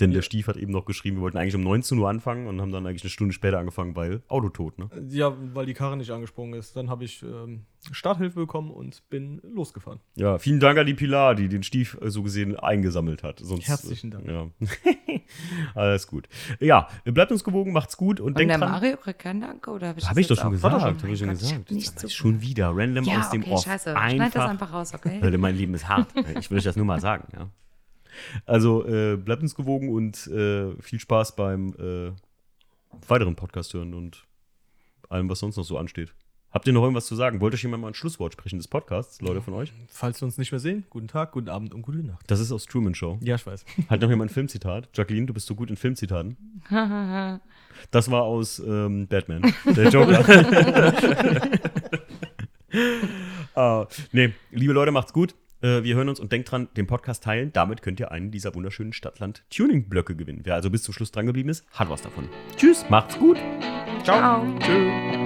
Denn 0.02 0.12
der 0.12 0.22
Stief 0.24 0.47
hat 0.47 0.58
eben 0.58 0.72
noch 0.72 0.86
geschrieben, 0.86 1.18
wir 1.18 1.22
wollten 1.22 1.38
eigentlich 1.38 1.56
um 1.56 1.62
19 1.64 1.97
Uhr 1.97 2.10
anfangen 2.10 2.47
und 2.47 2.60
haben 2.60 2.72
dann 2.72 2.86
eigentlich 2.86 3.04
eine 3.04 3.10
Stunde 3.12 3.34
später 3.34 3.60
angefangen, 3.60 3.95
weil 3.95 4.22
Autotot, 4.28 4.78
ne? 4.80 4.89
Ja, 5.10 5.34
weil 5.54 5.66
die 5.66 5.74
Karre 5.74 5.95
nicht 5.95 6.12
angesprungen 6.12 6.60
ist. 6.60 6.76
Dann 6.76 6.89
habe 6.89 7.06
ich 7.06 7.24
ähm, 7.24 7.66
Starthilfe 7.91 8.39
bekommen 8.39 8.72
und 8.72 9.08
bin 9.10 9.39
losgefahren. 9.43 9.99
Ja, 10.16 10.38
vielen 10.39 10.60
Dank 10.60 10.78
an 10.80 10.86
die 10.88 10.93
Pilar, 10.93 11.36
die 11.36 11.47
den 11.47 11.64
Stief 11.64 11.97
äh, 12.02 12.10
so 12.10 12.24
gesehen 12.24 12.56
eingesammelt 12.58 13.24
hat. 13.24 13.39
Sonst, 13.39 13.68
Herzlichen 13.68 14.12
Dank. 14.12 14.28
Ja. 14.28 14.47
Alles 15.76 16.08
gut. 16.08 16.28
Ja, 16.60 16.88
bleibt 17.06 17.32
uns 17.32 17.43
gewogen, 17.43 17.72
macht's 17.72 17.95
gut 17.97 18.20
und, 18.20 18.28
Und 18.30 18.38
denkt 18.39 18.52
der 18.52 18.58
dran. 18.60 18.72
Mario 18.72 18.97
kriegt 18.97 19.20
keinen 19.20 19.41
Dank, 19.41 19.68
oder 19.68 19.89
habe 19.89 19.99
ich 19.99 20.06
Habe 20.06 20.16
das 20.16 20.22
ich 20.32 20.36
doch 20.36 20.41
schon 20.41 20.52
gesagt. 20.52 20.74
Hat 20.74 20.82
er 20.82 20.86
Hab 20.88 21.04
ich 21.04 21.20
schon 21.20 21.28
Mein 21.28 21.38
Gott, 21.38 21.43
ich 21.43 21.49
gesagt. 21.49 21.62
hab 21.70 21.72
nicht 21.72 21.88
Das 21.88 21.93
ist 21.93 21.99
zugehört. 21.99 22.12
schon 22.14 22.41
wieder 22.41 22.72
random 22.74 23.04
Ja, 23.06 23.20
aus 23.20 23.30
dem 23.30 23.41
okay, 23.43 23.52
Off. 23.52 23.64
scheiße. 23.64 23.91
Schneid 23.91 24.36
das 24.36 24.49
einfach 24.49 24.74
raus, 24.74 24.93
okay? 24.93 25.20
Leute, 25.22 25.38
mein 25.38 25.56
Leben 25.56 25.74
ist 25.74 25.88
hart. 25.88 26.08
Ich 26.39 26.49
will 26.49 26.58
euch 26.58 26.64
das 26.64 26.76
nur 26.76 26.86
mal 26.86 26.99
sagen, 26.99 27.28
ja. 27.34 27.49
Also 28.45 28.86
äh, 28.86 29.18
bleibt 29.18 29.41
uns 29.41 29.55
gewogen 29.55 29.89
und 29.89 30.28
äh, 30.28 30.74
viel 30.82 30.99
Spaß 30.99 31.36
beim 31.36 31.74
äh, 31.80 32.12
weiteren 33.07 33.36
Podcast 33.36 33.74
hören 33.74 33.93
und 33.93 34.26
allem, 35.09 35.30
was 35.30 35.39
sonst 35.39 35.57
noch 35.57 35.64
so 35.64 35.78
ansteht. 35.78 36.14
Habt 36.51 36.68
ihr 36.68 36.74
noch 36.74 36.82
irgendwas 36.82 37.05
zu 37.05 37.16
sagen? 37.16 37.39
Wollt 37.39 37.53
euch 37.53 37.64
jemand 37.64 37.82
mal 37.82 37.88
ein 37.88 37.93
Schlusswort 37.93 38.34
sprechen 38.34 38.57
des 38.57 38.68
Podcasts, 38.68 39.22
Leute 39.22 39.41
von 39.41 39.53
euch? 39.53 39.72
Falls 39.88 40.22
wir 40.22 40.26
uns 40.26 40.38
nicht 40.38 40.51
mehr 40.51 40.59
sehen, 40.59 40.84
guten 40.89 41.07
Tag, 41.07 41.32
guten 41.32 41.47
Abend 41.47 41.74
und 41.74 41.82
gute 41.82 41.99
Nacht. 41.99 42.30
Das 42.30 42.41
ist 42.41 42.51
aus 42.51 42.66
Truman 42.66 42.93
Show. 42.93 43.18
Ja, 43.22 43.36
ich 43.36 43.45
weiß. 43.45 43.64
Halt 43.89 44.01
noch 44.01 44.09
jemand 44.09 44.32
ein 44.32 44.34
Filmzitat. 44.34 44.89
Jacqueline, 44.93 45.28
du 45.28 45.34
bist 45.34 45.47
so 45.47 45.55
gut 45.55 45.70
in 45.70 45.78
Filmzitaten. 45.78 46.62
Das 47.89 48.12
war 48.12 48.24
aus 48.24 48.59
ähm, 48.59 49.07
Batman, 49.07 49.53
der 49.66 49.89
Joker. 49.89 50.24
Ah, 53.53 53.86
nee, 54.14 54.34
liebe 54.51 54.72
Leute, 54.72 54.91
macht's 54.91 55.12
gut. 55.12 55.36
Äh, 55.62 55.84
wir 55.84 55.95
hören 55.95 56.09
uns 56.09 56.20
und 56.20 56.32
denkt 56.32 56.51
dran, 56.51 56.68
den 56.76 56.88
Podcast 56.88 57.24
teilen. 57.24 57.51
Damit 57.53 57.82
könnt 57.82 57.99
ihr 57.99 58.12
einen 58.12 58.32
dieser 58.32 58.55
wunderschönen 58.55 58.93
Stadtland-Tuning-Blöcke 58.93 60.16
gewinnen. 60.16 60.41
Wer 60.43 60.55
also 60.55 60.70
bis 60.70 60.84
zum 60.84 60.93
Schluss 60.93 61.12
dran 61.12 61.26
geblieben 61.26 61.49
ist, 61.49 61.66
hat 61.72 61.89
was 61.89 62.01
davon. 62.01 62.28
Tschüss, 62.57 62.86
macht's 62.89 63.18
gut. 63.18 63.38
Ciao. 64.03 64.45
Tschüss. 64.59 65.20